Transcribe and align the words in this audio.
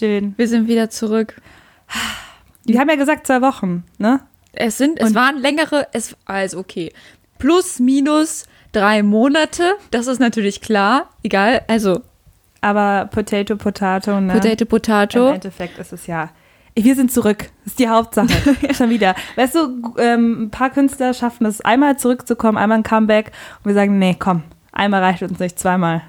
Schön. 0.00 0.34
wir 0.36 0.48
sind 0.48 0.66
wieder 0.66 0.90
zurück. 0.90 1.40
Die 2.64 2.78
haben 2.78 2.88
ja 2.88 2.96
gesagt 2.96 3.26
zwei 3.26 3.42
Wochen, 3.42 3.84
ne? 3.98 4.20
Es 4.52 4.78
sind, 4.78 4.98
es 4.98 5.14
waren 5.14 5.38
längere, 5.38 5.88
es, 5.92 6.16
also 6.24 6.58
okay. 6.58 6.92
Plus, 7.38 7.78
minus 7.78 8.44
drei 8.72 9.02
Monate, 9.02 9.74
das 9.90 10.06
ist 10.06 10.18
natürlich 10.18 10.60
klar. 10.62 11.10
Egal, 11.22 11.62
also 11.68 12.00
Aber 12.62 13.10
Potato, 13.12 13.56
Potato, 13.56 14.20
ne? 14.20 14.32
Potato, 14.32 14.64
Im 14.64 14.68
Potato. 14.68 15.28
Endeffekt 15.28 15.78
ist 15.78 15.92
es 15.92 16.06
ja. 16.06 16.30
Wir 16.74 16.94
sind 16.94 17.12
zurück. 17.12 17.50
Das 17.64 17.72
ist 17.72 17.78
die 17.78 17.88
Hauptsache. 17.88 18.56
Schon 18.74 18.88
wieder. 18.88 19.14
Weißt 19.36 19.54
du, 19.54 19.94
ähm, 19.98 20.44
ein 20.44 20.50
paar 20.50 20.70
Künstler 20.70 21.12
schaffen 21.12 21.46
es, 21.46 21.60
einmal 21.60 21.98
zurückzukommen, 21.98 22.56
einmal 22.56 22.78
ein 22.78 22.84
Comeback. 22.84 23.32
Und 23.58 23.66
wir 23.66 23.74
sagen, 23.74 23.98
nee, 23.98 24.16
komm, 24.18 24.44
einmal 24.72 25.02
reicht 25.02 25.22
uns 25.22 25.38
nicht, 25.38 25.58
zweimal. 25.58 26.02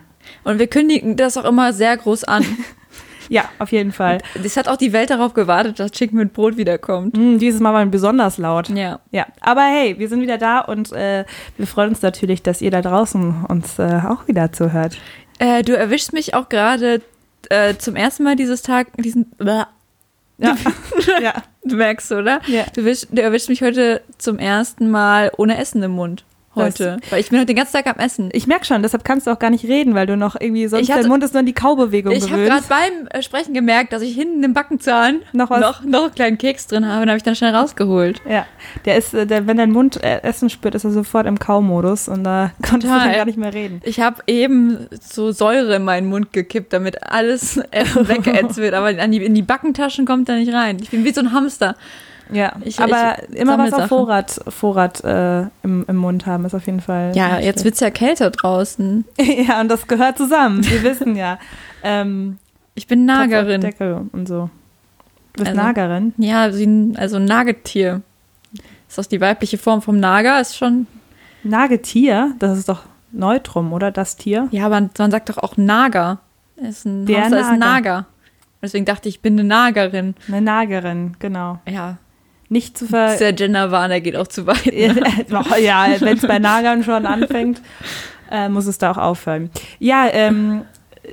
Und 0.45 0.59
wir 0.59 0.67
kündigen 0.67 1.17
das 1.17 1.35
auch 1.35 1.45
immer 1.45 1.73
sehr 1.73 1.97
groß 1.97 2.23
an. 2.23 2.45
Ja, 3.31 3.45
auf 3.59 3.71
jeden 3.71 3.93
Fall. 3.93 4.17
Es 4.43 4.57
hat 4.57 4.67
auch 4.67 4.75
die 4.75 4.91
Welt 4.91 5.09
darauf 5.09 5.33
gewartet, 5.33 5.79
dass 5.79 5.91
Chicken 5.91 6.17
mit 6.17 6.33
Brot 6.33 6.57
wiederkommt. 6.57 7.15
Mm, 7.15 7.37
dieses 7.37 7.61
Mal 7.61 7.73
waren 7.73 7.89
besonders 7.89 8.37
laut. 8.37 8.67
Ja. 8.67 8.99
Ja, 9.11 9.25
aber 9.39 9.61
hey, 9.61 9.97
wir 9.97 10.09
sind 10.09 10.21
wieder 10.21 10.37
da 10.37 10.59
und 10.59 10.91
äh, 10.91 11.23
wir 11.55 11.65
freuen 11.65 11.91
uns 11.91 12.01
natürlich, 12.01 12.43
dass 12.43 12.61
ihr 12.61 12.71
da 12.71 12.81
draußen 12.81 13.45
uns 13.47 13.79
äh, 13.79 14.01
auch 14.05 14.27
wieder 14.27 14.51
zuhört. 14.51 14.97
Äh, 15.39 15.63
du 15.63 15.77
erwischst 15.77 16.11
mich 16.11 16.33
auch 16.33 16.49
gerade 16.49 17.01
äh, 17.49 17.75
zum 17.77 17.95
ersten 17.95 18.23
Mal 18.23 18.35
dieses 18.35 18.63
Tag, 18.63 18.87
diesen. 18.97 19.31
Blah. 19.37 19.69
Ja. 20.37 20.57
ja. 21.21 21.33
Du 21.63 21.77
merkst, 21.77 22.11
oder? 22.11 22.41
Ja. 22.47 22.65
Du, 22.75 22.83
wisch, 22.83 23.07
du 23.09 23.21
erwischst 23.21 23.47
mich 23.47 23.61
heute 23.61 24.01
zum 24.17 24.39
ersten 24.39 24.91
Mal 24.91 25.31
ohne 25.37 25.57
Essen 25.57 25.81
im 25.83 25.91
Mund. 25.91 26.25
Heute. 26.53 26.97
Weil 27.09 27.21
ich 27.21 27.29
bin 27.29 27.39
heute 27.39 27.45
den 27.47 27.55
ganzen 27.55 27.73
Tag 27.73 27.87
am 27.87 27.95
Essen. 27.97 28.29
Ich 28.33 28.45
merke 28.45 28.65
schon, 28.65 28.81
deshalb 28.81 29.05
kannst 29.05 29.25
du 29.25 29.31
auch 29.31 29.39
gar 29.39 29.49
nicht 29.49 29.63
reden, 29.65 29.95
weil 29.95 30.05
du 30.05 30.17
noch 30.17 30.35
irgendwie 30.39 30.67
sonst 30.67 30.83
Ich 30.83 30.91
hatte- 30.91 31.03
dein 31.03 31.09
Mund 31.09 31.23
ist 31.23 31.33
nur 31.33 31.39
an 31.39 31.45
die 31.45 31.53
Kaubewegung 31.53 32.11
Ich 32.11 32.29
habe 32.29 32.43
gerade 32.45 32.63
beim 32.67 33.07
äh, 33.09 33.21
Sprechen 33.21 33.53
gemerkt, 33.53 33.93
dass 33.93 34.01
ich 34.01 34.13
hinten 34.13 34.43
im 34.43 34.53
Backenzahn 34.53 35.21
Noch 35.31 35.49
was? 35.49 35.61
noch, 35.61 35.83
noch 35.85 36.03
einen 36.05 36.15
kleinen 36.15 36.37
Keks 36.37 36.67
drin 36.67 36.85
habe. 36.85 37.01
Den 37.05 37.09
habe 37.09 37.17
ich 37.17 37.23
dann 37.23 37.35
schnell 37.35 37.55
rausgeholt. 37.55 38.21
Ja, 38.29 38.45
der 38.85 38.97
ist, 38.97 39.13
äh, 39.13 39.25
der, 39.25 39.47
wenn 39.47 39.55
dein 39.57 39.71
Mund 39.71 40.03
äh, 40.03 40.21
Essen 40.23 40.49
spürt, 40.49 40.75
ist 40.75 40.83
er 40.83 40.91
sofort 40.91 41.25
im 41.25 41.39
Kaumodus 41.39 42.09
und 42.09 42.23
da 42.25 42.51
konntest 42.61 42.83
du 42.83 42.87
Total. 42.97 43.07
dann 43.07 43.15
gar 43.15 43.25
nicht 43.25 43.37
mehr 43.37 43.53
reden. 43.53 43.79
Ich 43.85 44.01
habe 44.01 44.21
eben 44.27 44.87
so 44.99 45.31
Säure 45.31 45.75
in 45.77 45.83
meinen 45.85 46.07
Mund 46.09 46.33
gekippt, 46.33 46.73
damit 46.73 47.01
alles 47.03 47.57
Essen 47.71 48.07
weggeätzt 48.09 48.57
wird. 48.57 48.73
Aber 48.73 48.87
an 48.87 49.11
die, 49.11 49.23
in 49.23 49.35
die 49.35 49.41
Backentaschen 49.41 50.05
kommt 50.05 50.27
er 50.27 50.35
nicht 50.35 50.51
rein. 50.53 50.77
Ich 50.81 50.89
bin 50.89 51.05
wie 51.05 51.13
so 51.13 51.21
ein 51.21 51.31
Hamster. 51.31 51.75
Ja, 52.31 52.53
Ich- 52.63 52.79
aber 52.79 53.17
ich 53.29 53.35
immer 53.37 53.57
was 53.57 53.73
auf. 53.73 53.87
Vorrat, 53.87 54.39
Vorrat 54.47 55.03
äh, 55.03 55.41
im, 55.63 55.85
im 55.87 55.95
Mund 55.97 56.25
haben 56.25 56.45
ist 56.45 56.53
auf 56.55 56.65
jeden 56.65 56.81
Fall. 56.81 57.11
Ja, 57.15 57.39
jetzt 57.39 57.63
wird's 57.65 57.79
ja 57.79 57.89
kälter 57.89 58.29
draußen. 58.31 59.05
ja, 59.19 59.59
und 59.61 59.67
das 59.69 59.87
gehört 59.87 60.17
zusammen. 60.17 60.63
Wir 60.65 60.81
wissen 60.83 61.15
ja. 61.15 61.37
Ähm, 61.83 62.37
Ich 62.75 62.87
bin 62.87 63.05
Nagerin. 63.05 63.61
Deckel 63.61 64.09
und 64.13 64.27
so. 64.27 64.49
Du 65.33 65.43
bist 65.43 65.49
Also- 65.49 65.61
Nagerin? 65.61 66.13
Ja, 66.17 66.43
ein- 66.43 66.95
also 66.97 67.17
ein 67.17 67.25
Nagetier. 67.25 68.01
Ist 68.87 68.97
das 68.97 69.07
die 69.07 69.21
weibliche 69.21 69.57
Form 69.57 69.81
vom 69.81 69.99
Nager? 69.99 70.39
Ist 70.41 70.57
schon. 70.57 70.87
Nagetier? 71.43 72.33
Das 72.39 72.57
ist 72.57 72.69
doch 72.69 72.83
Neutrum, 73.11 73.73
oder? 73.73 73.91
Das 73.91 74.15
Tier? 74.15 74.47
Ja, 74.51 74.65
aber 74.67 74.87
man 74.97 75.11
sagt 75.11 75.29
doch 75.29 75.37
auch 75.37 75.57
Nager. 75.57 76.19
Ist 76.55 76.85
ein 76.85 77.05
Der 77.05 77.21
Hamster 77.23 77.39
ist 77.41 77.47
ein 77.47 77.59
Nager. 77.59 77.73
Nager. 77.95 78.05
Deswegen 78.61 78.85
dachte 78.85 79.09
ich, 79.09 79.15
ich 79.15 79.21
bin 79.21 79.33
eine 79.39 79.43
Nagerin. 79.47 80.13
Eine 80.27 80.41
Nagerin, 80.41 81.15
genau. 81.19 81.59
Ja, 81.67 81.97
Nicht 82.51 82.77
zu 82.77 82.85
ver... 82.85 83.15
der 83.15 83.31
Genderwahn, 83.31 83.89
der 83.89 84.01
geht 84.01 84.17
auch 84.17 84.27
zu 84.27 84.45
weit. 84.45 85.29
Noch, 85.29 85.57
ja, 85.57 85.87
wenn 85.99 86.17
es 86.17 86.27
bei 86.27 86.37
Nagern 86.37 86.83
schon 86.83 87.05
anfängt, 87.05 87.61
äh, 88.29 88.49
muss 88.49 88.67
es 88.67 88.77
da 88.77 88.91
auch 88.91 88.97
aufhören. 88.97 89.49
Ja, 89.79 90.09
ähm, 90.11 90.63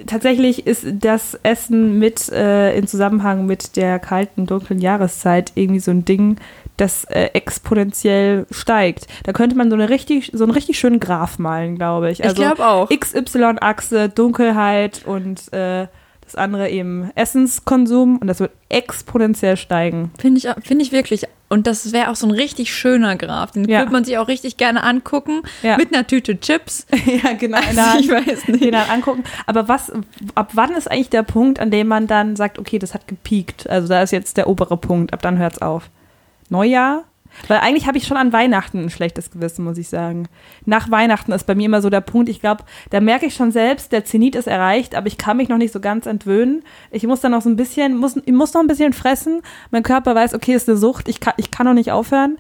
tatsächlich 0.06 0.66
ist 0.66 0.84
das 0.94 1.38
Essen 1.44 2.00
mit 2.00 2.28
äh, 2.30 2.76
in 2.76 2.88
Zusammenhang 2.88 3.46
mit 3.46 3.76
der 3.76 4.00
kalten, 4.00 4.46
dunklen 4.46 4.80
Jahreszeit 4.80 5.52
irgendwie 5.54 5.78
so 5.78 5.92
ein 5.92 6.04
Ding, 6.04 6.38
das 6.76 7.04
äh, 7.04 7.30
exponentiell 7.34 8.44
steigt. 8.50 9.06
Da 9.22 9.32
könnte 9.32 9.56
man 9.56 9.70
so, 9.70 9.76
eine 9.76 9.90
richtig, 9.90 10.32
so 10.34 10.42
einen 10.42 10.52
richtig 10.52 10.76
schönen 10.76 10.98
Graph 10.98 11.38
malen, 11.38 11.76
glaube 11.76 12.10
ich. 12.10 12.18
Ich 12.18 12.34
glaube 12.34 12.66
auch. 12.66 12.88
XY-Achse, 12.88 14.08
Dunkelheit 14.08 15.02
und 15.06 15.52
äh, 15.52 15.86
das 16.28 16.34
andere 16.36 16.68
eben 16.70 17.10
Essenskonsum 17.14 18.18
und 18.18 18.26
das 18.26 18.40
wird 18.40 18.52
exponentiell 18.68 19.56
steigen. 19.56 20.10
Finde 20.18 20.38
ich, 20.38 20.48
finde 20.66 20.84
ich 20.84 20.92
wirklich. 20.92 21.24
Und 21.50 21.66
das 21.66 21.92
wäre 21.92 22.10
auch 22.10 22.16
so 22.16 22.26
ein 22.26 22.30
richtig 22.30 22.74
schöner 22.74 23.16
Graph. 23.16 23.52
Den 23.52 23.66
Ja. 23.66 23.78
würde 23.78 23.92
man 23.92 24.04
sich 24.04 24.18
auch 24.18 24.28
richtig 24.28 24.58
gerne 24.58 24.82
angucken. 24.82 25.40
Ja. 25.62 25.78
Mit 25.78 25.94
einer 25.94 26.06
Tüte 26.06 26.38
Chips. 26.38 26.86
ja, 27.06 27.32
genau. 27.32 27.56
Also, 27.56 27.80
Hand. 27.80 28.00
ich 28.00 28.10
weiß 28.10 28.48
nicht. 28.48 28.74
dann 28.74 28.90
angucken. 28.90 29.24
Aber 29.46 29.66
was, 29.66 29.90
ab 30.34 30.50
wann 30.52 30.72
ist 30.72 30.90
eigentlich 30.90 31.08
der 31.08 31.22
Punkt, 31.22 31.58
an 31.58 31.70
dem 31.70 31.88
man 31.88 32.06
dann 32.06 32.36
sagt, 32.36 32.58
okay, 32.58 32.78
das 32.78 32.92
hat 32.92 33.08
gepiekt? 33.08 33.68
Also 33.68 33.88
da 33.88 34.02
ist 34.02 34.10
jetzt 34.10 34.36
der 34.36 34.46
obere 34.48 34.76
Punkt, 34.76 35.14
ab 35.14 35.22
dann 35.22 35.38
hört 35.38 35.54
es 35.54 35.62
auf. 35.62 35.88
Neujahr? 36.50 37.04
Weil 37.46 37.58
eigentlich 37.60 37.86
habe 37.86 37.96
ich 37.98 38.06
schon 38.06 38.16
an 38.16 38.32
Weihnachten 38.32 38.78
ein 38.84 38.90
schlechtes 38.90 39.30
Gewissen, 39.30 39.64
muss 39.64 39.78
ich 39.78 39.88
sagen. 39.88 40.28
Nach 40.64 40.90
Weihnachten 40.90 41.32
ist 41.32 41.46
bei 41.46 41.54
mir 41.54 41.66
immer 41.66 41.80
so 41.80 41.90
der 41.90 42.00
Punkt, 42.00 42.28
ich 42.28 42.40
glaube, 42.40 42.64
da 42.90 43.00
merke 43.00 43.26
ich 43.26 43.34
schon 43.34 43.52
selbst, 43.52 43.92
der 43.92 44.04
Zenit 44.04 44.34
ist 44.34 44.48
erreicht, 44.48 44.94
aber 44.94 45.06
ich 45.06 45.18
kann 45.18 45.36
mich 45.36 45.48
noch 45.48 45.58
nicht 45.58 45.72
so 45.72 45.80
ganz 45.80 46.06
entwöhnen. 46.06 46.62
Ich 46.90 47.06
muss 47.06 47.20
dann 47.20 47.32
noch 47.32 47.42
so 47.42 47.48
ein 47.48 47.56
bisschen, 47.56 47.96
muss, 47.96 48.16
ich 48.16 48.32
muss 48.32 48.52
noch 48.54 48.60
ein 48.60 48.66
bisschen 48.66 48.92
fressen. 48.92 49.42
Mein 49.70 49.82
Körper 49.82 50.14
weiß, 50.14 50.34
okay, 50.34 50.54
ist 50.54 50.68
eine 50.68 50.76
Sucht, 50.78 51.08
ich 51.08 51.20
kann, 51.20 51.34
ich 51.36 51.50
kann 51.50 51.66
noch 51.66 51.74
nicht 51.74 51.92
aufhören. 51.92 52.38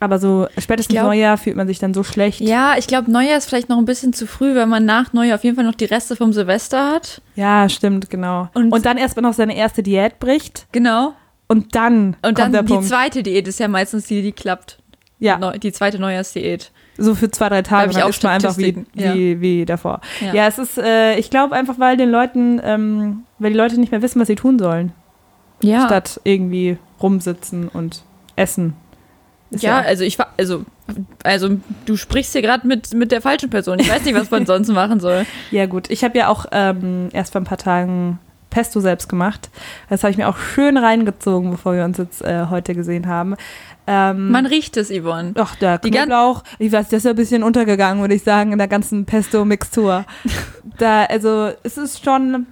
Aber 0.00 0.18
so 0.18 0.48
spätestens 0.58 0.94
glaub- 0.94 1.06
Neujahr 1.06 1.38
fühlt 1.38 1.56
man 1.56 1.66
sich 1.66 1.78
dann 1.78 1.94
so 1.94 2.02
schlecht. 2.02 2.40
Ja, 2.40 2.74
ich 2.76 2.86
glaube, 2.86 3.10
Neujahr 3.10 3.38
ist 3.38 3.46
vielleicht 3.48 3.68
noch 3.70 3.78
ein 3.78 3.84
bisschen 3.86 4.12
zu 4.12 4.26
früh, 4.26 4.54
weil 4.54 4.66
man 4.66 4.84
nach 4.84 5.12
Neujahr 5.14 5.36
auf 5.36 5.44
jeden 5.44 5.56
Fall 5.56 5.64
noch 5.64 5.74
die 5.76 5.86
Reste 5.86 6.14
vom 6.16 6.32
Silvester 6.32 6.90
hat. 6.92 7.22
Ja, 7.36 7.68
stimmt, 7.70 8.10
genau. 8.10 8.48
Und- 8.54 8.72
Und, 8.72 8.84
dann 8.84 8.98
erst 8.98 9.16
mal 9.16 9.22
noch 9.22 9.32
seine 9.32 9.56
erste 9.56 9.82
Diät 9.82 10.18
bricht 10.18 10.66
Genau. 10.72 11.14
Und 11.48 11.74
dann 11.74 12.16
Und 12.22 12.38
dann 12.38 12.52
die 12.52 12.62
Punkt. 12.62 12.88
zweite 12.88 13.22
Diät 13.22 13.46
ist 13.48 13.58
ja 13.60 13.68
meistens 13.68 14.06
die, 14.06 14.22
die 14.22 14.32
klappt. 14.32 14.78
Ja, 15.20 15.38
Neu, 15.38 15.58
die 15.58 15.72
zweite 15.72 15.98
Neujahrsdiät. 15.98 16.70
so 16.98 17.14
für 17.14 17.30
zwei, 17.30 17.48
drei 17.48 17.62
Da 17.62 17.68
Tage, 17.68 17.82
hab 17.82 17.90
ich 17.90 17.96
dann 17.96 18.04
auch 18.04 18.08
ist 18.10 18.22
man 18.22 18.32
einfach 18.32 18.58
wie, 18.58 18.84
ja. 18.94 19.14
wie, 19.14 19.40
wie 19.40 19.64
davor. 19.64 20.00
Ja. 20.20 20.34
Ja, 20.34 20.46
es 20.48 20.58
ist, 20.58 20.76
äh, 20.76 21.16
ich 21.16 21.30
glaube 21.30 21.54
einfach, 21.54 21.78
weil 21.78 21.96
den 21.96 22.10
Leuten, 22.10 22.60
ähm, 22.62 23.22
weil 23.38 23.52
die 23.52 23.56
Leute 23.56 23.78
nicht 23.78 23.92
mehr 23.92 24.02
wissen, 24.02 24.20
was 24.20 24.26
sie 24.26 24.34
tun 24.34 24.58
sollen, 24.58 24.92
Ja. 25.62 25.86
statt 25.86 26.20
irgendwie 26.24 26.78
rumsitzen 27.00 27.68
und 27.68 28.02
essen. 28.36 28.74
Ist 29.50 29.62
Ja, 29.62 29.78
also 29.78 30.02
ich 30.04 30.18
war, 30.18 30.32
also, 30.36 30.64
also 31.22 31.50
du 31.86 31.96
sprichst 31.96 32.32
hier 32.32 32.42
gerade 32.42 32.66
mit, 32.66 32.92
mit 32.92 33.12
der 33.12 33.22
falschen 33.22 33.50
Person. 33.50 33.78
Ich 33.78 33.88
weiß 33.88 34.04
nicht, 34.04 34.16
was 34.16 34.30
man 34.30 34.46
sonst 34.46 34.68
machen 34.68 34.98
soll. 35.00 35.24
Ja, 35.52 35.66
gut. 35.66 35.90
Ich 35.90 36.02
habe 36.02 36.18
ja 36.18 36.28
auch 36.28 36.46
ähm, 36.50 37.08
erst 37.12 37.32
vor 37.32 37.40
ein 37.40 37.44
paar 37.44 37.58
Tagen 37.58 38.18
Pesto 38.54 38.78
selbst 38.78 39.08
gemacht. 39.08 39.50
Das 39.90 40.04
habe 40.04 40.12
ich 40.12 40.16
mir 40.16 40.28
auch 40.28 40.36
schön 40.36 40.76
reingezogen, 40.76 41.50
bevor 41.50 41.74
wir 41.74 41.84
uns 41.84 41.98
jetzt 41.98 42.22
äh, 42.22 42.46
heute 42.50 42.76
gesehen 42.76 43.08
haben. 43.08 43.34
Ähm, 43.88 44.30
Man 44.30 44.46
riecht 44.46 44.76
es, 44.76 44.90
Yvonne. 44.90 45.32
Ach, 45.34 45.56
der 45.56 45.78
Die 45.78 45.90
Knoblauch, 45.90 46.44
ich 46.60 46.70
weiß, 46.70 46.88
der 46.88 46.98
ist 46.98 47.04
ja 47.04 47.10
ein 47.10 47.16
bisschen 47.16 47.42
untergegangen, 47.42 48.00
würde 48.00 48.14
ich 48.14 48.22
sagen, 48.22 48.52
in 48.52 48.58
der 48.58 48.68
ganzen 48.68 49.06
Pesto-Mixtur. 49.06 50.04
da, 50.78 51.02
also, 51.06 51.50
es 51.64 51.76
ist 51.76 52.04
schon 52.04 52.46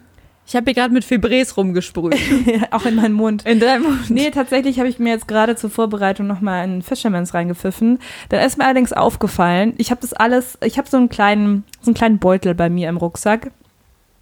Ich 0.45 0.57
habe 0.57 0.65
hier 0.65 0.75
gerade 0.75 0.93
mit 0.93 1.05
Febrés 1.05 1.55
rumgesprüht. 1.57 2.17
auch 2.73 2.85
in 2.85 2.97
meinen 2.97 3.15
Mund. 3.15 3.47
In 3.47 3.61
deinem 3.61 3.85
Mund. 3.85 4.11
Nee, 4.11 4.33
tatsächlich 4.33 4.81
habe 4.81 4.89
ich 4.89 4.99
mir 4.99 5.11
jetzt 5.11 5.29
gerade 5.29 5.55
zur 5.55 5.71
Vorbereitung 5.71 6.27
nochmal 6.27 6.65
einen 6.65 6.83
Fisherman's 6.83 7.33
reingepfiffen. 7.33 8.01
Dann 8.29 8.45
ist 8.45 8.59
mir 8.59 8.65
allerdings 8.65 8.93
aufgefallen, 8.93 9.75
ich 9.79 9.93
habe 9.93 10.01
das 10.01 10.15
alles, 10.15 10.59
ich 10.65 10.79
habe 10.79 10.89
so 10.89 10.97
einen 10.97 11.09
kleinen, 11.09 11.63
so 11.81 11.91
einen 11.91 11.95
kleinen 11.95 12.19
Beutel 12.19 12.57
bei 12.57 12.69
mir 12.69 12.89
im 12.89 12.97
Rucksack. 12.97 13.53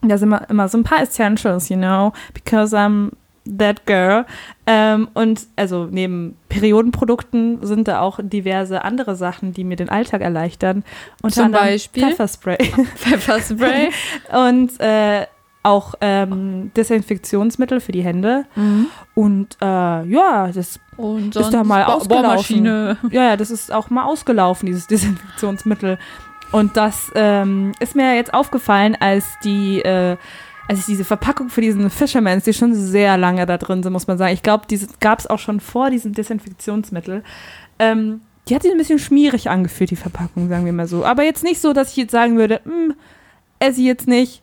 Da 0.03 0.19
sind 0.19 0.29
immer, 0.29 0.49
immer 0.49 0.69
so 0.69 0.79
ein 0.79 0.85
paar 0.85 1.03
Essentials, 1.03 1.69
you 1.69 1.77
know, 1.77 2.13
because 2.33 2.77
I'm 2.77 3.11
that 3.59 3.87
girl. 3.87 4.25
Ähm, 4.67 5.09
und 5.15 5.47
also 5.57 5.89
neben 5.91 6.37
Periodenprodukten 6.49 7.65
sind 7.65 7.89
da 7.89 8.01
auch 8.01 8.21
diverse 8.23 8.85
andere 8.85 9.17
Sachen, 9.17 9.53
die 9.53 9.65
mir 9.65 9.77
den 9.77 9.89
Alltag 9.89 10.21
erleichtern. 10.21 10.85
Unter 11.23 11.43
Zum 11.43 11.53
Beispiel? 11.53 12.05
Pfefferspray. 12.05 12.59
Pfefferspray. 12.97 13.91
und 14.33 14.79
äh, 14.81 15.27
auch 15.63 15.95
ähm, 16.01 16.71
Desinfektionsmittel 16.75 17.81
für 17.81 17.93
die 17.93 18.03
Hände. 18.03 18.47
Und 19.15 19.59
äh, 19.61 20.05
ja, 20.05 20.51
das 20.53 20.81
Und 20.97 21.37
ist 21.37 21.51
da 21.51 21.65
mal 21.65 21.85
ausgelaufen. 21.85 22.65
Ja, 22.65 22.97
ja, 23.11 23.37
das 23.37 23.51
ist 23.51 23.71
auch 23.71 23.91
mal 23.91 24.05
ausgelaufen, 24.05 24.65
dieses 24.65 24.87
Desinfektionsmittel. 24.87 25.99
Und 26.53 26.77
das 26.77 27.11
ähm, 27.15 27.73
ist 27.81 27.95
mir 27.95 28.15
jetzt 28.15 28.35
aufgefallen, 28.35 28.97
als 28.99 29.25
die, 29.45 29.81
äh, 29.81 30.17
als 30.69 30.81
ich 30.81 30.87
diese 30.87 31.05
Verpackung 31.05 31.49
für 31.49 31.61
diesen 31.61 31.89
Fishermans, 31.91 32.45
die 32.45 32.53
schon 32.53 32.75
sehr 32.75 33.17
lange 33.17 33.47
da 33.47 33.57
drin 33.57 33.83
sind, 33.83 33.93
muss 33.93 34.07
man 34.07 34.19
sagen. 34.19 34.35
Ich 34.35 34.43
glaube, 34.43 34.67
die 34.69 34.81
gab 34.99 35.21
es 35.21 35.27
auch 35.29 35.39
schon 35.39 35.61
vor 35.61 35.91
diesem 35.91 36.13
Desinfektionsmittel. 36.13 37.23
Ähm, 37.79 38.21
die 38.49 38.55
hat 38.55 38.63
sich 38.63 38.73
ein 38.73 38.79
bisschen 38.79 38.99
schmierig 38.99 39.49
angefühlt, 39.49 39.91
die 39.91 39.97
Verpackung, 39.97 40.49
sagen 40.49 40.65
wir 40.65 40.73
mal 40.73 40.89
so. 40.89 41.05
Aber 41.05 41.23
jetzt 41.23 41.45
nicht 41.45 41.61
so, 41.61 41.73
dass 41.73 41.91
ich 41.91 41.97
jetzt 41.97 42.13
sagen 42.13 42.37
würde, 42.37 42.61
hm, 42.65 42.95
esse 43.61 43.81
ich 43.81 43.87
jetzt 43.87 44.09
nicht. 44.09 44.43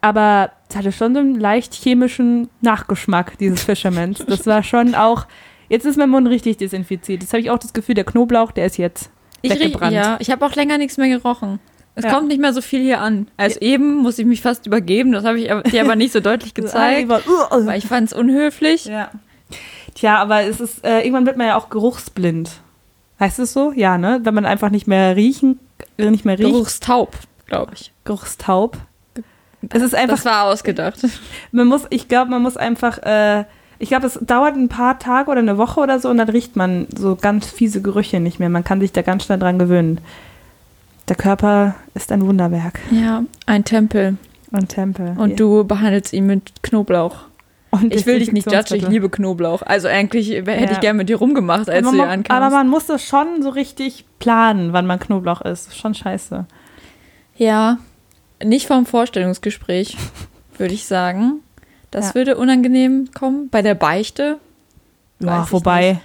Aber 0.00 0.50
es 0.68 0.76
hatte 0.76 0.92
schon 0.92 1.14
so 1.14 1.20
einen 1.20 1.38
leicht 1.38 1.74
chemischen 1.74 2.48
Nachgeschmack, 2.60 3.38
dieses 3.38 3.62
Fishermans. 3.62 4.24
Das 4.26 4.46
war 4.46 4.62
schon 4.62 4.94
auch. 4.94 5.26
Jetzt 5.68 5.84
ist 5.84 5.98
mein 5.98 6.10
Mund 6.10 6.26
richtig 6.26 6.56
desinfiziert. 6.56 7.22
Jetzt 7.22 7.32
habe 7.32 7.42
ich 7.42 7.50
auch 7.50 7.58
das 7.58 7.72
Gefühl, 7.72 7.94
der 7.94 8.04
Knoblauch, 8.04 8.50
der 8.50 8.66
ist 8.66 8.78
jetzt 8.78 9.10
Ich 9.42 9.52
riech, 9.52 9.60
weggebrannt. 9.60 9.92
ja, 9.94 10.16
ich 10.20 10.30
habe 10.30 10.44
auch 10.44 10.54
länger 10.54 10.78
nichts 10.78 10.96
mehr 10.96 11.08
gerochen. 11.08 11.58
Es 11.94 12.04
Ja. 12.04 12.12
kommt 12.14 12.28
nicht 12.28 12.40
mehr 12.40 12.52
so 12.52 12.60
viel 12.60 12.80
hier 12.80 13.00
an. 13.00 13.26
Als 13.36 13.56
eben 13.56 13.96
muss 13.96 14.18
ich 14.18 14.24
mich 14.26 14.40
fast 14.42 14.66
übergeben. 14.66 15.12
Das 15.12 15.24
habe 15.24 15.38
ich 15.40 15.50
dir 15.70 15.82
aber 15.82 15.96
nicht 15.96 16.12
so 16.12 16.20
deutlich 16.20 16.54
gezeigt, 16.54 17.08
weil 17.08 17.76
ich 17.76 17.86
fand 17.86 18.08
es 18.08 18.12
unhöflich. 18.12 18.84
Ja. 18.86 19.10
Tja, 19.94 20.16
aber 20.18 20.42
es 20.42 20.60
ist, 20.60 20.84
äh, 20.84 21.00
irgendwann 21.00 21.26
wird 21.26 21.36
man 21.36 21.48
ja 21.48 21.56
auch 21.56 21.68
geruchsblind. 21.68 22.50
Heißt 23.18 23.38
es 23.40 23.52
so? 23.52 23.72
Ja, 23.72 23.98
ne? 23.98 24.20
Wenn 24.22 24.34
man 24.34 24.46
einfach 24.46 24.70
nicht 24.70 24.86
mehr 24.86 25.16
riechen, 25.16 25.58
äh, 25.98 26.10
nicht 26.10 26.24
mehr 26.24 26.38
riecht. 26.38 26.50
Geruchstaub, 26.50 27.16
glaube 27.46 27.72
ich. 27.74 27.92
Geruchstaub. 28.04 28.78
Es 29.68 29.82
ist 29.82 29.94
einfach, 29.94 30.16
Das 30.16 30.24
war 30.24 30.44
ausgedacht. 30.44 31.00
man 31.52 31.66
muss, 31.66 31.82
ich 31.90 32.08
glaube, 32.08 32.30
man 32.30 32.40
muss 32.40 32.56
einfach, 32.56 32.98
äh, 32.98 33.44
ich 33.80 33.88
glaube, 33.88 34.06
es 34.06 34.18
dauert 34.22 34.54
ein 34.54 34.68
paar 34.68 34.98
Tage 35.00 35.30
oder 35.30 35.40
eine 35.40 35.58
Woche 35.58 35.80
oder 35.80 35.98
so 35.98 36.08
und 36.10 36.18
dann 36.18 36.28
riecht 36.28 36.54
man 36.54 36.86
so 36.96 37.16
ganz 37.16 37.46
fiese 37.46 37.82
Gerüche 37.82 38.20
nicht 38.20 38.38
mehr. 38.38 38.48
Man 38.50 38.62
kann 38.62 38.80
sich 38.80 38.92
da 38.92 39.02
ganz 39.02 39.24
schnell 39.24 39.38
dran 39.38 39.58
gewöhnen. 39.58 40.00
Der 41.08 41.16
Körper 41.16 41.74
ist 41.94 42.12
ein 42.12 42.24
Wunderwerk. 42.24 42.78
Ja, 42.92 43.24
ein 43.46 43.64
Tempel. 43.64 44.16
Ein 44.52 44.68
Tempel. 44.68 45.16
Und 45.18 45.30
Ja. 45.30 45.36
du 45.36 45.64
behandelst 45.64 46.12
ihn 46.12 46.26
mit 46.26 46.62
Knoblauch. 46.62 47.16
Und 47.72 47.94
Ich 47.94 48.04
will 48.04 48.18
dich 48.18 48.32
nicht 48.32 48.50
judgen, 48.50 48.74
ich 48.76 48.88
liebe 48.88 49.08
Knoblauch. 49.08 49.62
Also 49.62 49.86
eigentlich 49.88 50.28
hätte 50.30 50.50
Ja. 50.50 50.70
ich 50.72 50.80
gerne 50.80 50.96
mit 50.98 51.08
dir 51.08 51.16
rumgemacht, 51.16 51.70
als 51.70 51.86
aber 51.86 51.96
du 51.96 52.02
hier 52.02 52.08
ankamst. 52.10 52.30
aber 52.30 52.50
man 52.54 52.68
muss 52.68 52.86
das 52.86 53.04
schon 53.04 53.42
so 53.42 53.48
richtig 53.48 54.04
planen, 54.18 54.72
wann 54.72 54.86
man 54.86 54.98
Knoblauch 54.98 55.40
isst. 55.42 55.76
Schon 55.76 55.94
scheiße. 55.94 56.46
ja, 57.36 57.78
nicht 58.44 58.66
vom 58.66 58.86
Vorstellungsgespräch, 58.86 59.96
würde 60.58 60.74
ich 60.74 60.84
sagen. 60.86 61.40
Das 61.90 62.08
Ja. 62.10 62.14
würde 62.14 62.36
unangenehm 62.36 63.08
kommen. 63.12 63.48
Bei 63.50 63.62
der 63.62 63.74
Beichte. 63.74 64.38
Ja, 65.20 65.44
ich 65.44 65.52
wobei, 65.52 66.00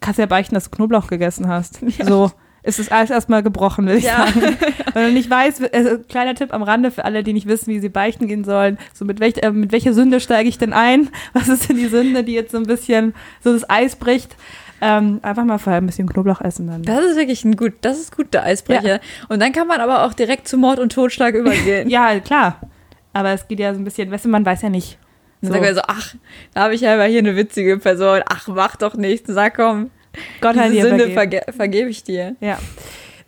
kannst 0.00 0.18
ja 0.18 0.26
beichten, 0.26 0.54
dass 0.54 0.64
du 0.64 0.76
Knoblauch 0.76 1.08
gegessen 1.08 1.48
hast. 1.48 1.80
So 2.04 2.30
ist 2.62 2.78
es 2.78 2.90
alles 2.92 3.08
erstmal 3.10 3.42
gebrochen, 3.42 3.86
will 3.86 3.96
ich 3.96 4.04
Ja. 4.04 4.26
sagen. 4.26 4.56
Wenn 4.92 5.06
du 5.06 5.12
nicht 5.12 5.30
weißt, 5.30 5.72
also, 5.74 5.98
kleiner 6.08 6.34
Tipp 6.34 6.52
am 6.52 6.62
Rande 6.62 6.90
für 6.90 7.04
alle, 7.06 7.22
die 7.22 7.32
nicht 7.32 7.46
wissen, 7.48 7.68
wie 7.72 7.80
sie 7.80 7.88
beichten 7.88 8.28
gehen 8.28 8.44
sollen. 8.44 8.76
So 8.92 9.04
mit, 9.06 9.18
welch, 9.18 9.38
äh, 9.42 9.50
mit 9.50 9.72
welcher 9.72 9.94
Sünde 9.94 10.20
steige 10.20 10.48
ich 10.48 10.58
denn 10.58 10.72
ein? 10.74 11.08
Was 11.32 11.48
ist 11.48 11.68
denn 11.70 11.76
die 11.76 11.86
Sünde, 11.88 12.22
die 12.22 12.32
jetzt 12.34 12.52
so 12.52 12.58
ein 12.58 12.64
bisschen 12.66 13.14
so 13.42 13.52
das 13.52 13.68
Eis 13.70 13.96
bricht? 13.96 14.36
Ähm, 14.82 15.20
einfach 15.22 15.44
mal 15.44 15.58
vorher 15.58 15.80
ein 15.80 15.86
bisschen 15.86 16.08
Knoblauch 16.08 16.40
essen 16.40 16.66
dann. 16.66 16.82
Das 16.82 17.02
ist 17.04 17.16
wirklich 17.16 17.44
ein 17.44 17.56
gut, 17.56 17.74
das 17.82 17.98
ist 17.98 18.16
gut 18.16 18.32
der 18.32 18.44
Eisbrecher. 18.44 19.00
Und 19.28 19.40
dann 19.40 19.52
kann 19.52 19.66
man 19.66 19.80
aber 19.80 20.04
auch 20.04 20.14
direkt 20.14 20.48
zu 20.48 20.56
Mord 20.56 20.78
und 20.78 20.92
Totschlag 20.92 21.34
übergehen. 21.34 21.88
Ja, 21.90 22.18
klar. 22.20 22.56
Aber 23.12 23.30
es 23.30 23.46
geht 23.48 23.58
ja 23.60 23.74
so 23.74 23.80
ein 23.80 23.84
bisschen, 23.84 24.10
weißt 24.10 24.24
du, 24.24 24.28
man 24.30 24.44
weiß 24.46 24.62
ja 24.62 24.70
nicht. 24.70 24.98
Dann 25.40 25.48
So. 25.48 25.52
sagen 25.54 25.64
wir 25.64 25.74
so, 25.74 25.82
ach, 25.86 26.14
da 26.54 26.62
habe 26.62 26.74
ich 26.74 26.82
ja 26.82 26.94
aber 26.94 27.04
hier 27.04 27.20
eine 27.20 27.36
witzige 27.36 27.78
Person. 27.78 28.20
Ach, 28.28 28.48
mach 28.48 28.76
doch 28.76 28.94
nichts. 28.94 29.32
Sag 29.32 29.56
komm, 29.56 29.90
Gott 30.40 30.56
hat 30.56 30.66
diese 30.66 30.82
dir 30.82 30.82
Sünde 30.88 31.10
verge 31.10 31.42
vergebe 31.56 31.88
ich 31.88 32.04
dir. 32.04 32.36
Ja. 32.40 32.58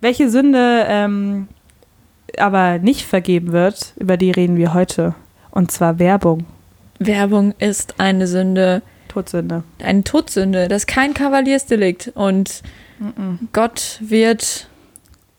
Welche 0.01 0.29
Sünde 0.29 0.85
ähm, 0.87 1.47
aber 2.37 2.79
nicht 2.79 3.05
vergeben 3.05 3.51
wird, 3.51 3.93
über 3.97 4.17
die 4.17 4.31
reden 4.31 4.57
wir 4.57 4.73
heute. 4.73 5.15
Und 5.51 5.71
zwar 5.71 5.99
Werbung. 5.99 6.45
Werbung 6.99 7.53
ist 7.59 7.99
eine 7.99 8.27
Sünde, 8.27 8.81
Todsünde. 9.07 9.63
eine 9.83 10.03
Todsünde. 10.03 10.67
Das 10.67 10.83
ist 10.83 10.87
kein 10.87 11.13
Kavaliersdelikt. 11.13 12.11
Und 12.15 12.61
Gott 13.51 13.99
wird 14.01 14.67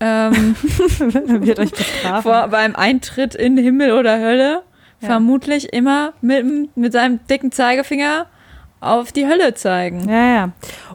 ähm, 0.01 0.57
wird 0.99 1.59
euch 1.59 1.71
bestrafen. 1.71 2.23
vor, 2.23 2.49
beim 2.49 2.75
Eintritt 2.77 3.35
in 3.35 3.57
Himmel 3.57 3.93
oder 3.93 4.21
Hölle 4.21 4.63
Ja. 5.01 5.09
vermutlich 5.09 5.73
immer 5.73 6.13
mit, 6.21 6.77
mit 6.77 6.93
seinem 6.93 7.21
dicken 7.29 7.53
Zeigefinger 7.53 8.27
auf 8.81 9.13
die 9.13 9.27
Hölle 9.27 9.55
zeigen. 9.55 10.09
Ja, 10.09 10.35
ja. 10.35 10.49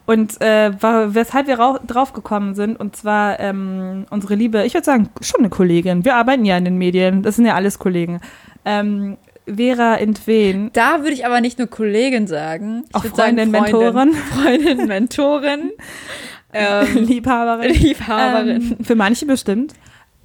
Und 0.05 0.39
äh, 0.41 0.71
weshalb 0.79 1.47
wir 1.47 1.59
rau- 1.59 1.79
drauf 1.85 2.13
gekommen 2.13 2.53
sind, 2.55 2.79
und 2.79 2.95
zwar 2.95 3.39
ähm, 3.39 4.05
unsere 4.11 4.35
liebe, 4.35 4.63
ich 4.63 4.73
würde 4.75 4.85
sagen, 4.85 5.09
schon 5.21 5.39
eine 5.41 5.49
Kollegin. 5.49 6.05
Wir 6.05 6.15
arbeiten 6.15 6.45
ja 6.45 6.57
in 6.57 6.65
den 6.65 6.77
Medien, 6.77 7.23
das 7.23 7.35
sind 7.37 7.45
ja 7.45 7.55
alles 7.55 7.79
Kollegen. 7.79 8.19
Ähm, 8.65 9.17
Vera 9.47 9.95
Entwen, 9.95 10.69
Da 10.73 10.99
würde 10.99 11.13
ich 11.13 11.25
aber 11.25 11.41
nicht 11.41 11.57
nur 11.57 11.67
Kollegin 11.67 12.27
sagen. 12.27 12.83
Ich 12.89 12.95
Auch 12.95 13.03
würde 13.03 13.15
sagen 13.15 13.37
Freundin, 13.37 13.55
Freundin, 13.55 13.79
Mentorin. 13.81 14.13
Freundin, 14.43 14.87
Mentorin, 14.87 15.71
ähm, 16.53 16.95
Liebhaberin. 17.05 17.73
Liebhaberin. 17.73 18.75
Ähm, 18.79 18.85
für 18.85 18.93
manche 18.95 19.25
bestimmt. 19.25 19.73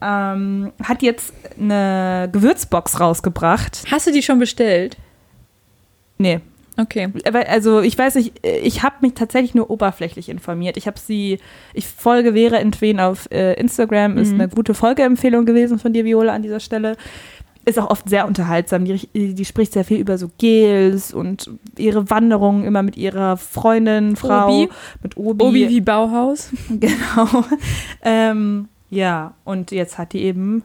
Ähm, 0.06 0.72
hat 0.82 1.02
jetzt 1.02 1.32
eine 1.58 2.28
Gewürzbox 2.30 3.00
rausgebracht. 3.00 3.84
Hast 3.90 4.06
du 4.06 4.12
die 4.12 4.22
schon 4.22 4.38
bestellt? 4.38 4.96
Nee, 6.18 6.40
Okay. 6.76 7.08
Also 7.48 7.82
ich 7.82 7.96
weiß 7.96 8.16
nicht, 8.16 8.44
ich 8.44 8.82
habe 8.82 8.96
mich 9.02 9.14
tatsächlich 9.14 9.54
nur 9.54 9.70
oberflächlich 9.70 10.28
informiert. 10.28 10.76
Ich 10.76 10.88
habe 10.88 10.98
sie, 10.98 11.38
ich 11.72 11.86
folge 11.86 12.32
Vera 12.32 12.56
Entwen 12.56 12.98
auf 12.98 13.30
äh, 13.30 13.52
Instagram, 13.54 14.18
ist 14.18 14.32
Mhm. 14.32 14.40
eine 14.40 14.48
gute 14.48 14.74
Folgeempfehlung 14.74 15.46
gewesen 15.46 15.78
von 15.78 15.92
dir, 15.92 16.04
Viola, 16.04 16.32
an 16.34 16.42
dieser 16.42 16.58
Stelle. 16.58 16.96
Ist 17.64 17.78
auch 17.78 17.90
oft 17.90 18.08
sehr 18.08 18.26
unterhaltsam. 18.26 18.84
Die, 18.86 19.06
die 19.34 19.44
spricht 19.44 19.72
sehr 19.72 19.84
viel 19.84 19.98
über 20.00 20.18
so 20.18 20.32
Gels 20.38 21.14
und 21.14 21.48
ihre 21.78 22.10
Wanderungen 22.10 22.64
immer 22.64 22.82
mit 22.82 22.96
ihrer 22.96 23.36
Freundin, 23.36 24.16
Frau, 24.16 24.48
Obi. 24.64 24.68
mit 25.04 25.16
Obi. 25.16 25.44
Obi 25.44 25.68
wie 25.68 25.80
Bauhaus. 25.80 26.50
Genau. 26.68 27.44
ähm, 28.02 28.68
ja, 28.90 29.34
und 29.44 29.70
jetzt 29.70 29.98
hat 29.98 30.12
die 30.12 30.22
eben 30.22 30.62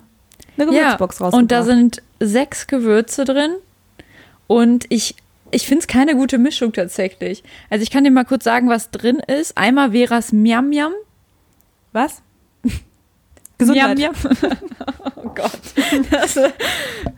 eine 0.57 0.67
Gewürzbox 0.67 1.21
rausgebracht. 1.21 1.41
Und 1.41 1.51
da 1.51 1.63
sind 1.63 2.01
sechs 2.19 2.67
Gewürze 2.67 3.25
drin. 3.25 3.55
Und 4.47 4.85
ich, 4.89 5.15
ich 5.51 5.67
finde 5.67 5.81
es 5.81 5.87
keine 5.87 6.15
gute 6.15 6.37
Mischung 6.37 6.73
tatsächlich. 6.73 7.43
Also 7.69 7.83
ich 7.83 7.91
kann 7.91 8.03
dir 8.03 8.11
mal 8.11 8.25
kurz 8.25 8.43
sagen, 8.43 8.69
was 8.69 8.91
drin 8.91 9.19
ist. 9.19 9.57
Einmal 9.57 9.91
Veras 9.91 10.31
Miam 10.31 10.69
Miam. 10.69 10.91
Was? 11.91 12.21
Gesundheit. 13.57 13.97
Miam 13.97 14.13
Miam. 14.13 14.57
oh 15.15 15.29
Gott. 15.29 15.59
Das 16.11 16.33
sind 16.33 16.53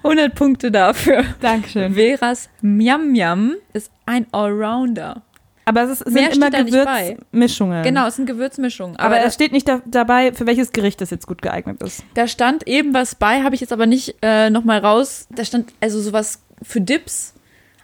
100 0.04 0.36
Punkte 0.36 0.72
dafür. 0.72 1.24
Dankeschön. 1.40 1.94
Veras 1.94 2.50
Miam 2.62 3.12
Miam 3.12 3.56
ist 3.74 3.92
ein 4.06 4.28
Allrounder. 4.32 5.24
Aber 5.72 5.84
es 5.84 6.02
ist, 6.02 6.04
sind 6.04 6.14
Mehr 6.14 6.34
immer. 6.34 6.50
Gewürzmischungen. 6.50 7.84
Genau, 7.84 8.08
es 8.08 8.18
sind 8.18 8.26
Gewürzmischungen. 8.26 8.98
Aber, 8.98 9.16
Aber, 9.16 9.26
es 9.26 9.34
steht 9.34 9.54
nicht 9.54 9.68
da, 9.68 9.82
dabei, 9.86 10.34
für 10.34 10.46
welches 10.46 10.74
Gericht 10.74 11.00
das 11.00 11.12
jetzt 11.12 11.28
gut 11.28 11.42
geeignet 11.42 11.82
ist. 11.82 12.04
da 12.14 12.28
stand 12.28 12.68
eben 12.68 12.94
was 12.94 13.16
bei, 13.16 13.42
habe 13.44 13.56
ich 13.56 13.62
jetzt 13.62 13.72
aber 13.72 13.86
nicht 13.86 14.16
äh, 14.22 14.50
nochmal 14.50 14.80
raus. 14.80 15.28
Da 15.30 15.46
stand 15.46 15.72
also 15.80 16.02
sowas 16.02 16.42
für 16.62 16.82
Dips, 16.82 17.34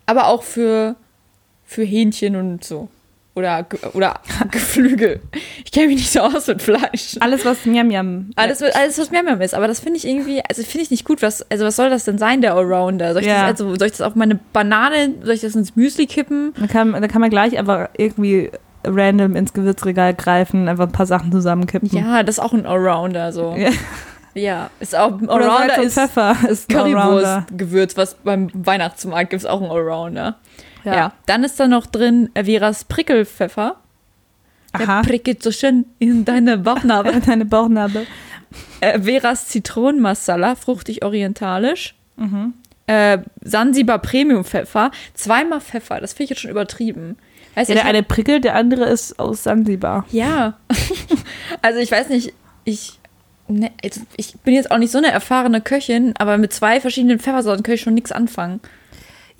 aber 0.05 0.27
auch 0.27 0.43
für, 0.43 0.97
für 1.63 1.83
Hähnchen 1.83 2.35
und 2.35 2.63
so. 2.63 2.89
Oder, 3.37 3.67
oder 3.93 4.15
Geflügel. 4.51 5.19
Ich 5.63 5.71
kenne 5.71 5.87
mich 5.87 5.97
nicht 5.97 6.11
so 6.11 6.21
aus 6.21 6.47
mit 6.47 6.59
Fleisch. 6.59 7.17
Alles, 7.19 7.45
was 7.45 7.67
Miam 7.67 7.87
Miam. 7.87 8.31
Alles, 8.35 8.63
alles 8.63 8.97
was 8.97 9.11
Miam 9.11 9.25
Miam 9.25 9.39
ist, 9.41 9.53
aber 9.53 9.67
das 9.67 9.79
finde 9.79 9.97
ich 9.97 10.07
irgendwie, 10.07 10.41
also 10.49 10.63
finde 10.63 10.81
ich 10.85 10.89
nicht 10.89 11.05
gut. 11.05 11.21
Was, 11.21 11.45
also 11.51 11.63
was 11.63 11.75
soll 11.75 11.91
das 11.91 12.03
denn 12.05 12.17
sein, 12.17 12.41
der 12.41 12.55
Allrounder? 12.55 13.13
Soll 13.13 13.21
ich, 13.21 13.27
Ja. 13.27 13.41
das, 13.51 13.61
also, 13.61 13.75
soll 13.75 13.85
ich 13.85 13.91
das 13.93 14.01
auf 14.01 14.15
meine 14.15 14.39
Banane, 14.53 15.13
soll 15.21 15.35
ich 15.35 15.41
das 15.41 15.53
ins 15.55 15.75
Müsli 15.75 16.07
kippen? 16.07 16.55
Da 16.59 16.65
kann, 16.65 16.93
da 16.93 17.07
kann 17.07 17.21
man 17.21 17.29
gleich 17.29 17.55
einfach 17.59 17.89
irgendwie 17.95 18.49
random 18.83 19.35
ins 19.35 19.53
Gewürzregal 19.53 20.15
greifen, 20.15 20.67
einfach 20.67 20.85
ein 20.87 20.91
paar 20.91 21.05
Sachen 21.05 21.31
zusammenkippen. 21.31 21.89
Ja, 21.95 22.23
das 22.23 22.39
ist 22.39 22.43
auch 22.43 22.53
ein 22.53 22.65
Allrounder, 22.65 23.31
so. 23.31 23.55
Ja. 23.55 23.69
Ja, 24.33 24.69
ist 24.79 24.95
auch 24.95 25.19
ein 25.19 25.29
Oder 25.29 25.51
Allrounder 25.51 25.67
Salz 25.67 25.77
und 25.77 25.85
ist, 25.85 25.93
Pfeffer 25.95 26.35
ist 26.49 26.75
Allrounder. 26.75 26.99
Currywurst-Gewürz, 27.49 27.97
was 27.97 28.15
beim 28.15 28.49
Weihnachtsmarkt 28.53 29.29
gibt 29.29 29.41
es 29.43 29.45
auch 29.47 29.61
ein 29.61 29.69
Allrounder. 29.69 30.37
Ja. 30.87 30.95
Ja. 30.95 31.13
Dann 31.25 31.43
ist 31.43 31.59
da 31.59 31.67
noch 31.67 31.85
drin 31.85 32.29
Veras 32.33 32.85
Prickelpfeffer. 32.85 33.75
Aha. 34.73 35.01
Der 35.01 35.09
prickelt 35.09 35.43
so 35.43 35.51
schön 35.51 35.85
in 35.99 36.25
deine 36.25 36.57
Bauchnabel. 36.57 37.19
Deine 37.25 37.45
Bauchnabel. 37.45 38.05
äh, 38.81 38.99
Veras 38.99 39.47
Zitronenmasala, 39.47 40.55
fruchtig 40.55 41.03
orientalisch. 41.03 41.95
Mhm. 42.15 42.53
Äh, 42.87 43.19
Sansibar 43.43 43.99
Premium 43.99 44.43
Pfeffer. 44.45 44.91
Zweimal 45.13 45.61
Pfeffer, 45.61 45.99
das 45.99 46.13
finde 46.13 46.23
ich 46.25 46.29
jetzt 46.31 46.41
schon 46.41 46.51
übertrieben. 46.51 47.17
Weißt 47.55 47.69
Ja, 47.69 47.75
der 47.75 47.85
eine 47.85 48.03
prickelt, 48.03 48.43
der 48.43 48.55
andere 48.55 48.85
ist 48.85 49.19
aus 49.19 49.43
Sansibar. 49.43 50.05
Ja. 50.11 50.57
also 51.61 51.79
ich 51.79 51.91
weiß 51.91 52.09
nicht, 52.09 52.33
ich, 52.65 52.99
ne, 53.47 53.71
ich 54.15 54.37
bin 54.43 54.53
jetzt 54.53 54.69
auch 54.71 54.77
nicht 54.77 54.91
so 54.91 54.99
eine 54.99 55.11
erfahrene 55.11 55.59
Köchin, 55.61 56.13
aber 56.17 56.37
mit 56.37 56.53
zwei 56.53 56.79
verschiedenen 56.79 57.19
Pfeffersorten 57.19 57.63
kann 57.63 57.75
ich 57.75 57.81
schon 57.81 57.95
nichts 57.95 58.11
anfangen. 58.11 58.59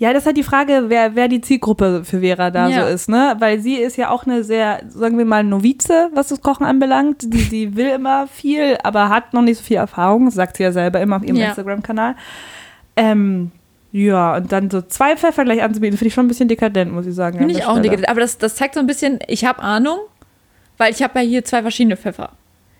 Ja, 0.00 0.12
das 0.12 0.22
ist 0.22 0.26
halt 0.26 0.36
die 0.36 0.44
Frage, 0.44 0.84
wer, 0.86 1.16
wer 1.16 1.26
die 1.26 1.40
Zielgruppe 1.40 2.02
für 2.04 2.20
Vera 2.20 2.50
da 2.50 2.68
Ja. 2.68 2.86
so 2.86 2.94
ist, 2.94 3.08
ne? 3.08 3.34
Weil 3.40 3.58
sie 3.58 3.74
ist 3.74 3.96
ja 3.96 4.10
auch 4.10 4.24
eine 4.26 4.44
sehr, 4.44 4.80
sagen 4.88 5.18
wir 5.18 5.24
mal, 5.24 5.42
Novize, 5.42 6.10
was 6.14 6.28
das 6.28 6.40
Kochen 6.40 6.64
anbelangt. 6.64 7.22
Die, 7.22 7.48
die 7.48 7.74
will 7.76 7.88
immer 7.88 8.28
viel, 8.28 8.78
aber 8.84 9.08
hat 9.08 9.34
noch 9.34 9.42
nicht 9.42 9.58
so 9.58 9.64
viel 9.64 9.76
Erfahrung, 9.78 10.26
das 10.26 10.34
sagt 10.34 10.56
sie 10.56 10.62
ja 10.62 10.70
selber 10.72 11.00
immer 11.00 11.16
auf 11.16 11.24
ihrem 11.24 11.36
Ja. 11.36 11.48
Instagram-Kanal. 11.48 12.14
Ähm, 12.96 13.50
ja, 13.90 14.36
und 14.36 14.52
dann 14.52 14.70
so 14.70 14.82
zwei 14.82 15.16
Pfeffer 15.16 15.44
gleich 15.44 15.62
anzubieten, 15.62 15.96
finde 15.96 16.08
ich 16.08 16.14
schon 16.14 16.26
ein 16.26 16.28
bisschen 16.28 16.48
dekadent, 16.48 16.92
muss 16.92 17.06
ich 17.06 17.14
sagen. 17.14 17.38
Finde 17.38 17.54
ich 17.54 17.64
auch 17.64 17.78
nicht. 17.80 18.08
Aber 18.08 18.20
das, 18.20 18.38
das 18.38 18.54
zeigt 18.54 18.74
so 18.74 18.80
ein 18.80 18.86
bisschen, 18.86 19.18
ich 19.26 19.44
habe 19.44 19.62
Ahnung, 19.62 19.98
weil 20.76 20.92
ich 20.92 21.02
habe 21.02 21.18
ja 21.20 21.24
hier 21.24 21.44
zwei 21.44 21.62
verschiedene 21.62 21.96
Pfeffer. 21.96 22.30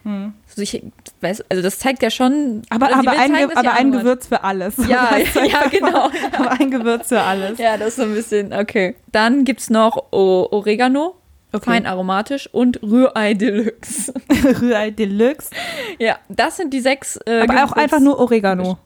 Hm. 0.08 0.32
Also, 0.48 0.62
ich 0.62 0.82
weiß, 1.20 1.44
also 1.50 1.62
das 1.62 1.78
zeigt 1.78 2.02
ja 2.02 2.08
schon. 2.10 2.62
Aber, 2.70 2.86
also 2.86 3.00
aber, 3.00 3.10
ein, 3.10 3.34
zeigen, 3.34 3.56
aber 3.56 3.72
ein. 3.74 3.92
Gewürz 3.92 4.26
für 4.26 4.42
alles. 4.42 4.74
Ja, 4.88 5.10
ja, 5.44 5.68
genau. 5.70 6.08
Aber 6.32 6.52
ein 6.52 6.70
Gewürz 6.70 7.08
für 7.08 7.20
alles. 7.20 7.58
Ja, 7.58 7.76
das 7.76 7.88
ist 7.88 7.96
so 7.96 8.02
ein 8.04 8.14
bisschen, 8.14 8.54
okay. 8.54 8.96
Dann 9.12 9.44
gibt 9.44 9.60
es 9.60 9.68
noch 9.68 10.10
o 10.12 10.48
Oregano. 10.50 11.14
fein 11.62 11.84
aromatisch 11.84 12.48
und 12.54 12.80
Rührei 12.82 13.34
Deluxe. 13.34 14.14
Rührei 14.62 14.90
Deluxe. 14.92 15.50
ja, 15.98 16.16
das 16.30 16.56
sind 16.56 16.72
die 16.72 16.80
sechs. 16.80 17.18
Äh, 17.26 17.42
Aber 17.42 17.64
auch 17.64 17.72
Gewürz- 17.72 17.82
einfach 17.82 18.00
nur 18.00 18.18
Oregano. 18.18 18.78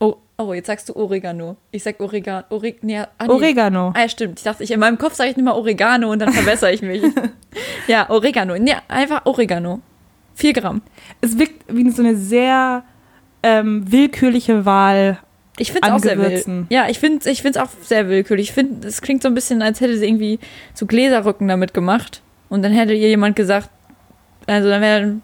Oh, 0.00 0.16
oh, 0.38 0.52
jetzt 0.52 0.66
sagst 0.66 0.88
du 0.88 0.96
Oregano. 0.96 1.56
Ich 1.70 1.84
sag 1.84 2.00
Oregano. 2.00 2.44
Oreg 2.50 2.82
nee, 2.82 2.98
ah, 2.98 3.06
nee. 3.22 3.28
Oregano. 3.28 3.92
Ah, 3.94 4.00
ja, 4.00 4.08
stimmt. 4.08 4.40
Ich 4.40 4.44
dachte, 4.44 4.64
ich, 4.64 4.72
in 4.72 4.80
meinem 4.80 4.98
Kopf 4.98 5.14
sage 5.14 5.30
ich 5.30 5.36
immer 5.38 5.54
Oregano 5.54 6.10
und 6.10 6.18
dann 6.18 6.32
verbessere 6.32 6.72
ich 6.72 6.82
mich. 6.82 7.00
ja, 7.86 8.10
Oregano. 8.10 8.58
Nee, 8.58 8.74
einfach 8.88 9.22
Oregano. 9.24 9.80
Vier 10.36 10.52
Gramm. 10.52 10.82
Es 11.22 11.38
wirkt 11.38 11.64
wie 11.68 11.90
so 11.90 12.02
eine 12.02 12.14
sehr 12.14 12.84
ähm, 13.42 13.90
willkürliche 13.90 14.66
Wahl. 14.66 15.18
Ich 15.58 15.72
finde 15.72 15.88
es 15.88 15.94
auch 15.94 15.98
sehr. 15.98 16.16
Gewürzen. 16.16 16.66
Ja, 16.68 16.88
ich 16.88 16.98
finde 16.98 17.28
es 17.28 17.56
auch 17.56 17.70
sehr 17.80 18.08
willkürlich. 18.08 18.50
Ich 18.50 18.54
finde, 18.54 18.86
es 18.86 19.00
klingt 19.00 19.22
so 19.22 19.28
ein 19.28 19.34
bisschen, 19.34 19.62
als 19.62 19.80
hätte 19.80 19.96
sie 19.96 20.06
irgendwie 20.06 20.38
so 20.74 20.84
Gläserrücken 20.84 21.48
damit 21.48 21.72
gemacht. 21.72 22.20
Und 22.50 22.62
dann 22.62 22.72
hätte 22.72 22.92
ihr 22.92 23.08
jemand 23.08 23.34
gesagt, 23.34 23.70
also 24.46 24.68
dann 24.68 24.82
wäre 24.82 25.16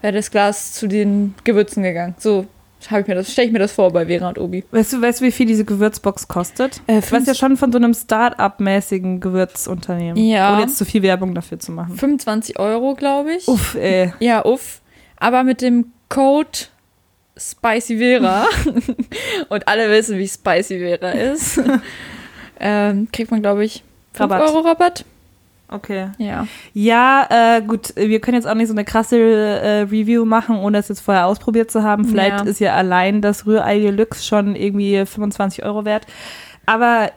wär 0.00 0.12
das 0.12 0.30
Glas 0.30 0.72
zu 0.72 0.86
den 0.86 1.34
Gewürzen 1.42 1.82
gegangen. 1.82 2.14
So 2.18 2.46
habe 2.90 3.00
ich 3.00 3.06
mir 3.06 3.14
das, 3.14 3.32
stelle 3.32 3.46
ich 3.46 3.52
mir 3.52 3.58
das 3.58 3.72
vor 3.72 3.92
bei 3.92 4.06
Vera 4.06 4.28
und 4.28 4.38
Obi. 4.38 4.64
Weißt 4.70 4.92
du, 4.92 5.02
weißt 5.02 5.20
du, 5.20 5.24
wie 5.24 5.32
viel 5.32 5.46
diese 5.46 5.64
Gewürzbox 5.64 6.28
kostet? 6.28 6.80
Äh, 6.86 7.00
Was 7.10 7.26
ja 7.26 7.34
schon 7.34 7.56
von 7.56 7.72
so 7.72 7.78
einem 7.78 7.94
Start-up-mäßigen 7.94 9.20
Gewürzunternehmen. 9.20 10.16
Ja. 10.22 10.52
Ohne 10.52 10.62
jetzt 10.62 10.76
zu 10.76 10.84
viel 10.84 11.02
Werbung 11.02 11.34
dafür 11.34 11.58
zu 11.58 11.72
machen. 11.72 11.96
25 11.96 12.58
Euro, 12.58 12.94
glaube 12.94 13.32
ich. 13.34 13.48
Uff, 13.48 13.74
ey. 13.74 14.12
Ja, 14.20 14.44
uff. 14.44 14.80
Aber 15.16 15.42
mit 15.42 15.62
dem 15.62 15.92
Code 16.08 16.50
Spicy 17.36 17.98
Vera 17.98 18.46
und 19.48 19.68
alle 19.68 19.90
wissen, 19.90 20.18
wie 20.18 20.28
Spicy 20.28 20.78
Vera 20.78 21.10
ist, 21.10 21.60
ähm, 22.60 23.08
kriegt 23.12 23.30
man, 23.30 23.42
glaube 23.42 23.64
ich, 23.64 23.82
5 24.12 24.20
Rabatt. 24.30 24.42
Euro 24.48 24.60
Rabatt. 24.60 25.04
Okay. 25.68 26.10
Ja. 26.18 26.46
Ja, 26.74 27.26
äh, 27.28 27.62
gut, 27.62 27.92
wir 27.96 28.20
können 28.20 28.36
jetzt 28.36 28.46
auch 28.46 28.54
nicht 28.54 28.68
so 28.68 28.74
eine 28.74 28.84
krasse 28.84 29.18
äh, 29.18 29.80
Review 29.82 30.24
machen, 30.24 30.56
ohne 30.56 30.78
es 30.78 30.88
jetzt 30.88 31.00
vorher 31.00 31.26
ausprobiert 31.26 31.70
zu 31.70 31.82
haben. 31.82 32.04
Vielleicht 32.04 32.44
Ja. 32.44 32.50
ist 32.50 32.60
ja 32.60 32.74
allein 32.74 33.20
das 33.20 33.46
Rührei 33.46 33.80
Deluxe 33.80 34.24
schon 34.24 34.54
irgendwie 34.54 35.04
25 35.04 35.64
Euro 35.64 35.84
wert. 35.84 36.06
Aber 36.66 37.10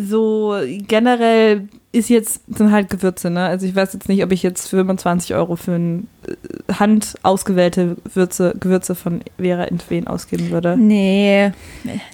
so 0.00 0.56
generell 0.68 1.68
ist 1.92 2.08
jetzt, 2.08 2.42
sind 2.46 2.72
halt 2.72 2.88
Gewürze, 2.88 3.30
ne? 3.30 3.44
Also 3.44 3.66
ich 3.66 3.74
weiß 3.74 3.92
jetzt 3.92 4.08
nicht, 4.08 4.24
ob 4.24 4.32
ich 4.32 4.42
jetzt 4.42 4.68
25 4.68 5.34
Euro 5.34 5.56
für 5.56 5.72
ein 5.72 6.08
äh, 6.26 6.72
handausgewählte 6.72 7.96
Würze, 8.14 8.54
Gewürze 8.58 8.94
von 8.94 9.22
Vera 9.38 9.64
Intwen 9.64 10.06
ausgeben 10.06 10.50
würde. 10.50 10.76
Nee, 10.76 11.52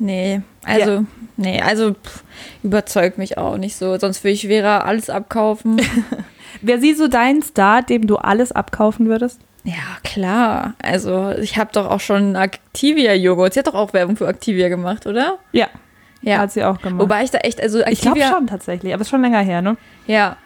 nee. 0.01 0.43
Also, 0.65 1.05
nee, 1.37 1.61
also 1.63 1.93
pff, 1.93 2.25
überzeugt 2.63 3.19
mich 3.19 3.39
auch 3.39 3.57
nicht 3.57 3.77
so. 3.77 3.97
Sonst 3.99 4.25
würde 4.25 4.35
ich 4.35 4.49
Vera 4.49 4.81
alles 4.81 5.11
abkaufen. 5.11 5.81
Wäre 6.63 6.81
sie 6.81 6.95
so 6.95 7.07
dein 7.07 7.43
Star, 7.43 7.83
dem 7.83 8.07
du 8.07 8.17
alles 8.17 8.53
abkaufen 8.53 9.07
würdest? 9.09 9.41
ja, 9.65 9.99
klar. 10.03 10.75
Also, 10.83 11.33
ich 11.33 11.59
habe 11.59 11.71
doch 11.73 11.91
auch 11.91 12.01
schon 12.01 12.35
Activia-Joghurt. 12.35 13.53
Sie 13.53 13.61
hat 13.61 13.67
doch 13.67 13.75
auch 13.75 13.93
Werbung 13.93 14.17
für 14.17 14.27
Activia 14.27 14.69
gemacht, 14.69 15.07
oder? 15.07 15.39
Ja, 15.53 15.69
Ja. 16.29 16.39
hat 16.39 16.53
sie 16.53 16.65
auch 16.65 16.81
gemacht. 16.81 17.01
Wobei 17.01 17.23
ich 17.23 17.31
da 17.31 17.39
echt, 17.39 17.61
also 17.61 17.79
ich 17.81 18.01
glaube 18.01 18.19
Activia. 18.19 18.37
schon 18.37 18.47
tatsächlich, 18.47 18.93
aber 18.95 19.03
ist 19.03 19.11
schon 19.11 19.23
länger 19.23 19.41
her, 19.41 19.63
ne? 19.63 19.77
Ja. 20.07 20.37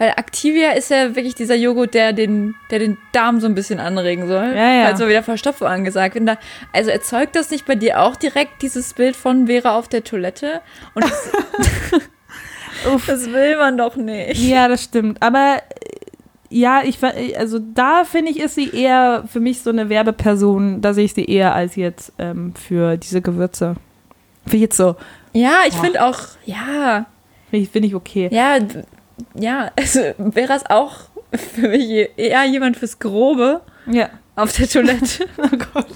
Weil 0.00 0.14
Activia 0.16 0.70
ist 0.70 0.90
ja 0.90 1.14
wirklich 1.14 1.34
dieser 1.34 1.56
Joghurt, 1.56 1.92
der 1.92 2.14
den, 2.14 2.54
der 2.70 2.78
den 2.78 2.96
Darm 3.12 3.38
so 3.38 3.46
ein 3.46 3.54
bisschen 3.54 3.78
anregen 3.78 4.26
soll. 4.26 4.54
Ja, 4.56 4.72
ja. 4.72 4.92
Mal 4.92 5.08
wieder 5.10 5.22
Verstopfung 5.22 5.68
angesagt. 5.68 6.16
Da, 6.22 6.38
also 6.72 6.90
erzeugt 6.90 7.36
das 7.36 7.50
nicht 7.50 7.66
bei 7.66 7.74
dir 7.74 8.00
auch 8.00 8.16
direkt 8.16 8.62
dieses 8.62 8.94
Bild 8.94 9.14
von 9.14 9.46
Vera 9.46 9.76
auf 9.76 9.88
der 9.88 10.02
Toilette? 10.02 10.62
Und 10.94 11.04
das, 11.04 11.30
das 13.06 13.30
will 13.30 13.58
man 13.58 13.76
doch 13.76 13.96
nicht. 13.96 14.40
Ja, 14.40 14.68
das 14.68 14.84
stimmt. 14.84 15.22
Aber 15.22 15.56
äh, 15.56 16.00
ja, 16.48 16.80
ich 16.82 17.02
war, 17.02 17.12
also 17.36 17.58
da 17.58 18.04
finde 18.04 18.30
ich, 18.30 18.40
ist 18.40 18.54
sie 18.54 18.70
eher 18.70 19.24
für 19.30 19.40
mich 19.40 19.60
so 19.60 19.68
eine 19.68 19.90
Werbeperson, 19.90 20.80
da 20.80 20.94
sehe 20.94 21.04
ich 21.04 21.12
sie 21.12 21.26
eher 21.26 21.54
als 21.54 21.76
jetzt 21.76 22.14
ähm, 22.18 22.54
für 22.54 22.96
diese 22.96 23.20
Gewürze. 23.20 23.76
Finde 24.44 24.56
ich 24.56 24.62
jetzt 24.62 24.76
so, 24.76 24.96
Ja, 25.32 25.58
ich 25.68 25.74
finde 25.74 26.04
auch, 26.04 26.18
ja, 26.44 27.06
finde 27.50 27.64
ich, 27.64 27.70
find 27.70 27.84
ich 27.86 27.94
okay. 27.94 28.28
ja, 28.32 28.58
ja, 29.34 29.70
also 29.78 30.00
wäre 30.18 30.54
es 30.54 30.66
auch 30.66 30.92
für 31.32 31.68
mich 31.68 32.08
eher 32.16 32.44
jemand 32.44 32.76
fürs 32.76 32.98
Grobe 32.98 33.60
Ja. 33.86 34.08
auf 34.36 34.52
der 34.56 34.68
Toilette. 34.68 35.26
Oh 35.38 35.56
Gott. 35.72 35.86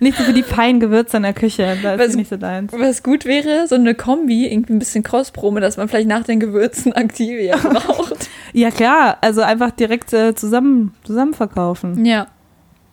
nicht 0.00 0.16
so 0.16 0.24
für 0.24 0.32
die 0.32 0.42
feinen 0.42 0.80
Gewürze 0.80 1.18
in 1.18 1.24
der 1.24 1.34
Küche, 1.34 1.76
da 1.82 1.94
ist 1.94 2.00
Was- 2.00 2.12
sie 2.12 2.16
nicht 2.18 2.30
so 2.30 2.36
deins. 2.36 2.72
Was 2.72 3.02
gut 3.02 3.24
wäre, 3.26 3.66
so 3.68 3.74
eine 3.74 3.94
Kombi, 3.94 4.46
irgendwie 4.46 4.72
ein 4.72 4.78
bisschen 4.78 5.02
Crossprobe, 5.02 5.60
dass 5.60 5.76
man 5.76 5.88
vielleicht 5.88 6.08
nach 6.08 6.24
den 6.24 6.40
Gewürzen 6.40 6.92
Activia 6.96 7.56
braucht. 7.56 8.28
Ja, 8.52 8.70
klar, 8.70 9.18
also 9.20 9.42
einfach 9.42 9.70
direkt 9.70 10.12
äh, 10.12 10.34
zusammen, 10.34 10.94
zusammen 11.04 11.34
verkaufen. 11.34 12.04
ja. 12.04 12.26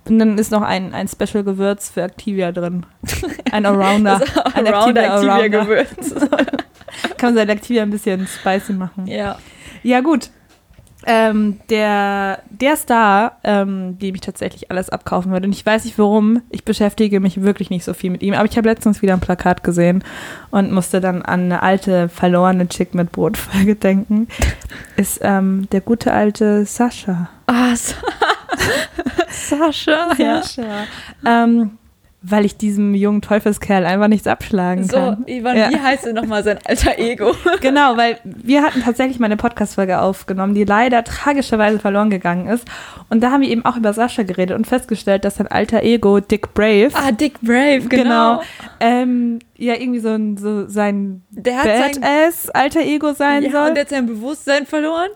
Und 0.07 0.19
dann 0.19 0.37
ist 0.37 0.51
noch 0.51 0.61
ein, 0.61 0.93
ein 0.93 1.07
Special-Gewürz 1.07 1.89
für 1.89 2.01
Activia 2.01 2.51
drin. 2.51 2.85
Ein 3.51 3.65
Allrounder. 3.65 4.21
ein 4.53 4.67
Around 4.67 4.97
Activia 4.97 5.13
Allrounder. 5.13 5.49
Gewürz. 5.49 6.15
Kann 7.17 7.29
man 7.29 7.35
sein 7.35 7.49
Activia 7.49 7.83
ein 7.83 7.91
bisschen 7.91 8.27
spicy 8.27 8.73
machen. 8.73 9.05
ja. 9.07 9.37
Ja, 9.83 10.01
gut. 10.01 10.29
Ähm, 11.05 11.59
der, 11.69 12.39
der 12.49 12.75
Star, 12.75 13.37
ähm, 13.45 13.97
dem 13.99 14.15
ich 14.15 14.21
tatsächlich 14.21 14.69
alles 14.69 14.89
abkaufen 14.89 15.31
würde. 15.31 15.45
Und 15.47 15.53
ich 15.53 15.65
weiß 15.65 15.85
nicht 15.85 15.97
warum. 15.97 16.41
Ich 16.49 16.65
beschäftige 16.65 17.21
mich 17.21 17.41
wirklich 17.41 17.69
nicht 17.69 17.85
so 17.85 17.93
viel 17.93 18.09
mit 18.09 18.21
ihm. 18.21 18.33
Aber 18.33 18.43
ich 18.45 18.57
habe 18.57 18.67
letztens 18.67 19.01
wieder 19.01 19.13
ein 19.13 19.21
Plakat 19.21 19.63
gesehen 19.63 20.03
und 20.51 20.73
musste 20.73 20.99
dann 20.99 21.21
an 21.21 21.43
eine 21.43 21.63
alte, 21.63 22.09
verlorene 22.09 22.67
Chick 22.67 22.93
mit 22.93 23.13
Brotfolge 23.13 23.75
denken. 23.75 24.27
Ist 24.97 25.19
ähm, 25.23 25.69
der 25.71 25.79
gute 25.81 26.11
alte 26.11 26.65
Sascha. 26.65 27.29
Ah, 27.47 27.73
Sa 27.75 27.95
Sascha. 27.95 28.03
Ja. 30.17 30.41
Sascha. 30.43 30.83
Ähm, 31.25 31.71
weil 32.21 32.43
ich 32.43 32.57
diesem 32.57 32.95
jungen 32.95 33.21
Teufelskerl 33.21 33.85
einfach 33.85 34.09
nichts 34.09 34.27
abschlagen 34.27 34.83
So, 34.83 34.97
kann. 34.97 35.23
Ivan, 35.25 35.55
Ja. 35.55 35.69
wie 35.69 35.79
heißt 35.79 36.05
denn 36.05 36.15
nochmal 36.15 36.43
sein 36.43 36.59
alter 36.65 36.99
Ego? 36.99 37.33
Genau, 37.61 37.95
weil 37.95 38.17
wir 38.25 38.61
hatten 38.61 38.83
tatsächlich 38.83 39.19
mal 39.19 39.27
eine 39.27 39.37
Podcast-Folge 39.37 40.01
aufgenommen, 40.01 40.53
die 40.53 40.65
leider 40.65 41.05
tragischerweise 41.05 41.79
verloren 41.79 42.09
gegangen 42.09 42.47
ist. 42.47 42.65
Und 43.09 43.21
da 43.23 43.31
haben 43.31 43.41
wir 43.41 43.47
eben 43.49 43.63
auch 43.63 43.77
über 43.77 43.93
Sascha 43.93 44.23
geredet 44.23 44.57
und 44.57 44.67
festgestellt, 44.67 45.23
dass 45.23 45.35
sein 45.37 45.47
alter 45.47 45.81
Ego, 45.83 46.19
Dick 46.19 46.53
Brave, 46.53 46.89
Ah, 46.93 47.11
Dick 47.13 47.39
Brave, 47.41 47.83
genau. 47.87 48.41
ähm, 48.81 49.39
ja 49.55 49.75
irgendwie 49.75 49.99
so, 49.99 50.09
ein, 50.09 50.35
so 50.35 50.67
sein 50.67 51.21
Der 51.31 51.55
hat 51.57 51.63
sein, 51.63 52.01
Badass 52.01 52.49
alter 52.49 52.81
Ego 52.81 53.13
sein 53.13 53.43
ja, 53.43 53.51
soll. 53.51 53.67
und 53.69 53.75
der 53.75 53.83
hat 53.83 53.89
sein 53.91 54.07
Bewusstsein 54.07 54.65
verloren. 54.65 55.09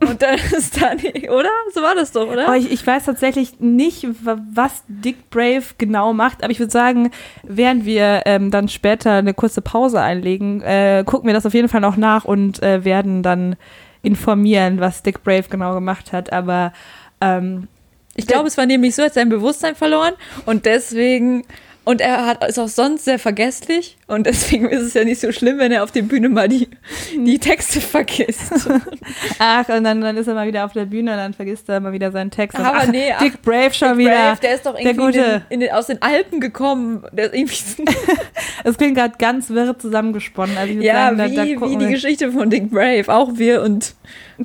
Und 0.00 0.20
dann 0.22 0.34
ist 0.56 0.80
dann, 0.80 0.98
oder? 0.98 1.48
So 1.74 1.80
war 1.82 1.94
das 1.94 2.12
doch, 2.12 2.28
oder? 2.28 2.46
Aber 2.46 2.56
ich, 2.56 2.70
ich 2.70 2.86
weiß 2.86 3.04
tatsächlich 3.06 3.60
nicht, 3.60 4.06
wa- 4.24 4.38
was 4.52 4.82
Dick 4.88 5.30
Brave 5.30 5.62
genau 5.78 6.12
macht, 6.12 6.42
aber 6.44 6.50
ich 6.52 6.58
würde 6.58 6.72
sagen, 6.72 7.10
während 7.42 7.86
wir 7.86 8.22
ähm, 8.26 8.50
dann 8.50 8.68
später 8.68 9.12
eine 9.14 9.32
kurze 9.34 9.62
Pause 9.62 10.00
einlegen, 10.00 10.60
äh, 10.62 11.02
gucken 11.06 11.26
wir 11.28 11.34
das 11.34 11.46
auf 11.46 11.54
jeden 11.54 11.68
Fall 11.68 11.80
noch 11.80 11.96
nach 11.96 12.24
und 12.26 12.62
äh, 12.62 12.84
werden 12.84 13.22
dann 13.22 13.56
informieren, 14.02 14.80
was 14.80 15.02
Dick 15.02 15.22
Brave 15.24 15.44
genau 15.50 15.74
gemacht 15.74 16.12
hat. 16.12 16.32
Aber 16.32 16.72
ähm, 17.20 17.66
Ich 18.14 18.26
glaube, 18.26 18.48
es 18.48 18.56
war 18.58 18.66
nämlich 18.66 18.94
so, 18.94 19.02
er 19.02 19.06
hat 19.06 19.14
sein 19.14 19.28
Bewusstsein 19.30 19.74
verloren 19.74 20.12
und 20.44 20.64
deswegen, 20.66 21.44
und 21.86 22.00
er 22.00 22.26
hat, 22.26 22.44
ist 22.44 22.58
auch 22.58 22.68
sonst 22.68 23.04
sehr 23.04 23.20
vergesslich 23.20 23.96
und 24.08 24.26
deswegen 24.26 24.68
ist 24.68 24.82
es 24.82 24.94
ja 24.94 25.04
nicht 25.04 25.20
so 25.20 25.30
schlimm, 25.30 25.58
wenn 25.58 25.70
er 25.70 25.84
auf 25.84 25.92
der 25.92 26.02
Bühne 26.02 26.28
mal 26.28 26.48
die, 26.48 26.68
die 27.14 27.38
Texte 27.38 27.80
vergisst. 27.80 28.52
ach, 29.38 29.68
und 29.68 29.84
dann, 29.84 30.00
dann 30.00 30.16
ist 30.16 30.26
er 30.26 30.34
mal 30.34 30.48
wieder 30.48 30.64
auf 30.64 30.72
der 30.72 30.86
Bühne 30.86 31.12
und 31.12 31.16
dann 31.16 31.32
vergisst 31.32 31.68
er 31.68 31.78
mal 31.78 31.92
wieder 31.92 32.10
seinen 32.10 32.32
Text. 32.32 32.58
Aber 32.58 32.78
ach, 32.78 32.86
nee, 32.88 33.12
ach, 33.14 33.22
Dick 33.22 33.40
Brave 33.40 33.72
schon 33.72 33.96
Dick 33.96 34.06
wieder. 34.06 34.32
Brave, 34.32 34.40
der 34.42 34.54
ist 34.56 34.66
doch 34.66 34.74
der 34.74 34.84
irgendwie 34.84 35.06
in 35.06 35.12
den, 35.12 35.22
Gute. 35.22 35.42
in 35.48 35.60
den, 35.60 35.70
aus 35.70 35.86
den 35.86 36.02
Alpen 36.02 36.40
gekommen. 36.40 37.04
Der 37.12 37.26
ist 37.26 37.34
irgendwie, 37.34 37.84
Es 38.64 38.76
klingt 38.76 38.96
gerade 38.96 39.14
ganz 39.16 39.48
wirr 39.50 39.78
zusammengesponnen. 39.78 40.56
Also 40.56 40.72
ja, 40.74 41.14
sagen, 41.14 41.18
da, 41.18 41.28
da 41.28 41.44
wie, 41.44 41.60
wie 41.60 41.76
die 41.76 41.86
Geschichte 41.86 42.32
von 42.32 42.50
Dick 42.50 42.68
Brave, 42.68 43.04
auch 43.06 43.36
wir 43.36 43.62
und 43.62 43.94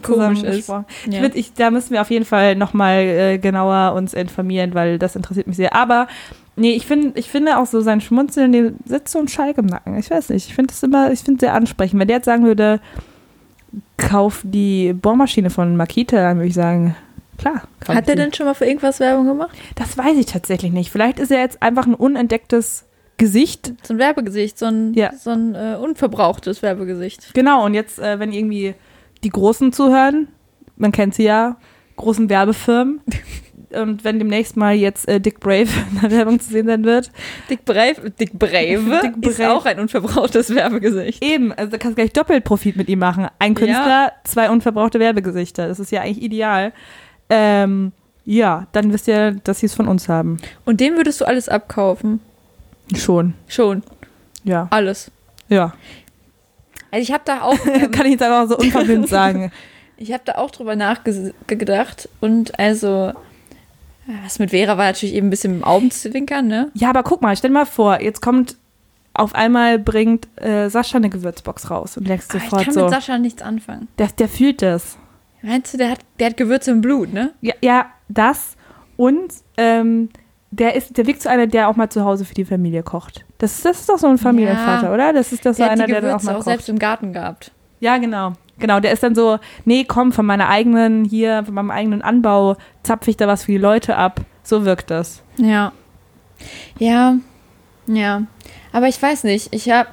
komisch 0.03 0.43
ist. 0.43 0.71
Ich 1.07 1.19
würd, 1.19 1.35
ich, 1.35 1.53
da 1.53 1.71
müssen 1.71 1.91
wir 1.91 2.01
auf 2.01 2.11
jeden 2.11 2.25
Fall 2.25 2.55
nochmal 2.55 2.99
äh, 2.99 3.37
genauer 3.39 3.93
uns 3.95 4.13
informieren, 4.13 4.75
weil 4.75 4.99
das 4.99 5.15
interessiert 5.15 5.47
mich 5.47 5.57
sehr. 5.57 5.75
Aber 5.75 6.07
nee, 6.55 6.73
ich 6.73 6.85
finde 6.85 7.17
ich 7.19 7.29
finde 7.29 7.57
auch 7.57 7.65
so 7.65 7.81
sein 7.81 8.01
Schmunzeln, 8.01 8.51
dem 8.51 8.75
sitzt 8.85 9.13
so 9.13 9.19
ein 9.19 9.27
Schalk 9.27 9.57
im 9.57 9.65
Nacken. 9.65 9.97
Ich 9.97 10.09
weiß 10.11 10.29
nicht, 10.29 10.47
ich 10.47 10.55
finde 10.55 10.73
das 10.73 10.83
immer, 10.83 11.11
ich 11.11 11.19
finde 11.21 11.39
sehr 11.39 11.53
ansprechend. 11.53 11.99
Wenn 11.99 12.07
der 12.07 12.17
jetzt 12.17 12.25
sagen 12.25 12.43
würde, 12.45 12.79
kauf 13.97 14.41
die 14.43 14.93
Bohrmaschine 14.93 15.49
von 15.49 15.75
Makita, 15.77 16.17
dann 16.17 16.37
würde 16.37 16.47
ich 16.47 16.53
sagen, 16.53 16.95
klar. 17.37 17.63
kauf 17.79 17.95
Hat 17.95 18.09
er 18.09 18.15
denn 18.15 18.33
schon 18.33 18.45
mal 18.45 18.53
für 18.53 18.65
irgendwas 18.65 18.99
Werbung 18.99 19.25
gemacht? 19.27 19.57
Das 19.75 19.97
weiß 19.97 20.17
ich 20.17 20.25
tatsächlich 20.25 20.71
nicht. 20.71 20.91
Vielleicht 20.91 21.19
ist 21.19 21.31
er 21.31 21.39
jetzt 21.39 21.61
einfach 21.61 21.85
ein 21.85 21.93
unentdecktes 21.93 22.85
Gesicht. 23.17 23.73
So 23.83 23.93
ein 23.93 23.99
Werbegesicht, 23.99 24.57
so 24.57 24.65
ein, 24.65 24.93
Ja. 24.93 25.13
so 25.15 25.29
ein 25.29 25.55
äh, 25.55 25.77
unverbrauchtes 25.79 26.61
Werbegesicht. 26.61 27.33
Genau, 27.33 27.65
und 27.65 27.73
jetzt, 27.73 27.99
äh, 27.99 28.19
wenn 28.19 28.33
irgendwie 28.33 28.73
die 29.23 29.29
Großen 29.29 29.71
zuhören, 29.71 30.27
man 30.75 30.91
kennt 30.91 31.13
sie 31.13 31.23
ja, 31.23 31.57
großen 31.97 32.29
Werbefirmen, 32.29 33.01
und 33.73 34.03
wenn 34.03 34.19
demnächst 34.19 34.57
mal 34.57 34.73
jetzt 34.75 35.07
äh, 35.07 35.19
Dick 35.19 35.39
Brave 35.39 35.67
in 35.91 36.01
der 36.01 36.11
Werbung 36.11 36.39
zu 36.39 36.49
sehen 36.49 36.67
sein 36.67 36.83
wird. 36.83 37.11
Dick 37.49 37.65
Brave, 37.65 38.11
Dick 38.19 38.33
Brave 38.37 39.01
Dick 39.03 39.27
ist 39.27 39.37
Brave. 39.37 39.53
auch 39.53 39.65
ein 39.65 39.79
unverbrauchtes 39.79 40.53
Werbegesicht. 40.53 41.23
Eben, 41.23 41.51
also 41.53 41.71
da 41.71 41.77
kannst 41.77 41.97
du 41.97 42.01
gleich 42.01 42.13
doppelt 42.13 42.43
Profit 42.43 42.75
mit 42.75 42.89
ihm 42.89 42.99
machen. 42.99 43.27
Ein 43.39 43.55
Künstler, 43.55 44.11
zwei 44.23 44.49
unverbrauchte 44.49 44.99
Werbegesichter. 44.99 45.67
Das 45.67 45.79
ist 45.79 45.91
ja 45.91 46.01
eigentlich 46.01 46.21
ideal. 46.23 46.73
Ähm, 47.29 47.91
ja, 48.25 48.67
dann 48.71 48.93
wisst 48.93 49.07
ihr, 49.07 49.31
dass 49.43 49.59
sie 49.61 49.65
es 49.65 49.73
von 49.73 49.87
uns 49.87 50.07
haben. 50.09 50.37
Und 50.65 50.79
dem 50.79 50.95
würdest 50.95 51.21
du 51.21 51.25
alles 51.25 51.49
abkaufen? 51.49 52.19
Schon. 52.95 53.33
Schon, 53.47 53.83
Ja. 54.43 54.67
alles. 54.69 55.11
Ja. 55.49 55.73
Also 56.91 57.03
ich 57.03 57.11
habe 57.11 57.23
da 57.25 57.41
auch, 57.41 57.57
ähm, 57.73 57.89
Kann 57.91 58.05
ich 58.05 58.11
jetzt 58.13 58.23
einfach 58.23 58.47
so 58.49 58.57
unverblümt 58.57 59.07
sagen. 59.07 59.51
ich 59.97 60.11
habe 60.11 60.23
da 60.25 60.33
auch 60.35 60.51
drüber 60.51 60.75
nachgedacht 60.75 62.09
und 62.19 62.59
also 62.59 63.13
was 64.23 64.39
mit 64.39 64.49
Vera 64.51 64.77
war 64.77 64.85
natürlich 64.85 65.15
eben 65.15 65.27
ein 65.27 65.29
bisschen 65.29 65.55
im 65.57 65.63
Augenzwinkern, 65.63 66.47
ne? 66.47 66.71
Ja, 66.73 66.89
aber 66.89 67.03
guck 67.03 67.21
mal, 67.21 67.35
stell 67.35 67.49
dir 67.49 67.55
mal 67.55 67.65
vor, 67.65 68.01
jetzt 68.01 68.21
kommt 68.21 68.57
auf 69.13 69.35
einmal 69.35 69.77
bringt 69.77 70.27
äh, 70.41 70.69
Sascha 70.69 70.97
eine 70.97 71.09
Gewürzbox 71.09 71.69
raus 71.69 71.97
und 71.97 72.07
denkst 72.07 72.27
ich 72.33 72.41
sofort 72.43 72.63
kann 72.65 72.73
so, 72.73 72.81
mit 72.83 72.89
Sascha 72.91 73.17
nichts 73.17 73.41
anfangen. 73.41 73.87
der, 73.97 74.07
der 74.07 74.29
fühlt 74.29 74.61
das. 74.61 74.97
Meinst 75.41 75.73
du, 75.73 75.77
der 75.77 75.91
hat, 75.91 75.99
der 76.19 76.27
hat 76.27 76.37
Gewürze 76.37 76.71
im 76.71 76.81
Blut, 76.81 77.11
ne? 77.13 77.31
Ja, 77.41 77.53
ja 77.61 77.85
das 78.09 78.55
und 78.95 79.33
ähm, 79.57 80.09
der 80.51 80.75
ist, 80.75 80.97
der 80.97 81.07
wirkt 81.07 81.21
so 81.21 81.29
einer, 81.29 81.47
der 81.47 81.67
auch 81.69 81.75
mal 81.75 81.89
zu 81.89 82.03
Hause 82.05 82.25
für 82.25 82.33
die 82.33 82.45
Familie 82.45 82.83
kocht. 82.83 83.25
Das 83.37 83.55
ist, 83.55 83.65
das 83.65 83.79
ist 83.81 83.89
doch 83.89 83.97
so 83.97 84.07
ein 84.07 84.17
Familienvater, 84.17 84.87
Ja. 84.87 84.93
oder? 84.93 85.13
Das 85.13 85.31
ist 85.31 85.45
doch 85.45 85.51
so 85.53 85.57
Der 85.63 85.65
hat 85.67 85.71
einer, 85.73 85.87
der 85.87 86.01
dann 86.01 86.11
auch 86.11 86.17
Gewürze 86.19 86.25
mal 86.27 86.31
auch, 86.33 86.37
kocht. 86.39 86.45
selbst 86.45 86.69
im 86.69 86.77
Garten 86.79 87.13
gehabt. 87.13 87.51
Ja, 87.79 87.97
genau. 87.97 88.33
Genau, 88.61 88.79
der 88.79 88.91
ist 88.91 89.03
dann 89.03 89.15
so, 89.15 89.39
nee, 89.65 89.83
komm, 89.85 90.11
von 90.13 90.25
meiner 90.25 90.47
eigenen, 90.49 91.03
hier, 91.03 91.43
von 91.45 91.53
meinem 91.55 91.71
eigenen 91.71 92.01
Anbau 92.01 92.55
zapfe 92.83 93.09
ich 93.11 93.17
da 93.17 93.27
was 93.27 93.43
für 93.45 93.51
die 93.51 93.57
Leute 93.57 93.97
ab. 93.97 94.21
So 94.43 94.63
wirkt 94.65 94.89
das. 94.91 95.21
Ja. 95.37 95.71
Ja. 96.79 97.15
Ja. 97.87 98.23
Aber 98.71 98.87
ich 98.87 99.01
weiß 99.01 99.23
nicht. 99.25 99.49
Ich 99.53 99.69
habe 99.69 99.89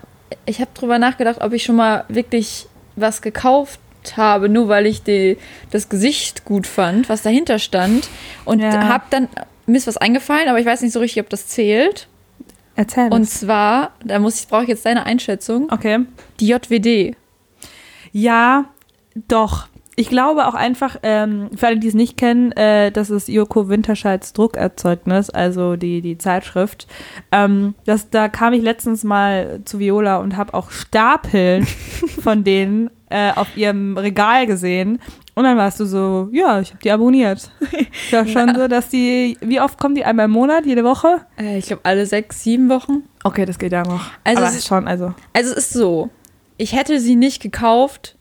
ich 0.47 0.61
hab 0.61 0.75
drüber 0.75 0.99
nachgedacht, 0.99 1.41
ob 1.41 1.53
ich 1.53 1.65
schon 1.65 1.77
mal 1.77 2.05
wirklich 2.09 2.67
was 2.97 3.23
gekauft 3.23 3.81
habe, 4.17 4.49
nur 4.49 4.69
weil 4.69 4.87
ich 4.87 5.03
die, 5.03 5.37
das 5.71 5.89
Gesicht 5.89 6.45
gut 6.45 6.67
fand, 6.67 7.09
was 7.09 7.23
dahinter 7.23 7.59
stand. 7.59 8.09
Und 8.45 8.61
Ja. 8.61 8.89
habe 8.89 9.05
dann, 9.11 9.29
mir 9.67 9.77
ist 9.77 9.87
was 9.87 9.97
eingefallen, 9.97 10.49
aber 10.49 10.59
ich 10.61 10.67
weiß 10.67 10.83
nicht 10.83 10.93
so 10.93 11.01
richtig, 11.01 11.23
ob 11.23 11.29
das 11.31 11.47
zählt. 11.49 12.09
Erzähl 12.77 13.09
Und 13.13 13.25
zwar, 13.29 13.91
da 14.05 14.19
muss 14.19 14.41
ich, 14.41 14.49
brauche 14.49 14.63
ich 14.63 14.69
jetzt 14.69 14.87
deine 14.87 15.05
Einschätzung, 15.05 15.69
Okay. 15.71 15.99
die 16.41 16.47
JWD. 16.49 17.17
Ja, 18.13 18.67
doch. 19.29 19.67
Ich 19.97 20.09
glaube 20.09 20.47
auch 20.47 20.55
einfach, 20.55 20.97
ähm, 21.03 21.51
für 21.57 21.67
alle, 21.67 21.79
die 21.81 21.89
es 21.89 21.95
nicht 21.95 22.17
kennen, 22.17 22.53
äh, 22.53 22.93
das 22.93 23.11
ist 23.11 23.29
Joko 23.29 23.69
Winterscheids 23.69 24.33
Druckerzeugnis, 24.33 25.29
also 25.29 25.75
die, 25.75 26.03
die 26.03 26.17
Zeitschrift. 26.19 26.87
Ähm, 27.33 27.75
das, 27.85 28.09
da 28.09 28.29
kam 28.29 28.53
ich 28.53 28.63
letztens 28.63 29.03
mal 29.03 29.61
zu 29.65 29.81
Viola 29.81 30.19
und 30.19 30.37
habe 30.37 30.55
auch 30.55 30.71
Stapeln 30.71 31.67
von 32.23 32.45
denen 32.45 32.91
äh, 33.11 33.33
auf 33.33 33.57
ihrem 33.57 33.99
Regal 33.99 34.47
gesehen. 34.47 35.01
Und 35.35 35.45
dann 35.45 35.57
warst 35.57 35.81
du 35.81 35.85
so, 35.85 36.29
ja, 36.31 36.61
ich 36.61 36.71
habe 36.71 36.83
die 36.83 36.93
abonniert. 36.93 37.51
Ja, 38.13 38.25
schon 38.27 38.55
so, 38.55 38.69
dass 38.69 38.89
die, 38.91 39.37
wie 39.41 39.61
oft 39.61 39.81
kommen 39.81 39.97
die 39.97 40.05
einmal 40.05 40.27
im 40.27 40.31
Monat, 40.33 40.65
jede 40.65 40.85
Woche? 40.85 41.23
Äh, 41.41 41.59
ich 41.59 41.67
glaube, 41.67 41.83
alle 41.85 42.07
sechs, 42.07 42.45
sieben 42.45 42.69
Wochen. 42.69 43.03
Okay, 43.25 43.45
das 43.47 43.59
geht 43.59 43.73
ja 43.73 43.83
noch. 43.83 44.05
Also 44.23 44.39
Aber 44.43 44.49
es 44.51 44.57
ist- 44.59 44.67
schon, 44.69 44.87
also. 44.87 45.13
Also 45.33 45.53
es 45.53 45.59
ist 45.59 45.73
so, 45.73 46.11
ich 46.59 46.75
hätte 46.75 47.01
sie 47.01 47.17
nicht 47.17 47.41
gekauft, 47.41 48.17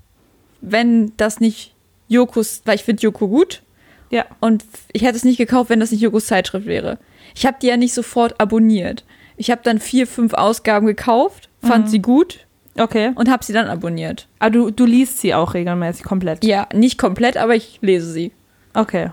wenn 0.62 1.12
das 1.17 1.39
nicht 1.39 1.74
Jokos, 2.08 2.62
weil 2.65 2.75
ich 2.75 2.84
finde 2.84 3.03
Joko 3.03 3.27
gut. 3.27 3.62
Ja. 4.10 4.25
Und 4.39 4.63
ich 4.94 5.01
hätte 5.01 5.17
es 5.17 5.25
nicht 5.25 5.38
gekauft, 5.38 5.70
wenn 5.70 5.82
das 5.82 5.91
nicht 5.91 6.00
Jokos 6.01 6.27
Zeitschrift 6.27 6.65
wäre. 6.65 6.98
Ich 7.36 7.46
habe 7.46 7.58
die 7.62 7.67
ja 7.67 7.75
nicht 7.77 7.94
sofort 7.94 8.39
abonniert. 8.39 9.03
Ich 9.36 9.51
habe 9.51 9.62
dann 9.63 9.79
vier, 9.79 10.08
fünf 10.08 10.34
Ausgaben 10.34 10.88
gekauft, 10.88 11.50
fand 11.62 11.86
Mhm. 11.86 11.89
sie 11.89 12.00
gut 12.01 12.45
Okay. 12.80 13.12
und 13.15 13.30
habe 13.30 13.43
sie 13.43 13.54
dann 13.54 13.67
abonniert. 13.67 14.28
Aber 14.39 14.52
du, 14.52 14.71
du 14.71 14.86
liest 14.86 15.19
sie 15.19 15.34
auch 15.36 15.54
regelmäßig 15.54 16.04
komplett. 16.06 16.45
Ja, 16.45 16.67
nicht 16.73 16.97
komplett, 16.97 17.36
aber 17.38 17.56
ich 17.56 17.80
lese 17.82 18.12
sie. 18.12 18.32
Okay. 18.73 19.12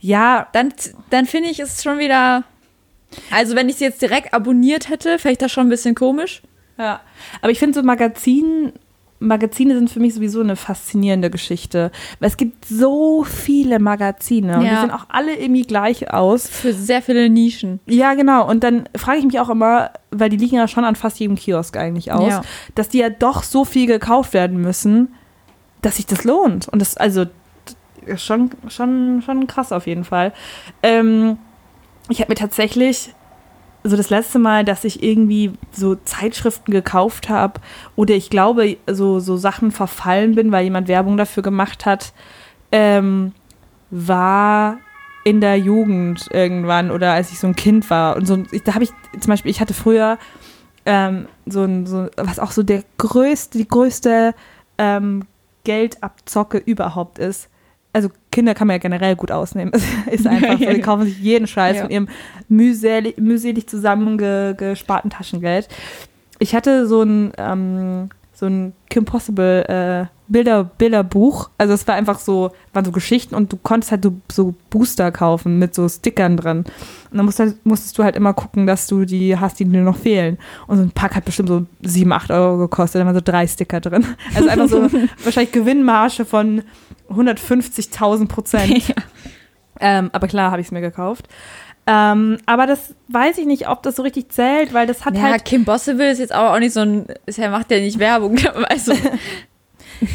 Ja, 0.00 0.48
Dann, 0.52 0.72
dann 1.10 1.26
finde 1.26 1.50
ich 1.50 1.60
es 1.60 1.82
schon 1.82 1.98
wieder. 1.98 2.44
Also, 3.30 3.54
wenn 3.54 3.68
ich 3.68 3.76
sie 3.76 3.84
jetzt 3.84 4.02
direkt 4.02 4.34
abonniert 4.34 4.88
hätte, 4.88 5.18
fände 5.18 5.32
ich 5.32 5.38
das 5.38 5.52
schon 5.52 5.66
ein 5.66 5.70
bisschen 5.70 5.94
komisch. 5.94 6.42
Ja, 6.78 7.00
aber 7.40 7.50
ich 7.50 7.58
finde 7.58 7.78
so 7.78 7.84
Magazin, 7.84 8.72
Magazine 9.18 9.74
sind 9.74 9.88
für 9.90 9.98
mich 10.00 10.14
sowieso 10.14 10.40
eine 10.40 10.56
faszinierende 10.56 11.30
Geschichte. 11.30 11.90
Weil 12.20 12.28
es 12.28 12.36
gibt 12.36 12.66
so 12.66 13.24
viele 13.24 13.78
Magazine 13.78 14.56
und 14.58 14.64
die 14.64 14.68
sehen 14.68 14.90
auch 14.90 15.06
alle 15.08 15.34
irgendwie 15.34 15.62
gleich 15.62 16.12
aus. 16.12 16.46
Für 16.48 16.72
sehr 16.74 17.00
viele 17.00 17.30
Nischen. 17.30 17.80
Ja, 17.86 18.12
genau. 18.14 18.46
Und 18.48 18.62
dann 18.62 18.88
frage 18.94 19.18
ich 19.18 19.24
mich 19.24 19.40
auch 19.40 19.48
immer, 19.48 19.90
weil 20.10 20.28
die 20.28 20.36
liegen 20.36 20.56
ja 20.56 20.68
schon 20.68 20.84
an 20.84 20.96
fast 20.96 21.18
jedem 21.18 21.36
Kiosk 21.36 21.76
eigentlich 21.78 22.12
aus, 22.12 22.28
Ja. 22.28 22.42
dass 22.74 22.90
die 22.90 22.98
ja 22.98 23.08
doch 23.08 23.42
so 23.42 23.64
viel 23.64 23.86
gekauft 23.86 24.34
werden 24.34 24.60
müssen, 24.60 25.14
dass 25.80 25.96
sich 25.96 26.06
das 26.06 26.24
lohnt. 26.24 26.68
Und 26.68 26.80
das, 26.80 26.96
also, 26.98 27.24
ist 28.04 28.22
schon, 28.22 28.50
schon, 28.68 29.22
schon 29.24 29.46
krass 29.46 29.72
auf 29.72 29.86
jeden 29.86 30.04
Fall. 30.04 30.32
Ähm, 30.82 31.38
ich 32.08 32.20
habe 32.20 32.30
mir 32.30 32.36
tatsächlich 32.36 33.14
so 33.88 33.96
das 33.96 34.10
letzte 34.10 34.38
Mal, 34.38 34.64
dass 34.64 34.84
ich 34.84 35.02
irgendwie 35.02 35.52
so 35.72 35.94
Zeitschriften 35.94 36.72
gekauft 36.72 37.28
habe 37.28 37.60
oder 37.94 38.14
ich 38.14 38.30
glaube, 38.30 38.76
so, 38.86 39.20
so 39.20 39.36
Sachen 39.36 39.70
verfallen 39.70 40.34
bin, 40.34 40.52
weil 40.52 40.64
jemand 40.64 40.88
Werbung 40.88 41.16
dafür 41.16 41.42
gemacht 41.42 41.86
hat, 41.86 42.12
ähm, 42.72 43.32
war 43.90 44.78
in 45.24 45.40
der 45.40 45.58
Jugend 45.58 46.28
irgendwann 46.32 46.90
oder 46.90 47.12
als 47.12 47.32
ich 47.32 47.38
so 47.38 47.48
ein 47.48 47.56
Kind 47.56 47.90
war. 47.90 48.16
Und 48.16 48.26
so, 48.26 48.42
ich, 48.52 48.62
da 48.62 48.74
habe 48.74 48.84
ich 48.84 48.90
zum 49.18 49.28
Beispiel, 49.28 49.50
ich 49.50 49.60
hatte 49.60 49.74
früher 49.74 50.18
ähm, 50.84 51.26
so 51.46 51.64
ein, 51.64 51.86
so, 51.86 52.08
was 52.16 52.38
auch 52.38 52.52
so 52.52 52.62
der 52.62 52.84
größte, 52.98 53.58
die 53.58 53.66
größte 53.66 54.34
ähm, 54.78 55.26
Geldabzocke 55.64 56.58
überhaupt 56.58 57.18
ist. 57.18 57.48
Also 57.96 58.10
Kinder 58.30 58.52
kann 58.52 58.66
man 58.66 58.74
ja 58.74 58.78
generell 58.78 59.16
gut 59.16 59.32
ausnehmen. 59.32 59.72
Es 60.06 60.20
ist 60.20 60.26
einfach 60.26 60.58
so, 60.58 60.66
die 60.70 60.80
kaufen 60.82 61.04
sich 61.06 61.18
jeden 61.18 61.46
Scheiß 61.46 61.76
Ja. 61.76 61.82
von 61.84 61.90
ihrem 61.90 62.08
mühselig, 62.46 63.16
mühselig 63.16 63.66
zusammengesparten 63.68 65.10
Taschengeld. 65.10 65.66
Ich 66.38 66.54
hatte 66.54 66.86
so 66.86 67.00
ein, 67.02 67.32
ähm, 67.38 68.10
so 68.34 68.44
ein 68.44 68.74
Kim 68.90 69.06
Possible 69.06 69.64
äh, 69.66 70.14
Bilder, 70.28 70.64
Bilderbuch. 70.64 71.48
Also 71.56 71.72
es 71.72 71.88
war 71.88 71.94
einfach 71.94 72.18
so, 72.18 72.50
waren 72.74 72.84
so 72.84 72.92
Geschichten 72.92 73.34
und 73.34 73.50
du 73.50 73.56
konntest 73.56 73.92
halt 73.92 74.04
so, 74.04 74.12
so 74.30 74.54
Booster 74.68 75.10
kaufen 75.10 75.58
mit 75.58 75.74
so 75.74 75.88
Stickern 75.88 76.36
drin. 76.36 76.58
Und 77.10 77.16
dann 77.16 77.24
musst, 77.24 77.38
halt, 77.38 77.64
musstest 77.64 77.96
du 77.96 78.04
halt 78.04 78.14
immer 78.14 78.34
gucken, 78.34 78.66
dass 78.66 78.86
du 78.88 79.06
die 79.06 79.38
hast, 79.38 79.58
die 79.58 79.64
dir 79.64 79.80
noch 79.80 79.96
fehlen. 79.96 80.36
Und 80.66 80.76
so 80.76 80.82
ein 80.82 80.90
Pack 80.90 81.14
hat 81.14 81.24
bestimmt 81.24 81.48
so 81.48 81.64
7, 81.80 82.12
8 82.12 82.30
Euro 82.30 82.58
gekostet. 82.58 83.00
Da 83.00 83.06
waren 83.06 83.14
so 83.14 83.22
drei 83.24 83.46
Sticker 83.46 83.80
drin. 83.80 84.04
Also 84.34 84.50
einfach 84.50 84.68
so 84.68 84.82
wahrscheinlich 85.24 85.52
Gewinnmarge 85.52 86.26
von 86.26 86.60
150.000 87.10 88.28
Prozent. 88.28 88.94
Ähm, 89.78 90.08
aber 90.14 90.26
klar 90.26 90.52
habe 90.52 90.62
ich 90.62 90.68
es 90.68 90.72
mir 90.72 90.80
gekauft. 90.80 91.28
Ähm, 91.86 92.38
aber 92.46 92.66
das 92.66 92.94
weiß 93.08 93.36
ich 93.36 93.44
nicht, 93.44 93.68
ob 93.68 93.82
das 93.82 93.96
so 93.96 94.02
richtig 94.02 94.30
zählt, 94.30 94.72
weil 94.72 94.86
das 94.86 95.04
hat 95.04 95.14
ja, 95.14 95.22
halt. 95.22 95.44
Kim 95.44 95.66
Possible 95.66 96.10
ist 96.10 96.18
jetzt 96.18 96.32
aber 96.32 96.54
auch 96.54 96.58
nicht 96.58 96.72
so 96.72 96.80
ein. 96.80 97.06
Er 97.26 97.50
macht 97.50 97.70
ja 97.70 97.78
nicht 97.78 97.98
Werbung. 97.98 98.38
Also, 98.70 98.94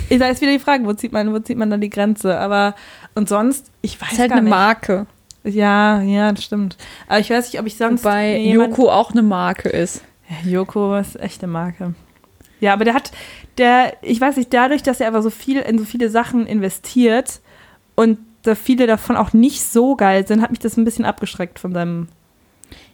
Da 0.10 0.28
ist 0.28 0.42
wieder 0.42 0.52
die 0.52 0.60
Frage, 0.60 0.86
wo 0.86 0.94
zieht 0.94 1.12
man, 1.12 1.34
wo 1.34 1.40
zieht 1.40 1.58
man 1.58 1.70
dann 1.70 1.82
die 1.82 1.90
Grenze? 1.90 2.38
Aber 2.38 2.76
und 3.16 3.30
sonst, 3.30 3.72
ich 3.82 4.02
weiß 4.02 4.14
ist 4.14 4.20
halt 4.20 4.30
gar 4.30 4.38
eine 4.38 4.46
nicht. 4.46 4.52
Marke. 4.52 5.06
Ja, 5.44 6.02
ja, 6.02 6.32
das 6.32 6.44
stimmt. 6.44 6.78
Aber 7.08 7.20
ich 7.20 7.30
weiß 7.30 7.52
nicht, 7.52 7.60
ob 7.60 7.66
ich 7.66 7.78
sonst. 7.78 8.04
Wobei 8.04 8.38
Joko 8.40 8.92
auch 8.92 9.12
eine 9.12 9.24
Marke 9.24 9.70
ist. 9.70 10.04
Ja, 10.30 10.50
Joko 10.50 10.96
ist 10.98 11.20
echt 11.20 11.44
eine 11.44 11.52
Marke. 11.52 11.96
Ja, 12.62 12.72
aber 12.74 12.86
der 12.86 12.94
hat, 12.94 13.12
der, 13.58 13.94
ich 14.02 14.22
weiß 14.22 14.38
nicht, 14.38 14.54
dadurch, 14.54 14.82
dass 14.84 15.02
er 15.02 15.08
aber 15.10 15.22
so 15.22 15.30
viel 15.30 15.60
in 15.60 15.78
so 15.78 15.84
viele 15.84 16.10
Sachen 16.10 16.48
investiert 16.48 17.42
und 17.96 18.20
da 18.44 18.56
viele 18.56 18.88
davon 18.88 19.18
auch 19.18 19.34
nicht 19.34 19.62
so 19.64 19.96
geil 19.96 20.26
sind, 20.26 20.42
hat 20.42 20.52
mich 20.52 20.60
das 20.60 20.78
ein 20.78 20.86
bisschen 20.86 21.04
abgeschreckt 21.06 21.60
von 21.60 21.74
seinem 21.74 22.08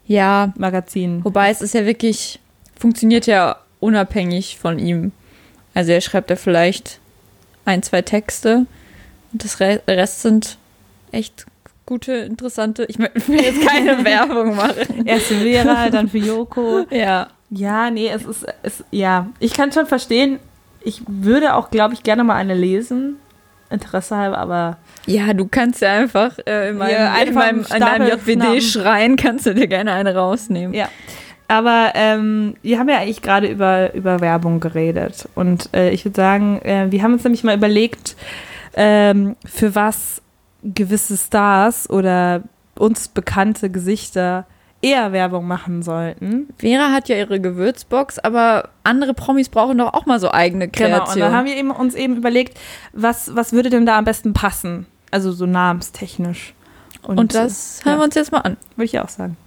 Ja, 0.05 0.53
Magazin. 0.57 1.23
wobei 1.23 1.49
es 1.51 1.61
ist 1.61 1.73
ja 1.73 1.85
wirklich. 1.85 2.39
Funktioniert 2.79 3.25
ja 3.27 3.57
unabhängig 3.79 4.57
von 4.59 4.77
ihm. 4.79 5.11
Also, 5.73 5.91
er 5.91 6.01
schreibt 6.01 6.29
ja 6.29 6.35
vielleicht 6.35 6.99
ein, 7.65 7.81
zwei 7.83 8.01
Texte 8.01 8.65
und 9.33 9.43
das 9.43 9.59
Re 9.59 9.81
Rest 9.87 10.21
sind 10.21 10.57
echt 11.11 11.45
gute, 11.85 12.13
interessante. 12.13 12.85
Ich 12.87 12.99
will 12.99 13.09
jetzt 13.41 13.65
keine 13.67 14.03
Werbung 14.05 14.55
machen. 14.55 15.05
Erst 15.05 15.27
für 15.27 15.35
Vera, 15.39 15.89
dann 15.89 16.07
für 16.07 16.19
Joko. 16.19 16.85
Ja. 16.91 17.27
Ja, 17.49 17.89
nee, 17.89 18.09
es 18.09 18.25
ist, 18.25 18.45
es, 18.63 18.83
ja, 18.91 19.27
ich 19.39 19.53
kann 19.53 19.71
schon 19.71 19.85
verstehen. 19.85 20.39
Ich 20.81 21.01
würde 21.07 21.55
auch, 21.55 21.69
glaube 21.69 21.93
ich, 21.93 22.03
gerne 22.03 22.23
mal 22.23 22.35
eine 22.35 22.53
lesen. 22.53 23.17
Interesse 23.69 24.15
halber, 24.15 24.37
aber 24.37 24.77
Ja, 25.05 25.33
du 25.33 25.45
kannst 25.47 25.81
ja 25.81 25.91
einfach 25.91 26.37
äh, 26.45 26.69
in 26.69 26.77
meinem, 26.77 26.91
Ja, 26.91 27.07
in 27.07 27.27
einfach 27.27 27.33
meinem, 27.33 27.65
einen 27.69 27.81
in 27.81 28.07
deinem 28.07 28.07
schnappen. 28.07 28.41
JWD-Schrein 28.41 29.15
kannst 29.17 29.45
du 29.45 29.53
dir 29.53 29.67
gerne 29.67 29.91
eine 29.91 30.15
rausnehmen. 30.15 30.73
Ja. 30.73 30.87
Aber 31.49 31.91
ähm, 31.95 32.55
wir 32.61 32.79
haben 32.79 32.89
ja 32.89 32.97
eigentlich 32.99 33.21
gerade 33.21 33.47
über, 33.47 33.93
über 33.93 34.19
Werbung 34.19 34.59
geredet. 34.59 35.27
Und 35.35 35.69
äh, 35.73 35.89
ich 35.91 36.03
würde 36.05 36.15
sagen, 36.15 36.61
äh, 36.61 36.87
wir 36.89 37.03
haben 37.03 37.13
uns 37.13 37.23
nämlich 37.23 37.43
mal 37.43 37.55
überlegt, 37.55 38.15
ähm, 38.75 39.35
für 39.45 39.75
was 39.75 40.21
gewisse 40.63 41.17
Stars 41.17 41.89
oder 41.89 42.43
uns 42.75 43.07
bekannte 43.07 43.69
Gesichter 43.69 44.45
eher 44.87 45.11
Werbung 45.11 45.47
machen 45.47 45.83
sollten. 45.83 46.47
Vera 46.57 46.91
hat 46.91 47.09
ja 47.09 47.17
ihre 47.17 47.39
Gewürzbox, 47.39 48.19
aber 48.19 48.69
andere 48.83 49.13
Promis 49.13 49.49
brauchen 49.49 49.77
doch 49.77 49.93
auch 49.93 50.05
mal 50.05 50.19
so 50.19 50.31
eigene 50.31 50.69
Kreationen. 50.69 51.13
Genau, 51.13 51.13
und 51.13 51.19
da 51.19 51.37
haben 51.37 51.45
wir 51.45 51.55
eben, 51.55 51.71
uns 51.71 51.95
eben 51.95 52.15
überlegt, 52.15 52.57
was, 52.93 53.35
was 53.35 53.53
würde 53.53 53.69
denn 53.69 53.85
da 53.85 53.97
am 53.97 54.05
besten 54.05 54.33
passen? 54.33 54.85
Also 55.11 55.31
so 55.31 55.45
namenstechnisch. 55.45 56.53
Und, 57.03 57.35
das 57.35 57.81
hören 57.83 57.95
ja. 57.95 57.99
wir 57.99 58.05
uns 58.05 58.15
jetzt 58.15 58.31
mal 58.31 58.39
an. 58.39 58.57
Würde 58.75 58.85
ich 58.85 58.99
auch 58.99 59.09
sagen. 59.09 59.37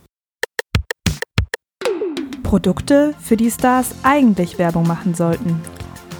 Produkte, 2.43 3.15
für 3.21 3.37
die 3.37 3.51
Stars 3.51 3.95
eigentlich 4.03 4.59
Werbung 4.59 4.87
machen 4.87 5.15
sollten. 5.15 5.61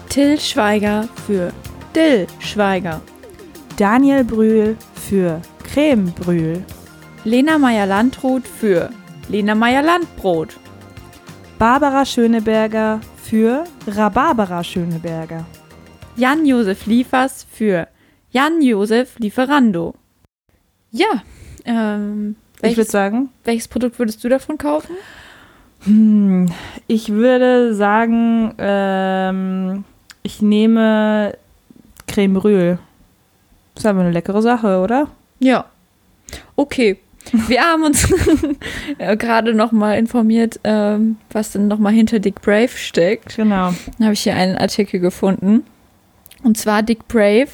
Till 0.09 0.39
Schweiger 0.39 1.09
für 1.27 1.53
Dill 1.95 2.27
Schweiger. 2.39 3.01
Daniel 3.77 4.25
Brühl 4.25 4.77
für 4.95 5.41
Creme 5.65 6.13
Brühl. 6.13 6.65
Lena 7.25 7.59
Meyer-Landrut 7.59 8.47
für 8.47 8.91
Lena 9.31 9.55
Meyer-Landbrot. 9.55 10.57
Barbara 11.59 12.05
Schöneberger 12.05 13.01
für 13.23 13.65
Rhabarbera 13.87 14.65
Schöneberger. 14.65 15.45
Jan-Josef 16.17 16.87
Liefers 16.87 17.47
für 17.53 17.87
Jan-Josef 18.33 19.19
Lieferando. 19.19 19.95
Ja, 20.91 21.23
ähm, 21.65 22.35
Ich 22.57 22.63
würde 22.63 22.77
welches, 22.77 22.89
sagen, 22.89 23.29
welches 23.45 23.69
Produkt 23.69 23.99
würdest 23.99 24.25
du 24.25 24.29
davon 24.29 24.59
kaufen? 24.59 24.97
hm, 25.85 26.51
ich 26.89 27.11
würde 27.11 27.75
sagen, 27.75 28.55
ähm, 28.59 29.85
ich 30.23 30.43
nehme 30.43 31.37
Creme 32.09 32.35
Brühl. 32.35 32.79
Das 33.75 33.85
ist 33.85 33.87
aber 33.89 34.01
eine 34.01 34.11
leckere 34.11 34.43
Sache, 34.43 34.81
oder? 34.81 35.07
Ja. 35.39 35.67
Okay. 36.57 36.99
Wir 37.49 37.61
haben 37.63 37.85
uns 37.85 38.09
äh, 38.99 39.17
gerade 39.17 39.55
noch 39.55 39.73
mal 39.73 39.99
informiert, 39.99 40.61
ähm, 40.65 41.17
was 41.31 41.53
denn 41.53 41.69
noch 41.69 41.79
mal 41.79 41.93
hinter 41.93 42.19
Dick 42.19 42.41
Brave 42.43 42.69
steckt. 42.69 43.37
Genau. 43.37 43.73
Dann 43.99 44.05
habe 44.07 44.15
ich 44.15 44.21
hier 44.23 44.35
einen 44.35 44.57
Artikel 44.57 45.01
gefunden. 45.01 45.65
Und 46.43 46.57
zwar 46.57 46.83
Dick 46.83 47.07
Brave 47.09 47.49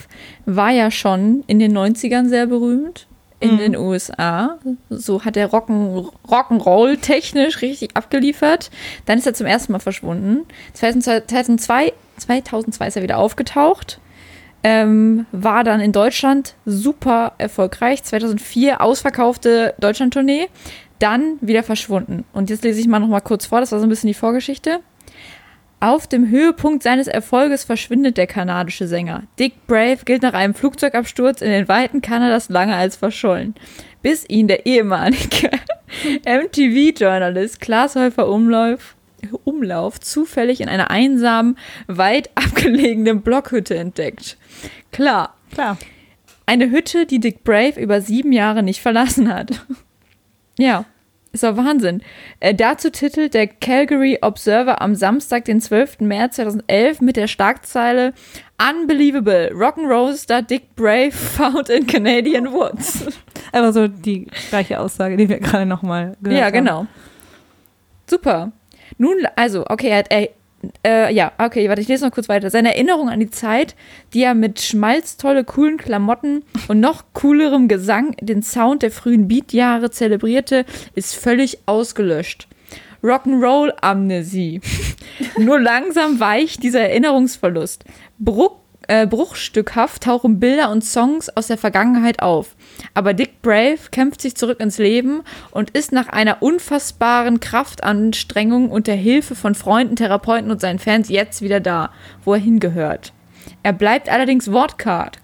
war 0.45 0.71
ja 0.71 0.91
schon 0.91 1.43
in 1.47 1.59
den 1.59 1.77
90ern 1.77 2.29
sehr 2.29 2.47
berühmt 2.47 3.07
in 3.41 3.55
Mhm. 3.55 3.59
den 3.59 3.77
USA. 3.77 4.59
So 4.89 5.25
hat 5.25 5.37
er 5.37 5.51
Rock'n, 5.51 6.09
Rock'n'Roll 6.29 7.01
technisch 7.01 7.61
richtig 7.63 7.97
abgeliefert. 7.97 8.71
Dann 9.05 9.19
ist 9.19 9.27
er 9.27 9.35
zum 9.35 9.47
ersten 9.47 9.73
Mal 9.73 9.79
verschwunden. 9.81 10.47
2002, 10.73 11.93
2002 12.17 12.87
ist 12.87 12.97
er 12.97 13.03
wieder 13.03 13.19
aufgetaucht. 13.19 13.99
Ähm, 14.69 15.27
war 15.31 15.63
dann 15.63 15.79
in 15.79 15.93
Deutschland 15.93 16.57
super 16.65 17.35
erfolgreich. 17.39 18.03
2004 18.03 18.81
ausverkaufte 18.81 19.75
Deutschland-Tournee. 19.79 20.49
Dann 20.99 21.39
wieder 21.41 21.63
verschwunden. 21.63 22.25
Und 22.33 22.51
jetzt 22.51 22.65
lese 22.65 22.81
ich 22.81 22.89
mal 22.89 22.99
noch 22.99 23.07
mal 23.07 23.21
kurz 23.21 23.47
vor. 23.47 23.61
Das 23.61 23.71
war 23.71 23.79
so 23.79 23.87
ein 23.87 23.89
bisschen 23.89 24.09
die 24.09 24.15
Vorgeschichte. 24.15 24.81
Auf 25.79 26.09
dem 26.09 26.31
Höhepunkt 26.31 26.83
seines 26.83 27.07
Erfolges 27.07 27.63
verschwindet 27.63 28.17
der 28.17 28.27
kanadische 28.27 28.89
Sänger. 28.89 29.23
Dick 29.39 29.69
Brave 29.69 29.99
gilt 30.05 30.23
nach 30.23 30.33
einem 30.33 30.55
Flugzeugabsturz 30.55 31.43
in 31.43 31.51
den 31.51 31.69
Weiten 31.69 32.03
Kanadas 32.03 32.49
lange 32.49 32.75
als 32.75 32.97
verschollen, 32.97 33.55
bis 34.03 34.29
ihn 34.29 34.49
der 34.49 34.67
ehemalige 34.67 35.51
MTV-Journalist 36.27 37.61
Klaas 37.61 37.95
Häufer 37.95 38.29
Umlauf, 38.29 38.96
Umlauf 39.33 40.01
zufällig 40.01 40.61
in 40.61 40.69
einer 40.69 40.91
einsamen, 40.91 41.57
weit 41.87 42.31
abgelegenen 42.35 43.23
Blockhütte 43.23 43.77
entdeckt. 43.77 44.37
Klar, 44.93 45.35
Klar. 45.53 45.79
eine 46.47 46.71
Hütte, 46.71 47.07
die 47.07 47.21
Dick 47.21 47.45
Brave 47.45 47.81
über 47.81 48.01
sieben 48.01 48.33
Jahre 48.33 48.63
nicht 48.63 48.81
verlassen 48.81 49.33
hat. 49.33 49.51
Ja, 50.59 50.87
ist 51.33 51.43
doch 51.43 51.55
Wahnsinn. 51.59 52.01
Äh, 52.41 52.55
dazu 52.55 52.89
titelt 52.89 53.35
der 53.35 53.47
Calgary 53.47 54.21
Observer 54.23 54.81
am 54.81 54.95
Samstag, 54.95 55.45
den 55.45 55.61
12. 55.61 56.01
März 56.01 56.37
2011 56.37 57.03
mit 57.03 57.17
der 57.17 57.27
Schlagzeile 57.27 58.15
Unbelievable, 58.59 59.51
Rock'n'Roll 59.53 60.15
Star 60.17 60.41
Dick 60.41 60.75
Brave 60.77 61.13
found 61.13 61.69
in 61.69 61.87
Canadian 61.87 62.47
Woods. 62.55 63.05
Aber 63.53 63.75
so 63.75 63.87
die 63.87 64.29
gleiche 64.49 64.81
Aussage, 64.81 65.19
die 65.19 65.29
wir 65.29 65.41
gerade 65.41 65.67
nochmal 65.67 66.17
gehört 66.23 66.41
ja, 66.41 66.47
haben. 66.47 66.53
genau. 66.55 66.87
Super. 68.09 68.53
Nun, 68.99 69.17
also, 69.37 69.65
okay, 69.69 69.89
er 69.89 69.99
hat, 69.99 70.11
er, 70.11 70.29
äh, 70.85 71.15
ja, 71.15 71.33
okay, 71.39 71.69
warte, 71.69 71.83
ich 71.83 71.89
lese 71.89 72.05
noch 72.05 72.13
kurz 72.13 72.29
weiter. 72.29 72.51
Seine 72.51 72.75
Erinnerung 72.75 73.09
an 73.09 73.21
die 73.21 73.31
Zeit, 73.31 73.77
die 74.15 74.23
er 74.23 74.35
mit 74.35 74.61
schmalztolle, 74.61 75.45
coolen 75.45 75.77
Klamotten 75.77 76.45
und 76.69 76.81
noch 76.81 77.05
coolerem 77.13 77.69
Gesang 77.69 78.13
den 78.21 78.43
Sound 78.43 78.83
der 78.83 78.91
frühen 78.91 79.29
Beat-Jahre 79.29 79.91
zelebrierte, 79.91 80.65
ist 80.95 81.15
völlig 81.15 81.59
ausgelöscht. 81.67 82.49
Rock'n'Roll-Amnesie. 83.03 84.61
Nur 85.39 85.61
langsam 85.61 86.19
weicht 86.19 86.63
dieser 86.63 86.81
Erinnerungsverlust. 86.81 87.85
Bruch, 88.19 88.57
äh, 88.89 89.07
bruchstückhaft 89.07 90.05
tauchen 90.05 90.39
Bilder 90.41 90.71
und 90.71 90.85
Songs 90.85 91.29
aus 91.31 91.47
der 91.49 91.59
Vergangenheit 91.59 92.21
auf. 92.23 92.55
Aber 92.95 93.15
Dick 93.15 93.43
Brave 93.43 93.79
kämpft 93.91 94.21
sich 94.21 94.37
zurück 94.37 94.61
ins 94.61 94.79
Leben 94.79 95.23
und 95.51 95.71
ist 95.71 95.93
nach 95.93 96.09
einer 96.09 96.43
unfassbaren 96.43 97.41
Kraftanstrengung 97.41 98.71
und 98.71 98.87
der 98.87 98.97
Hilfe 98.97 99.35
von 99.35 99.55
Freunden, 99.55 99.97
Therapeuten 99.97 100.51
und 100.51 100.61
seinen 100.61 100.79
Fans 100.79 101.09
jetzt 101.09 101.43
wieder 101.43 101.61
da, 101.61 101.91
wo 102.25 102.35
er 102.35 102.41
hingehört. 102.41 103.13
Er 103.63 103.73
bleibt 103.73 104.09
allerdings 104.09 104.51
wortkarg. 104.53 105.19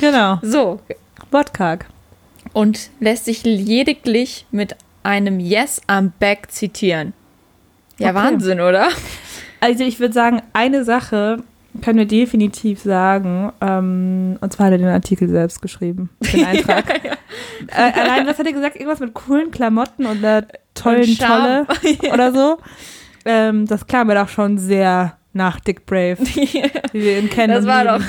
Genau. 0.00 0.38
So, 0.42 0.80
Wortkarg. 1.30 1.86
und 2.52 2.90
lässt 3.00 3.24
sich 3.26 3.44
lediglich 3.44 4.46
mit 4.50 4.76
einem 5.02 5.40
Yes, 5.40 5.80
I'm 5.88 6.10
back 6.18 6.50
zitieren. 6.50 7.12
Ja, 7.98 8.08
Okay. 8.10 8.14
Wahnsinn, 8.16 8.60
oder? 8.60 8.88
Also 9.62 9.84
ich 9.84 10.00
würde 10.00 10.12
sagen, 10.12 10.42
eine 10.52 10.84
Sache 10.84 11.38
können 11.82 11.98
wir 12.00 12.06
definitiv 12.06 12.80
sagen. 12.80 13.50
Ähm, 13.62 14.36
und 14.40 14.52
zwar 14.52 14.66
hat 14.66 14.72
er 14.72 14.78
den 14.78 14.88
Artikel 14.88 15.28
selbst 15.28 15.62
geschrieben. 15.62 16.10
Den 16.32 16.44
Eintrag. 16.46 16.94
Äh, 16.94 17.20
allein, 17.98 18.26
was 18.26 18.38
hat 18.38 18.46
er 18.46 18.52
gesagt? 18.52 18.76
Irgendwas 18.76 19.00
mit 19.00 19.14
coolen 19.14 19.50
Klamotten 19.50 20.04
und 20.04 20.22
einer 20.24 20.44
tollen 20.74 21.08
Und 21.08 21.20
Tolle 21.20 21.66
oder 22.12 22.32
so. 22.32 22.58
Ähm, 23.24 23.66
das 23.66 23.86
klang 23.86 24.08
mir 24.08 24.16
doch 24.16 24.28
schon 24.28 24.58
sehr 24.58 25.16
nach 25.32 25.60
Dick 25.60 25.86
Brave, 25.86 26.18
wie 26.92 27.00
wir 27.04 27.18
ihn 27.18 27.30
kennen. 27.30 27.54
Das 27.54 27.64
war 27.64 27.84
doch, 27.98 28.04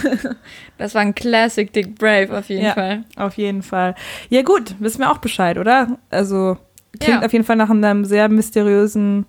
das 0.78 0.94
war 0.94 1.02
ein 1.04 1.16
Classic 1.16 1.72
Dick 1.72 1.96
Brave 1.98 2.38
auf 2.38 2.50
jeden 2.50 2.66
Ja. 2.66 2.74
Fall. 2.74 3.04
Auf 3.16 3.36
jeden 3.36 3.62
Fall. 3.62 3.96
Ja 4.30 4.42
gut, 4.42 4.76
wissen 4.80 5.00
wir 5.00 5.10
auch 5.12 5.20
Bescheid, 5.20 5.58
oder? 5.58 6.00
Also 6.10 6.58
klingt 7.00 7.22
Ja. 7.22 7.26
auf 7.26 7.32
jeden 7.32 7.46
Fall 7.46 7.56
nach 7.56 7.70
einem 7.70 8.04
sehr 8.04 8.28
mysteriösen 8.28 9.26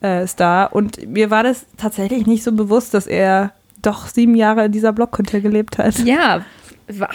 äh, 0.00 0.26
Star. 0.26 0.74
Und 0.74 1.06
mir 1.08 1.30
war 1.30 1.42
das 1.42 1.66
tatsächlich 1.76 2.26
nicht 2.26 2.42
so 2.44 2.52
bewusst, 2.52 2.94
dass 2.94 3.06
er 3.06 3.52
doch 3.82 4.06
sieben 4.06 4.34
Jahre 4.34 4.66
in 4.66 4.72
dieser 4.72 4.92
Blockhütte 4.92 5.40
gelebt 5.40 5.78
hat. 5.78 5.98
Ja, 6.00 6.44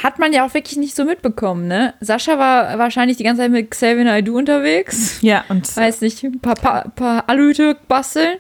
hat 0.01 0.17
man 0.19 0.33
ja 0.33 0.45
auch 0.45 0.53
wirklich 0.53 0.77
nicht 0.77 0.95
so 0.95 1.05
mitbekommen, 1.05 1.67
ne? 1.67 1.93
Sascha 1.99 2.39
war 2.39 2.79
wahrscheinlich 2.79 3.17
die 3.17 3.23
ganze 3.23 3.43
Zeit 3.43 3.51
mit 3.51 3.69
Xavier 3.69 4.03
Naidoo 4.03 4.37
unterwegs. 4.37 5.21
Ja, 5.21 5.43
und 5.49 5.75
Weiß 5.77 6.01
nicht, 6.01 6.23
ein 6.23 6.39
paar, 6.39 6.55
paar, 6.55 6.89
paar 6.89 7.29
Alüte 7.29 7.77
basteln. 7.87 8.37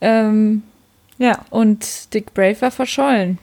Ähm, 0.00 0.62
ja. 1.18 1.40
und 1.50 2.14
Dick 2.14 2.32
Brave 2.32 2.60
war 2.62 2.70
verschollen. 2.70 3.38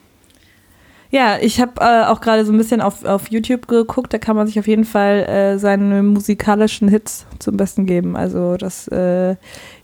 Ja, 1.10 1.38
ich 1.40 1.62
habe 1.62 1.80
äh, 1.80 2.06
auch 2.06 2.20
gerade 2.20 2.46
so 2.46 2.52
ein 2.52 2.58
bisschen 2.58 2.82
auf, 2.82 3.06
auf 3.06 3.30
YouTube 3.30 3.68
geguckt, 3.68 4.14
da 4.14 4.18
kann 4.18 4.36
man 4.36 4.46
sich 4.46 4.60
auf 4.60 4.68
jeden 4.68 4.84
Fall 4.84 5.24
äh, 5.24 5.58
seine 5.58 6.04
musikalischen 6.04 6.90
Hits 6.90 7.26
zum 7.40 7.56
Besten 7.56 7.86
geben. 7.86 8.18
Also 8.18 8.58
das, 8.58 8.88
äh, 8.90 9.36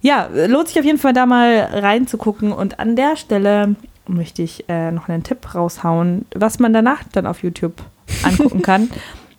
ja, 0.02 0.30
lohnt 0.48 0.68
sich 0.68 0.80
auf 0.80 0.86
jeden 0.86 0.98
Fall 0.98 1.14
da 1.14 1.26
mal 1.26 1.70
reinzugucken. 1.72 2.52
Und 2.52 2.80
an 2.80 2.96
der 2.96 3.16
Stelle 3.16 3.76
möchte 4.08 4.42
ich 4.42 4.68
äh, 4.68 4.92
noch 4.92 5.08
einen 5.08 5.24
Tipp 5.24 5.56
raushauen, 5.56 6.26
was 6.36 6.60
man 6.60 6.74
danach 6.74 7.04
dann 7.12 7.26
auf 7.26 7.42
YouTube 7.42 7.82
angucken 8.24 8.62
kann. 8.64 8.90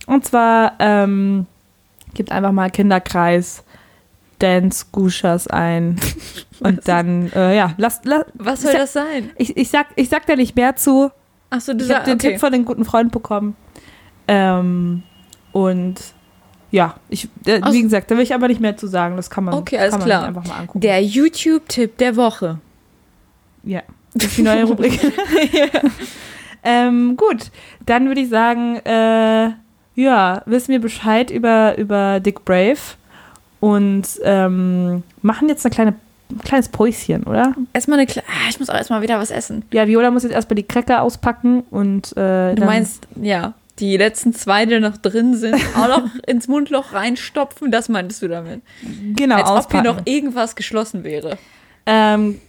Und 0.06 0.24
zwar 0.24 0.74
ähm, 0.78 1.46
gibt 2.14 2.32
einfach 2.32 2.52
mal 2.52 2.70
Kinderkreis 2.70 3.62
Dance 4.38 4.86
Gushas 4.90 5.48
ein. 5.48 6.00
Und 6.60 6.86
dann, 6.88 7.30
äh, 7.32 7.56
ja, 7.56 7.74
lasst, 7.76 8.04
lasst 8.04 8.26
Was 8.34 8.62
soll 8.62 8.72
das 8.72 8.92
sein? 8.92 9.30
ich, 9.36 9.56
ich, 9.56 9.68
sag, 9.68 9.88
ich 9.96 10.08
sag 10.08 10.26
da 10.26 10.36
nicht 10.36 10.56
mehr 10.56 10.76
zu. 10.76 11.10
Achso, 11.54 11.72
du 11.72 11.84
Ich 11.84 11.94
habe 11.94 12.04
den 12.04 12.14
okay. 12.14 12.30
Tipp 12.32 12.40
von 12.40 12.52
den 12.52 12.64
guten 12.64 12.84
Freund 12.84 13.12
bekommen. 13.12 13.56
Ähm, 14.26 15.02
und 15.52 15.94
ja, 16.72 16.96
ich, 17.08 17.28
äh, 17.46 17.60
wie 17.70 17.82
gesagt, 17.82 18.10
da 18.10 18.16
will 18.16 18.24
ich 18.24 18.34
aber 18.34 18.48
nicht 18.48 18.60
mehr 18.60 18.76
zu 18.76 18.88
sagen. 18.88 19.16
Das 19.16 19.30
kann 19.30 19.44
man, 19.44 19.54
Okay, 19.54 19.78
alles 19.78 19.92
kann 19.92 20.00
man 20.00 20.08
klar. 20.08 20.20
sich 20.20 20.28
einfach 20.28 20.46
mal 20.46 20.60
angucken. 20.60 20.80
Der 20.80 21.00
YouTube-Tipp 21.02 21.96
der 21.98 22.16
Woche. 22.16 22.58
ja, 23.62 23.82
das 24.14 24.26
ist 24.26 24.38
die 24.38 24.42
neue 24.42 24.64
Rubrik. 24.64 24.98
ähm, 26.64 27.16
gut, 27.16 27.52
dann 27.86 28.08
würde 28.08 28.22
ich 28.22 28.28
sagen, 28.28 28.76
äh, 28.84 29.50
ja, 29.94 30.42
wissen 30.46 30.72
wir 30.72 30.80
Bescheid 30.80 31.30
über, 31.30 31.78
über 31.78 32.18
Dick 32.18 32.44
Brave 32.44 32.78
und 33.60 34.04
ähm, 34.24 35.04
machen 35.22 35.48
jetzt 35.48 35.64
eine 35.64 35.72
kleine, 35.72 35.94
ein 36.30 36.38
kleines 36.38 36.68
Päuschen, 36.68 37.24
oder? 37.24 37.54
Erstmal 37.72 37.98
eine 37.98 38.06
Kle 38.06 38.22
ah, 38.26 38.48
Ich 38.48 38.58
muss 38.58 38.70
auch 38.70 38.74
erstmal 38.74 39.02
wieder 39.02 39.18
was 39.18 39.30
essen. 39.30 39.64
Ja, 39.72 39.86
Viola 39.86 40.10
muss 40.10 40.22
jetzt 40.22 40.32
erstmal 40.32 40.56
die 40.56 40.62
Cracker 40.62 41.02
auspacken 41.02 41.62
und 41.70 42.16
äh, 42.16 42.54
Du 42.54 42.64
meinst, 42.64 43.06
ja. 43.20 43.54
die 43.78 43.96
letzten 43.96 44.32
zwei, 44.32 44.66
die 44.66 44.80
noch 44.80 44.96
drin 44.96 45.34
sind, 45.36 45.54
auch 45.76 45.88
noch 45.88 46.04
ins 46.26 46.48
Mundloch 46.48 46.92
reinstopfen. 46.92 47.70
Das 47.70 47.88
meintest 47.88 48.22
du 48.22 48.28
damit? 48.28 48.62
Genau, 49.14 49.36
Als 49.36 49.50
ob 49.50 49.58
auspacken. 49.58 49.82
hier 49.82 49.92
noch 49.92 50.02
irgendwas 50.06 50.56
geschlossen 50.56 51.04
wäre. 51.04 51.36
Ähm, 51.86 52.40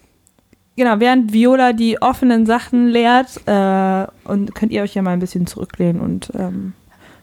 genau, 0.78 1.00
während 1.00 1.34
Viola 1.34 1.74
die 1.74 2.02
offenen 2.02 2.46
Sachen 2.46 2.88
leert, 2.88 3.42
äh, 3.46 4.08
und 4.30 4.56
könnt 4.56 4.72
ihr 4.72 4.82
euch 4.84 4.96
ja 4.96 5.02
mal 5.02 5.12
ein 5.12 5.20
bisschen 5.20 5.46
zurücklehnen 5.48 6.02
und 6.02 6.32
ähm, 6.36 6.74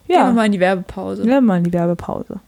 Gehen 0.07 0.17
wir 0.17 0.25
ja, 0.25 0.31
mal 0.31 0.45
in 0.45 0.51
die 0.51 0.59
Werbepause. 0.59 1.25
wir 1.25 1.41
mal 1.41 1.57
in 1.57 1.63
die 1.63 1.73
Werbepause. 1.73 2.39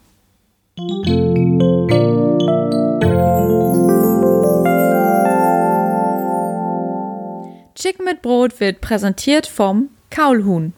Chicken 7.85 8.05
mit 8.05 8.23
Brot 8.23 8.59
wird 8.59 8.81
präsentiert 8.81 9.45
vom 9.45 9.89
Kaulhuhn. 10.09 10.73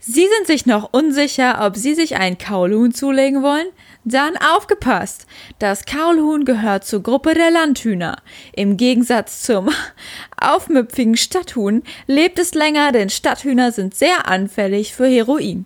Sie 0.00 0.28
sind 0.36 0.46
sich 0.46 0.66
noch 0.66 0.92
unsicher, 0.92 1.64
ob 1.66 1.78
Sie 1.78 1.94
sich 1.94 2.16
ein 2.16 2.36
Kaulhuhn 2.36 2.92
zulegen 2.92 3.42
wollen? 3.42 3.68
Dann 4.04 4.36
aufgepasst! 4.36 5.26
Das 5.58 5.86
Kaulhuhn 5.86 6.44
gehört 6.44 6.84
zur 6.84 7.02
Gruppe 7.02 7.32
der 7.32 7.50
Landhühner. 7.50 8.18
Im 8.52 8.76
Gegensatz 8.76 9.44
zum 9.44 9.70
aufmüpfigen 10.38 11.16
Stadthuhn 11.16 11.84
lebt 12.06 12.38
es 12.38 12.52
länger, 12.52 12.92
denn 12.92 13.08
Stadthühner 13.08 13.72
sind 13.72 13.94
sehr 13.94 14.28
anfällig 14.28 14.94
für 14.94 15.06
Heroin. 15.06 15.64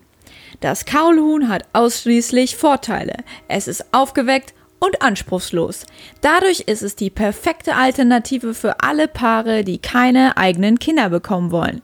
Das 0.60 0.84
Kaulhuhn 0.84 1.48
hat 1.48 1.64
ausschließlich 1.72 2.54
Vorteile. 2.54 3.16
Es 3.48 3.66
ist 3.66 3.86
aufgeweckt 3.92 4.54
und 4.84 5.02
anspruchslos. 5.02 5.86
Dadurch 6.20 6.60
ist 6.60 6.82
es 6.82 6.96
die 6.96 7.10
perfekte 7.10 7.76
Alternative 7.76 8.54
für 8.54 8.80
alle 8.80 9.08
Paare, 9.08 9.64
die 9.64 9.78
keine 9.78 10.36
eigenen 10.36 10.78
Kinder 10.78 11.10
bekommen 11.10 11.50
wollen. 11.50 11.82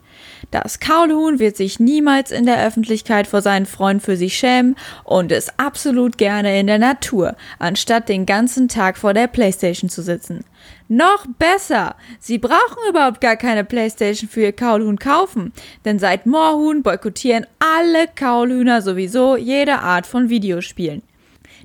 Das 0.50 0.80
Kaulhuhn 0.80 1.38
wird 1.38 1.56
sich 1.56 1.78
niemals 1.78 2.32
in 2.32 2.44
der 2.44 2.64
Öffentlichkeit 2.66 3.26
vor 3.26 3.40
seinen 3.40 3.66
Freunden 3.66 4.00
für 4.00 4.16
sich 4.16 4.36
schämen 4.36 4.74
und 5.04 5.30
ist 5.30 5.52
absolut 5.58 6.18
gerne 6.18 6.58
in 6.58 6.66
der 6.66 6.78
Natur, 6.78 7.36
anstatt 7.58 8.08
den 8.08 8.26
ganzen 8.26 8.68
Tag 8.68 8.98
vor 8.98 9.14
der 9.14 9.28
Playstation 9.28 9.88
zu 9.88 10.02
sitzen. 10.02 10.44
Noch 10.88 11.24
besser! 11.38 11.94
Sie 12.18 12.38
brauchen 12.38 12.88
überhaupt 12.88 13.20
gar 13.20 13.36
keine 13.36 13.64
Playstation 13.64 14.28
für 14.28 14.42
ihr 14.42 14.52
Kaulhuhn 14.52 14.98
kaufen, 14.98 15.52
denn 15.84 16.00
seit 16.00 16.26
Moorhuhn 16.26 16.82
boykottieren 16.82 17.46
alle 17.60 18.08
Kaulhühner 18.08 18.82
sowieso 18.82 19.36
jede 19.36 19.78
Art 19.78 20.06
von 20.06 20.30
Videospielen. 20.30 21.02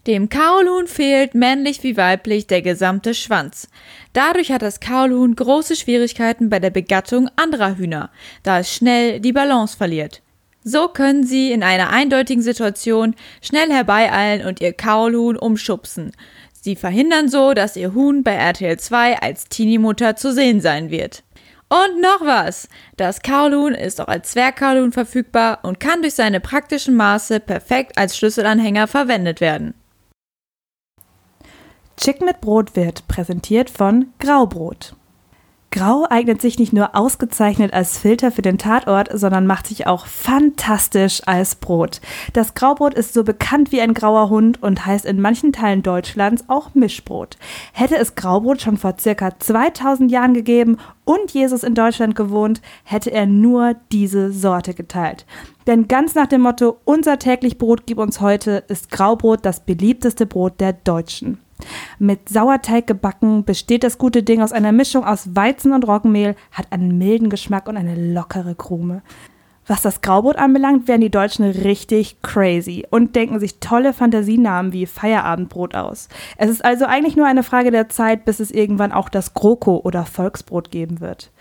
Dem 0.07 0.29
Kaulhuhn 0.29 0.85
fehlt, 0.85 1.33
männlich 1.33 1.81
wie 1.81 1.97
weiblich, 1.97 2.45
der 2.45 2.61
gesamte 2.61 3.15
Schwanz. 3.15 3.67
Dadurch 4.13 4.51
hat 4.51 4.61
das 4.61 4.79
Kaulhuhn 4.79 5.35
große 5.35 5.75
Schwierigkeiten 5.75 6.47
bei 6.47 6.59
der 6.59 6.69
Begattung 6.69 7.27
anderer 7.37 7.75
Hühner, 7.75 8.11
da 8.43 8.59
es 8.59 8.71
schnell 8.71 9.19
die 9.19 9.31
Balance 9.31 9.75
verliert. 9.75 10.21
So 10.63 10.89
können 10.89 11.23
sie 11.23 11.51
in 11.51 11.63
einer 11.63 11.89
eindeutigen 11.89 12.43
Situation 12.43 13.15
schnell 13.41 13.71
herbeieilen 13.71 14.45
und 14.45 14.61
ihr 14.61 14.73
Kaulhuhn 14.73 15.37
umschubsen. 15.37 16.11
Sie 16.53 16.75
verhindern 16.75 17.27
so, 17.27 17.55
dass 17.55 17.75
ihr 17.75 17.95
Huhn 17.95 18.21
bei 18.21 18.33
RTL 18.33 18.77
2 18.77 19.21
als 19.21 19.45
Teenie-Mutter 19.45 20.15
zu 20.15 20.31
sehen 20.33 20.61
sein 20.61 20.91
wird. 20.91 21.23
Und 21.67 21.99
noch 21.99 22.21
was! 22.21 22.69
Das 22.95 23.23
Kaulhuhn 23.23 23.73
ist 23.73 23.99
auch 23.99 24.07
als 24.07 24.31
Zwergkaulhuhn 24.31 24.91
verfügbar 24.91 25.59
und 25.63 25.79
kann 25.79 26.03
durch 26.03 26.13
seine 26.13 26.39
praktischen 26.39 26.95
Maße 26.95 27.39
perfekt 27.39 27.97
als 27.97 28.15
Schlüsselanhänger 28.15 28.85
verwendet 28.85 29.41
werden. 29.41 29.73
Chicken 31.97 32.25
mit 32.25 32.41
Brot 32.41 32.75
wird 32.75 33.07
präsentiert 33.07 33.69
von 33.69 34.07
Graubrot. 34.19 34.95
Grau 35.75 36.05
eignet 36.09 36.41
sich 36.41 36.57
nicht 36.57 36.71
nur 36.71 36.95
ausgezeichnet 36.95 37.73
als 37.73 37.97
Filter 37.97 38.31
für 38.31 38.41
den 38.41 38.57
Tatort, 38.57 39.09
sondern 39.11 39.45
macht 39.45 39.67
sich 39.67 39.87
auch 39.87 40.05
fantastisch 40.05 41.21
als 41.25 41.55
Brot. 41.55 41.99
Das 42.31 42.53
Graubrot 42.53 42.93
ist 42.93 43.13
so 43.13 43.25
bekannt 43.25 43.73
wie 43.73 43.81
ein 43.81 43.93
grauer 43.93 44.29
Hund 44.29 44.63
und 44.63 44.85
heißt 44.85 45.03
in 45.03 45.19
manchen 45.19 45.51
Teilen 45.51 45.83
Deutschlands 45.83 46.45
auch 46.47 46.73
Mischbrot. 46.75 47.37
Hätte 47.73 47.97
es 47.97 48.15
Graubrot 48.15 48.61
schon 48.61 48.77
vor 48.77 48.95
circa 48.97 49.37
2000 49.37 50.09
Jahren 50.09 50.33
gegeben 50.33 50.77
und 51.03 51.31
Jesus 51.31 51.63
in 51.63 51.75
Deutschland 51.75 52.15
gewohnt, 52.15 52.61
hätte 52.85 53.11
er 53.11 53.25
nur 53.25 53.75
diese 53.91 54.31
Sorte 54.31 54.75
geteilt. 54.75 55.25
Denn 55.67 55.89
ganz 55.89 56.15
nach 56.15 56.27
dem 56.27 56.41
Motto 56.41 56.77
Unser 56.85 57.19
täglich 57.19 57.57
Brot 57.57 57.85
gib 57.85 57.97
uns 57.97 58.21
heute 58.21 58.63
ist 58.69 58.91
Graubrot 58.91 59.45
das 59.45 59.59
beliebteste 59.59 60.25
Brot 60.25 60.61
der 60.61 60.71
Deutschen. 60.71 61.39
Mit 61.99 62.29
Sauerteig 62.29 62.87
gebacken 62.87 63.45
besteht 63.45 63.83
das 63.83 63.97
gute 63.97 64.23
Ding 64.23 64.41
aus 64.41 64.51
einer 64.51 64.71
Mischung 64.71 65.05
aus 65.05 65.35
Weizen 65.35 65.73
und 65.73 65.87
Roggenmehl, 65.87 66.35
hat 66.51 66.71
einen 66.71 66.97
milden 66.97 67.29
Geschmack 67.29 67.67
und 67.67 67.77
eine 67.77 67.95
lockere 67.95 68.55
Krume. 68.55 69.01
Was 69.67 69.81
das 69.81 70.01
Graubrot 70.01 70.35
anbelangt, 70.35 70.87
werden 70.87 71.01
die 71.01 71.09
Deutschen 71.09 71.43
richtig 71.43 72.21
crazy 72.21 72.85
und 72.91 73.15
denken 73.15 73.39
sich 73.39 73.59
tolle 73.59 73.93
Fantasienamen 73.93 74.73
wie 74.73 74.85
Feierabendbrot 74.85 75.73
aus. 75.73 76.07
Es 76.37 76.51
ist 76.51 76.63
also 76.63 76.85
eigentlich 76.85 77.15
nur 77.15 77.25
eine 77.25 77.41
Frage 77.41 77.71
der 77.71 77.89
Zeit, 77.89 78.25
bis 78.25 78.39
es 78.39 78.51
irgendwann 78.51 78.91
auch 78.91 79.09
das 79.09 79.33
GroKo 79.33 79.77
oder 79.83 80.05
Volksbrot 80.05 80.69
geben 80.69 80.99
wird. 80.99 81.31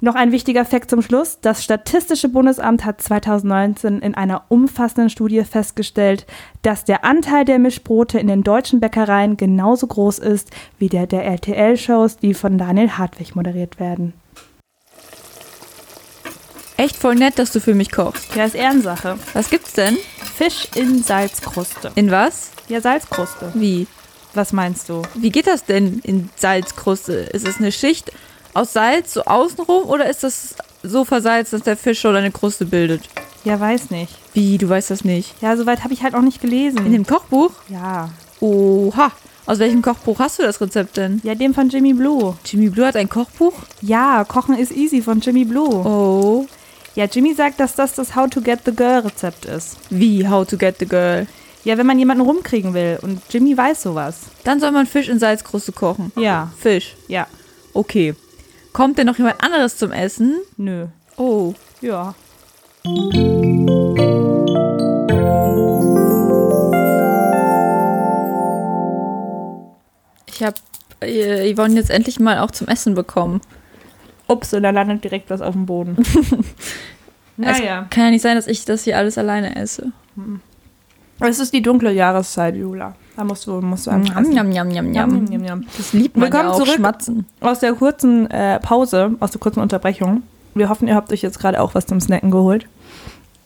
Noch 0.00 0.14
ein 0.14 0.32
wichtiger 0.32 0.64
Fakt 0.64 0.88
zum 0.88 1.02
Schluss. 1.02 1.40
Das 1.42 1.62
Statistische 1.62 2.30
Bundesamt 2.30 2.86
hat 2.86 3.02
2019 3.02 3.98
in 3.98 4.14
einer 4.14 4.44
umfassenden 4.48 5.10
Studie 5.10 5.44
festgestellt, 5.44 6.26
dass 6.62 6.84
der 6.84 7.04
Anteil 7.04 7.44
der 7.44 7.58
Mischbrote 7.58 8.18
in 8.18 8.28
den 8.28 8.42
deutschen 8.42 8.80
Bäckereien 8.80 9.36
genauso 9.36 9.86
groß 9.86 10.20
ist 10.20 10.50
wie 10.78 10.88
der 10.88 11.06
der 11.06 11.26
RTL-Shows, 11.26 12.16
die 12.16 12.32
von 12.32 12.56
Daniel 12.56 12.92
Hartwig 12.92 13.36
moderiert 13.36 13.78
werden. 13.78 14.14
Echt 16.76 16.96
voll 16.96 17.14
nett, 17.14 17.38
dass 17.38 17.52
du 17.52 17.60
für 17.60 17.74
mich 17.74 17.92
kochst. 17.92 18.34
Ja, 18.34 18.44
ist 18.44 18.54
Ehrensache. 18.56 19.16
Was 19.32 19.48
gibt's 19.48 19.74
denn? 19.74 19.96
Fisch 20.36 20.66
in 20.74 21.02
Salzkruste. 21.02 21.92
In 21.94 22.10
was? 22.10 22.50
Ja, 22.68 22.80
Salzkruste. 22.80 23.52
Wie? 23.54 23.86
Was 24.34 24.52
meinst 24.52 24.88
du? 24.88 25.02
Wie 25.14 25.30
geht 25.30 25.46
das 25.46 25.64
denn 25.64 26.00
in 26.02 26.30
Salzkruste? 26.34 27.12
Ist 27.12 27.46
es 27.46 27.58
eine 27.58 27.70
Schicht 27.70 28.10
aus 28.54 28.72
Salz 28.72 29.14
so 29.14 29.22
außenrum 29.24 29.84
oder 29.84 30.08
ist 30.10 30.24
das 30.24 30.56
so 30.82 31.04
versalzt, 31.04 31.52
dass 31.52 31.62
der 31.62 31.76
Fisch 31.76 32.00
schon 32.00 32.16
eine 32.16 32.32
Kruste 32.32 32.66
bildet? 32.66 33.02
Ja, 33.44 33.60
weiß 33.60 33.90
nicht. 33.90 34.12
Wie, 34.32 34.58
du 34.58 34.68
weißt 34.68 34.90
das 34.90 35.04
nicht? 35.04 35.40
Ja, 35.40 35.56
soweit 35.56 35.84
habe 35.84 35.94
ich 35.94 36.02
halt 36.02 36.14
auch 36.14 36.22
nicht 36.22 36.40
gelesen. 36.40 36.84
In 36.84 36.92
dem 36.92 37.06
Kochbuch? 37.06 37.52
ja. 37.68 38.10
Oha. 38.40 39.12
Aus 39.46 39.58
welchem 39.58 39.82
Kochbuch 39.82 40.18
hast 40.18 40.38
du 40.38 40.42
das 40.42 40.60
Rezept 40.60 40.96
denn? 40.96 41.20
Ja, 41.22 41.34
dem 41.34 41.52
von 41.52 41.68
Jimmy 41.68 41.92
Blue. 41.92 42.34
Jimmy 42.46 42.70
Blue 42.70 42.86
hat 42.86 42.96
ein 42.96 43.10
Kochbuch? 43.10 43.52
Ja, 43.82 44.24
Kochen 44.24 44.56
ist 44.56 44.72
easy 44.72 45.02
von 45.02 45.20
Jimmy 45.20 45.44
Blue. 45.44 45.68
Oh. 45.68 46.46
Ja, 46.94 47.06
Jimmy 47.06 47.34
sagt, 47.34 47.58
dass 47.58 47.74
das 47.74 47.94
das 47.94 48.14
How 48.14 48.30
to 48.30 48.40
Get 48.40 48.60
the 48.64 48.72
Girl 48.74 49.00
Rezept 49.00 49.46
ist. 49.46 49.76
Wie, 49.90 50.28
how 50.28 50.46
to 50.46 50.56
get 50.56 50.76
the 50.78 50.86
girl? 50.86 51.26
Ja, 51.64 51.76
wenn 51.76 51.86
man 51.86 51.98
jemanden 51.98 52.22
rumkriegen 52.22 52.72
will. 52.72 52.98
Und 53.02 53.20
Jimmy 53.30 53.56
weiß 53.56 53.82
sowas. 53.82 54.20
Dann 54.44 54.60
soll 54.60 54.70
man 54.70 54.86
Fisch 54.86 55.08
in 55.08 55.18
Salzkruste 55.18 55.72
kochen. 55.72 56.12
Ja, 56.16 56.52
Fisch. 56.58 56.94
ja. 57.08 57.26
Okay. 57.72 58.14
Kommt 58.72 58.98
denn 58.98 59.06
noch 59.06 59.18
jemand 59.18 59.42
anderes 59.42 59.76
zum 59.76 59.90
Essen? 59.90 60.36
Nö. 60.56 60.86
Oh. 61.16 61.54
Ja. 61.80 62.14
Ich 70.26 70.42
habe 70.42 70.56
äh, 71.00 71.52
Yvonne 71.52 71.74
jetzt 71.74 71.90
endlich 71.90 72.20
mal 72.20 72.38
auch 72.38 72.50
zum 72.50 72.68
Essen 72.68 72.94
bekommen. 72.94 73.40
Ups, 74.34 74.52
und 74.54 74.62
da 74.62 74.70
landet 74.70 75.04
direkt 75.04 75.30
was 75.30 75.40
auf 75.40 75.52
dem 75.54 75.66
Boden. 75.66 75.96
naja. 77.36 77.82
Es 77.84 77.90
kann 77.94 78.04
ja 78.04 78.10
nicht 78.10 78.22
sein, 78.22 78.36
dass 78.36 78.46
ich 78.46 78.64
das 78.64 78.84
hier 78.84 78.96
alles 78.98 79.16
alleine 79.18 79.56
esse. 79.56 79.92
Es 81.20 81.38
ist 81.38 81.52
die 81.52 81.62
dunkle 81.62 81.92
Jahreszeit, 81.92 82.56
Jula. 82.56 82.94
Da 83.16 83.22
musst 83.24 83.46
du, 83.46 83.60
musst 83.60 83.86
du 83.86 83.92
yum, 83.92 84.04
yum, 84.04 84.50
yum, 84.52 84.70
Yum, 84.72 84.92
yum. 84.92 85.26
yum, 85.30 85.44
yum. 85.44 85.66
Das 85.76 85.92
liebt 85.92 86.16
man 86.16 86.24
Willkommen 86.24 86.48
ja 86.48 86.50
auch, 86.50 86.58
zurück. 86.58 86.74
schmatzen. 86.74 87.26
Aus 87.40 87.60
der 87.60 87.72
kurzen 87.74 88.28
äh, 88.30 88.58
Pause, 88.58 89.14
aus 89.20 89.30
der 89.30 89.40
kurzen 89.40 89.60
Unterbrechung. 89.60 90.24
Wir 90.54 90.68
hoffen, 90.68 90.88
ihr 90.88 90.94
habt 90.96 91.12
euch 91.12 91.22
jetzt 91.22 91.38
gerade 91.38 91.60
auch 91.60 91.74
was 91.74 91.86
zum 91.86 92.00
Snacken 92.00 92.30
geholt. 92.32 92.66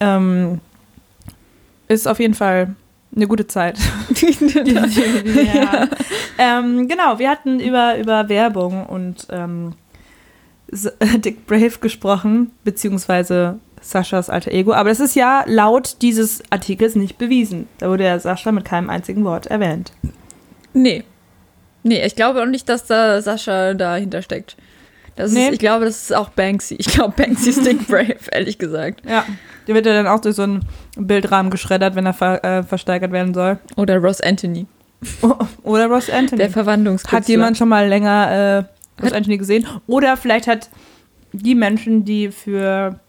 Ähm, 0.01 0.61
ist 1.89 2.09
auf 2.09 2.19
jeden 2.19 2.35
Fall 2.35 2.75
eine 3.15 3.27
gute 3.27 3.47
Zeit. 3.47 3.79
ja. 4.21 5.89
ähm, 6.39 6.89
genau, 6.89 7.19
wir 7.19 7.29
hatten 7.29 7.61
über, 7.61 7.99
über 7.99 8.29
Werbung 8.29 8.87
und 8.87 9.27
ähm, 9.31 9.73
Dick 11.19 11.47
Brave 11.47 11.79
gesprochen, 11.81 12.51
beziehungsweise 12.65 13.59
Saschas 13.81 14.29
alter 14.29 14.51
Ego. 14.53 14.73
Aber 14.73 14.89
das 14.89 15.01
ist 15.01 15.15
ja 15.15 15.45
laut 15.47 15.97
dieses 16.03 16.43
Artikels 16.51 16.95
nicht 16.95 17.17
bewiesen. 17.19 17.69
Da 17.79 17.89
wurde 17.89 18.05
ja 18.05 18.19
Sascha 18.19 18.53
mit 18.53 18.65
keinem 18.65 18.91
einzigen 18.91 19.25
Wort 19.25 19.47
erwähnt. 19.47 19.93
Nee. 20.75 21.05
Nee, 21.85 22.05
ich 22.05 22.17
glaube 22.17 22.43
auch 22.43 22.47
nicht, 22.47 22.69
dass 22.69 22.87
da 22.87 23.23
Sascha 23.23 23.75
dahinter 23.75 24.21
steckt. 24.23 24.57
Das 25.17 25.33
Nee. 25.33 25.47
ist, 25.47 25.53
ich 25.55 25.59
glaube, 25.59 25.85
das 25.85 26.03
ist 26.03 26.15
auch 26.15 26.29
Banksy. 26.31 26.77
Ich 26.79 26.87
glaube, 26.87 27.15
Banksy 27.17 27.51
ist 27.51 27.65
Dick 27.67 27.87
Brave, 27.89 28.17
ehrlich 28.33 28.59
gesagt. 28.59 29.05
Ja. 29.09 29.25
Der 29.67 29.75
wird 29.75 29.87
ja 29.87 29.93
dann 29.93 30.07
auch 30.07 30.21
durch 30.21 30.37
so 30.37 30.43
einen 30.43 30.65
Bildrahmen 30.97 31.51
geschreddert, 31.51 31.95
wenn 31.95 32.07
er 32.07 32.15
ver 32.15 32.45
äh, 32.45 32.63
versteigert 32.63 33.13
werden 33.13 33.35
soll. 33.35 33.59
Oder 33.77 33.99
Ross 33.99 34.21
Anthony, 34.21 34.67
Oder 35.63 35.87
Ross 35.87 36.11
Anthony. 36.11 36.39
der 36.39 36.51
Verwandlungskünstler. 36.51 37.19
Hat 37.19 37.29
jemand 37.29 37.57
schon 37.59 37.69
mal 37.69 37.87
länger 37.89 38.67
äh, 38.69 38.78
Ross 39.03 39.13
Anthony 39.13 39.39
gesehen? 39.39 39.67
Oder 39.87 40.17
vielleicht 40.17 40.47
hat 40.47 40.69
die 41.33 41.55
Menschen, 41.55 42.05
die 42.05 42.31
für 42.31 43.01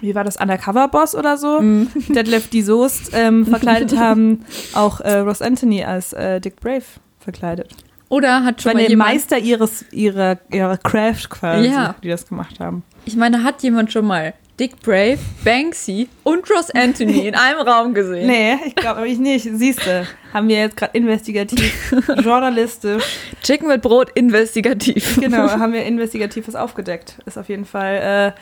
wie 0.00 0.14
war 0.14 0.24
das, 0.24 0.36
Undercover-Boss 0.36 1.14
oder 1.14 1.36
so, 1.38 1.60
Deadlift 2.08 2.52
die 2.52 2.62
Soest 2.62 3.10
ähm, 3.14 3.46
verkleidet 3.46 3.96
haben, 3.98 4.44
auch 4.74 5.00
äh, 5.00 5.18
Ross 5.18 5.40
Anthony 5.40 5.84
als 5.84 6.12
äh, 6.12 6.40
Dick 6.40 6.56
Brave 6.60 6.82
verkleidet. 7.20 7.70
Oder 8.08 8.44
hat 8.44 8.60
schon 8.60 8.70
meine, 8.74 8.82
mal 8.84 8.90
jemand, 8.90 9.10
Meister 9.12 9.38
ihres, 9.38 9.84
ihrer, 9.92 10.38
ihrer 10.50 10.76
Craft 10.78 11.30
quasi, 11.30 11.68
Ja. 11.68 11.94
die 12.02 12.08
das 12.08 12.28
gemacht 12.28 12.60
haben. 12.60 12.82
ich 13.06 13.16
meine, 13.16 13.42
hat 13.44 13.62
jemand 13.62 13.92
schon 13.92 14.04
mal 14.06 14.34
Dick 14.60 14.80
Brave, 14.82 15.18
Banksy 15.42 16.08
und 16.22 16.48
Ross 16.48 16.70
Anthony 16.70 17.26
in 17.26 17.34
einem 17.34 17.66
Raum 17.66 17.92
gesehen? 17.92 18.28
Nee, 18.28 18.54
ich 18.66 18.76
glaube 18.76 19.08
ich 19.08 19.18
nicht. 19.18 19.48
Siehst 19.52 19.84
du, 19.84 20.06
haben 20.32 20.46
wir 20.46 20.58
jetzt 20.58 20.76
gerade 20.76 20.96
investigativ, 20.96 21.92
journalistisch, 22.22 23.02
Chicken 23.42 23.66
mit 23.66 23.82
Brot 23.82 24.10
investigativ. 24.14 25.18
genau, 25.20 25.48
haben 25.50 25.72
wir 25.72 25.84
investigatives 25.84 26.54
aufgedeckt. 26.54 27.18
Ist 27.26 27.36
auf 27.36 27.48
jeden 27.48 27.64
Fall 27.64 28.34
äh, 28.36 28.40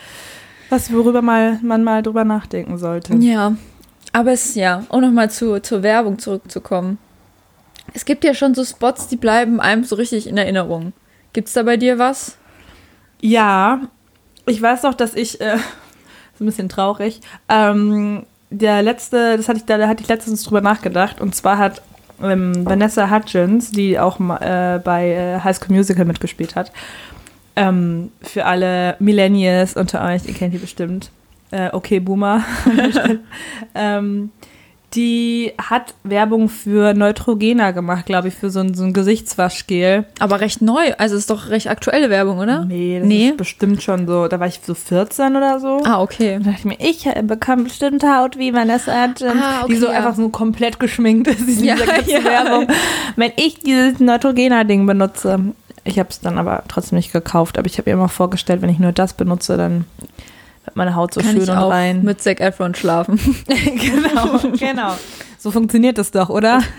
was, 0.69 0.93
worüber 0.93 1.23
mal, 1.23 1.59
man 1.63 1.83
mal 1.83 2.03
drüber 2.03 2.25
nachdenken 2.25 2.77
sollte. 2.77 3.15
Ja, 3.17 3.57
aber 4.13 4.33
es 4.33 4.55
ja, 4.55 4.85
um 4.91 5.01
nochmal 5.01 5.31
zu, 5.31 5.61
zur 5.63 5.83
Werbung 5.83 6.19
zurückzukommen. 6.19 6.99
Es 7.95 8.05
gibt 8.05 8.23
ja 8.25 8.35
schon 8.35 8.55
so 8.55 8.65
Spots, 8.65 9.09
die 9.09 9.17
bleiben 9.17 9.61
einem 9.61 9.85
so 9.85 9.97
richtig 9.97 10.27
in 10.27 10.37
Erinnerung. 10.37 10.93
Gibt's 11.33 11.55
da 11.55 11.63
bei 11.63 11.79
dir 11.79 11.99
was? 11.99 12.37
Ja, 13.23 13.81
ich 14.47 14.61
weiß 14.61 14.83
noch, 14.83 14.95
dass 14.95 15.15
ich, 15.15 15.41
äh, 15.41 15.57
ein 16.43 16.47
bisschen 16.47 16.69
traurig, 16.69 17.21
ähm, 17.49 18.25
der 18.51 18.83
letzte, 18.83 19.37
das 19.37 19.49
hatte 19.49 19.59
ich, 19.59 19.65
da, 19.65 19.79
da 19.79 19.89
hatte 19.89 20.03
ich 20.03 20.09
letztens 20.09 20.45
drüber 20.45 20.61
nachgedacht, 20.61 21.21
und 21.21 21.35
zwar 21.35 21.59
hat 21.59 21.83
ähm, 22.23 22.67
Vanessa 22.67 23.11
Hudgens, 23.11 23.71
die 23.71 23.99
auch 23.99 24.21
äh, 24.21 24.81
bei 24.83 25.11
äh, 25.11 25.41
High 25.41 25.57
School 25.57 25.77
Musical 25.77 26.05
mitgespielt 26.05 26.55
hat, 26.55 26.73
ähm, 27.57 28.11
für 28.21 28.45
alle 28.45 28.97
Millennials 28.99 29.77
unter 29.77 30.05
euch, 30.05 30.27
ihr 30.27 30.35
kennt 30.35 30.55
die 30.55 30.59
bestimmt, 30.59 31.11
äh, 31.51 31.71
okay, 31.73 32.01
Boomer, 32.01 32.45
ähm, 33.75 34.31
die 34.95 35.53
hat 35.59 35.95
Werbung 36.05 36.49
für 36.49 36.95
Neutrogena 36.95 37.71
gemacht, 37.71 38.07
glaube 38.07 38.29
ich, 38.29 38.35
für 38.35 38.51
so 38.51 38.61
ein, 38.61 38.75
so 38.75 38.85
ein 38.85 38.93
Gesichtswaschgel. 38.93 40.05
Aber 40.19 40.41
recht 40.41 40.63
neu, 40.63 40.93
also 40.99 41.17
ist 41.17 41.31
doch 41.31 41.49
recht 41.49 41.69
aktuelle 41.69 42.11
Werbung, 42.11 42.39
oder? 42.39 42.65
Nee, 42.65 42.99
das 42.99 43.09
Nee. 43.09 43.29
ist 43.29 43.37
bestimmt 43.37 43.83
schon 43.83 44.07
so. 44.07 44.29
Da 44.29 44.39
war 44.41 44.47
ich 44.47 44.61
so 44.65 44.75
14 44.75 45.37
oder 45.37 45.61
so. 45.61 45.81
Ah, 45.85 46.01
okay. 46.03 46.39
Da 46.43 46.51
dachte 46.51 46.59
ich 46.59 46.65
mir, 46.65 46.77
ich 46.81 47.09
bekomme 47.27 47.65
bestimmt 47.65 48.03
Haut 48.05 48.39
wie 48.39 48.53
Vanessa 48.53 48.93
Hudgens, 49.05 49.43
Ah, 49.43 49.63
okay, 49.65 49.73
die 49.73 49.79
so 49.79 49.87
ja. 49.87 49.93
einfach 49.93 50.15
so 50.15 50.29
komplett 50.29 50.79
geschminkt 50.79 51.29
ist, 51.29 51.49
in 51.49 51.65
Ja, 51.65 51.77
ja. 51.77 52.25
Werbung. 52.25 52.69
Wenn 53.17 53.33
ich 53.37 53.61
dieses 53.61 54.01
Neutrogena-Ding 54.01 54.87
benutze, 54.87 55.39
ich 55.85 55.99
habe 55.99 56.11
es 56.11 56.21
dann 56.21 56.39
aber 56.39 56.63
trotzdem 56.69 56.97
nicht 56.97 57.13
gekauft, 57.13 57.59
aber 57.59 57.67
ich 57.67 57.79
habe 57.79 57.91
mir 57.91 57.95
immer 57.95 58.09
vorgestellt, 58.09 58.63
wenn 58.63 58.71
ich 58.71 58.79
nur 58.79 58.93
das 58.93 59.15
benutze, 59.15 59.57
dann 59.57 59.85
wird 60.65 60.77
meine 60.77 60.95
Haut 60.95 61.15
so 61.15 61.21
Kann 61.21 61.33
schön 61.33 61.43
ich 61.43 61.51
und 61.51 61.57
auch 61.57 61.71
rein. 61.71 62.03
mit 62.03 62.23
Zac 62.23 62.41
Efron 62.41 62.75
schlafen. 62.75 63.19
genau, 63.47 64.39
genau. 64.59 64.95
So 65.39 65.51
funktioniert 65.51 65.99
das 65.99 66.11
doch, 66.11 66.29
oder? 66.29 66.61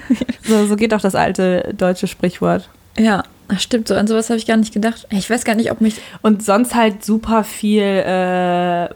So, 0.46 0.66
so 0.68 0.76
geht 0.76 0.92
doch 0.92 1.00
das 1.00 1.16
alte 1.16 1.74
deutsche 1.78 2.06
Sprichwort. 2.08 2.68
ja, 2.98 3.24
das 3.48 3.64
stimmt 3.64 3.88
so. 3.88 3.96
An 3.96 4.08
sowas 4.08 4.30
habe 4.30 4.38
ich 4.38 4.46
gar 4.46 4.58
nicht 4.58 4.74
gedacht. 4.74 5.08
Ich 5.10 5.30
weiß 5.30 5.46
gar 5.46 5.56
nicht, 5.56 5.72
ob 5.72 5.80
mich. 5.80 6.02
Und 6.22 6.44
sonst 6.44 6.76
halt 6.76 7.06
super 7.06 7.46
viel, 7.46 7.82
äh, 7.82 8.90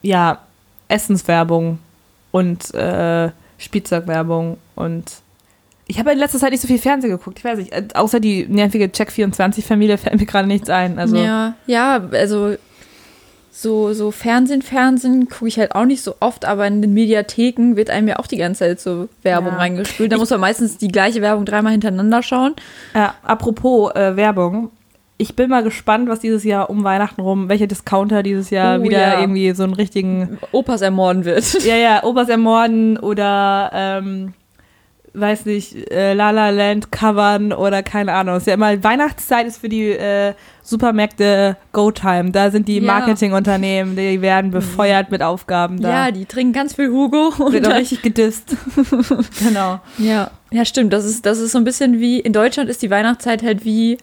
ja, 0.00 0.38
Essenswerbung 0.88 1.78
und 2.30 2.72
äh, 2.74 3.30
Spielzeugwerbung 3.58 4.56
und 4.74 5.04
ich 5.86 5.98
habe 5.98 6.12
in 6.12 6.18
letzter 6.18 6.38
Zeit 6.38 6.50
nicht 6.52 6.62
so 6.62 6.66
viel 6.68 6.78
Fernsehen 6.78 7.10
geguckt, 7.10 7.38
ich 7.38 7.44
weiß 7.44 7.58
nicht, 7.58 7.72
äh, 7.72 7.86
außer 7.92 8.20
die 8.20 8.46
nervige 8.46 8.86
Check24-Familie 8.86 9.98
fällt 9.98 10.18
mir 10.18 10.26
gerade 10.26 10.48
nichts 10.48 10.70
ein. 10.70 10.98
Also, 10.98 11.16
Ja, 11.16 11.54
ja, 11.66 12.02
also 12.12 12.54
so, 13.56 13.92
so 13.92 14.10
Fernsehen, 14.10 14.62
Fernsehen 14.62 15.28
gucke 15.28 15.46
ich 15.46 15.58
halt 15.60 15.76
auch 15.76 15.84
nicht 15.84 16.02
so 16.02 16.16
oft, 16.18 16.44
aber 16.44 16.66
in 16.66 16.82
den 16.82 16.92
Mediatheken 16.92 17.76
wird 17.76 17.88
einem 17.88 18.08
ja 18.08 18.18
auch 18.18 18.26
die 18.26 18.36
ganze 18.36 18.60
Zeit 18.64 18.80
so 18.80 19.08
Werbung 19.22 19.52
Ja. 19.52 19.58
reingespült. 19.58 20.10
Da 20.10 20.16
muss 20.18 20.30
man 20.30 20.40
meistens 20.40 20.76
die 20.76 20.88
gleiche 20.88 21.22
Werbung 21.22 21.44
dreimal 21.44 21.70
hintereinander 21.70 22.22
schauen. 22.24 22.54
Ja, 22.94 23.14
apropos 23.22 23.92
äh, 23.94 24.16
Werbung. 24.16 24.70
Ich 25.18 25.36
bin 25.36 25.48
mal 25.50 25.62
gespannt, 25.62 26.08
was 26.08 26.18
dieses 26.18 26.42
Jahr 26.42 26.68
um 26.68 26.82
Weihnachten 26.82 27.20
rum, 27.20 27.48
welche 27.48 27.68
Discounter 27.68 28.24
dieses 28.24 28.50
Jahr 28.50 28.80
Oh, 28.80 28.82
wieder 28.82 28.98
ja. 29.00 29.20
irgendwie 29.20 29.52
so 29.54 29.62
einen 29.62 29.74
richtigen 29.74 30.38
Opas 30.50 30.82
ermorden 30.82 31.24
wird. 31.24 31.62
Ja, 31.64 31.76
ja, 31.76 32.02
Obers 32.02 32.28
ermorden 32.28 32.98
oder, 32.98 33.70
ähm, 33.72 34.34
weiß 35.14 35.46
nicht, 35.46 35.90
äh, 35.90 36.12
La 36.14 36.30
La 36.30 36.50
Land 36.50 36.90
covern 36.90 37.52
oder 37.52 37.82
keine 37.82 38.12
Ahnung. 38.12 38.36
Ist 38.36 38.46
ja 38.46 38.54
immer, 38.54 38.82
Weihnachtszeit 38.82 39.46
ist 39.46 39.58
für 39.58 39.68
die 39.68 39.90
äh, 39.90 40.34
Supermärkte 40.62 41.56
Go-Time. 41.72 42.30
Da 42.32 42.50
sind 42.50 42.68
die 42.68 42.78
Ja. 42.78 42.92
Marketingunternehmen, 42.92 43.96
die 43.96 44.20
werden 44.20 44.50
befeuert 44.50 45.10
mit 45.10 45.22
Aufgaben 45.22 45.80
da. 45.80 45.90
Ja, 46.06 46.10
die 46.10 46.26
trinken 46.26 46.52
ganz 46.52 46.74
viel 46.74 46.90
Hugo. 46.90 47.32
Und 47.38 47.52
wird 47.52 47.66
auch 47.68 47.74
richtig 47.74 48.02
gedisst. 48.02 48.56
genau. 49.42 49.80
ja. 49.98 50.30
ja, 50.50 50.64
stimmt. 50.64 50.92
Das 50.92 51.04
ist, 51.04 51.24
das 51.24 51.38
ist 51.38 51.52
so 51.52 51.58
ein 51.58 51.64
bisschen 51.64 52.00
wie, 52.00 52.18
in 52.20 52.32
Deutschland 52.32 52.68
ist 52.68 52.82
die 52.82 52.90
Weihnachtszeit 52.90 53.42
halt 53.42 53.64
wie 53.64 53.98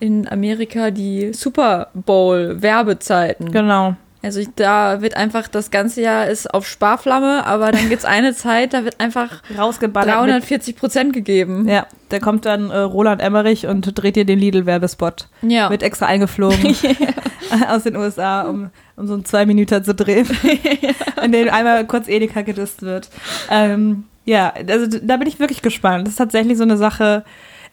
in 0.00 0.28
Amerika 0.28 0.90
die 0.90 1.32
Super 1.32 1.88
Bowl-Werbezeiten. 1.94 3.52
Genau. 3.52 3.96
Also 4.22 4.38
ich, 4.38 4.48
da 4.54 5.02
wird 5.02 5.16
einfach, 5.16 5.48
das 5.48 5.70
ganze 5.70 6.00
Jahr 6.00 6.28
ist 6.28 6.52
auf 6.52 6.66
Sparflamme, 6.66 7.44
aber 7.44 7.72
dann 7.72 7.88
gibt's 7.88 8.04
eine 8.04 8.34
Zeit, 8.34 8.72
da 8.72 8.84
wird 8.84 9.00
einfach 9.00 9.42
Rausgeballert. 9.56 10.08
Mit, 10.20 10.30
340 10.30 10.76
Prozent 10.76 11.12
gegeben. 11.12 11.68
ja, 11.68 11.86
da 12.08 12.20
kommt 12.20 12.46
dann 12.46 12.70
äh, 12.70 12.78
Roland 12.78 13.20
Emmerich 13.20 13.66
und 13.66 13.92
dreht 14.00 14.14
dir 14.16 14.24
den 14.24 14.38
Lidl-Werbespot. 14.38 15.28
Ja. 15.42 15.70
Wird 15.70 15.82
extra 15.82 16.06
eingeflogen 16.06 16.76
aus 17.68 17.82
den 17.82 17.96
USA, 17.96 18.42
um, 18.42 18.70
um 18.96 19.06
so 19.08 19.14
einen 19.14 19.24
zwei 19.24 19.44
Minuten 19.44 19.82
zu 19.82 19.94
drehen, 19.94 20.28
in 21.22 21.32
dem 21.32 21.48
einmal 21.50 21.84
kurz 21.86 22.06
Edeka 22.06 22.42
gedisst 22.42 22.82
wird. 22.82 23.08
Ähm, 23.50 24.04
ja, 24.24 24.52
also 24.68 24.98
da 25.02 25.16
bin 25.16 25.26
ich 25.26 25.40
wirklich 25.40 25.62
gespannt. 25.62 26.06
Das 26.06 26.12
ist 26.12 26.18
tatsächlich 26.18 26.56
so 26.56 26.62
eine 26.62 26.76
Sache. 26.76 27.24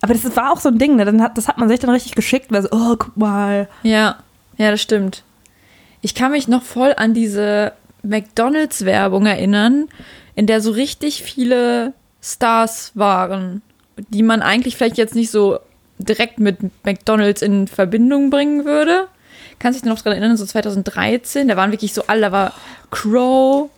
Aber 0.01 0.13
das 0.13 0.35
war 0.35 0.51
auch 0.51 0.59
so 0.59 0.69
ein 0.69 0.79
Ding, 0.79 0.95
ne? 0.95 1.31
Das 1.35 1.47
hat 1.47 1.57
man 1.57 1.69
sich 1.69 1.79
dann 1.79 1.89
richtig 1.89 2.15
geschickt, 2.15 2.47
weil 2.51 2.63
so, 2.63 2.69
oh, 2.71 2.95
guck 2.97 3.17
mal. 3.17 3.67
Ja, 3.83 4.17
ja, 4.57 4.71
das 4.71 4.81
stimmt. 4.81 5.23
Ich 6.01 6.15
kann 6.15 6.31
mich 6.31 6.47
noch 6.47 6.63
voll 6.63 6.93
an 6.95 7.13
diese 7.13 7.73
McDonalds-Werbung 8.03 9.25
erinnern, 9.25 9.89
in 10.35 10.45
der 10.47 10.62
so 10.62 10.71
richtig 10.71 11.23
viele 11.23 11.93
Stars 12.21 12.91
waren, 12.95 13.62
die 13.97 14.23
man 14.23 14.41
eigentlich 14.41 14.77
vielleicht 14.77 14.97
jetzt 14.97 15.15
nicht 15.15 15.31
so 15.31 15.59
direkt 15.97 16.39
mit 16.39 16.57
McDonalds 16.85 17.41
in 17.41 17.67
Verbindung 17.67 18.29
bringen 18.29 18.65
würde. 18.65 19.07
Kannst 19.59 19.79
du 19.79 19.83
dich 19.83 19.89
noch 19.89 20.01
daran 20.01 20.19
erinnern, 20.19 20.38
so 20.38 20.45
2013, 20.45 21.49
da 21.49 21.57
waren 21.57 21.71
wirklich 21.71 21.93
so 21.93 22.03
alle, 22.07 22.21
da 22.21 22.31
war 22.31 22.53
Crow, 22.91 23.69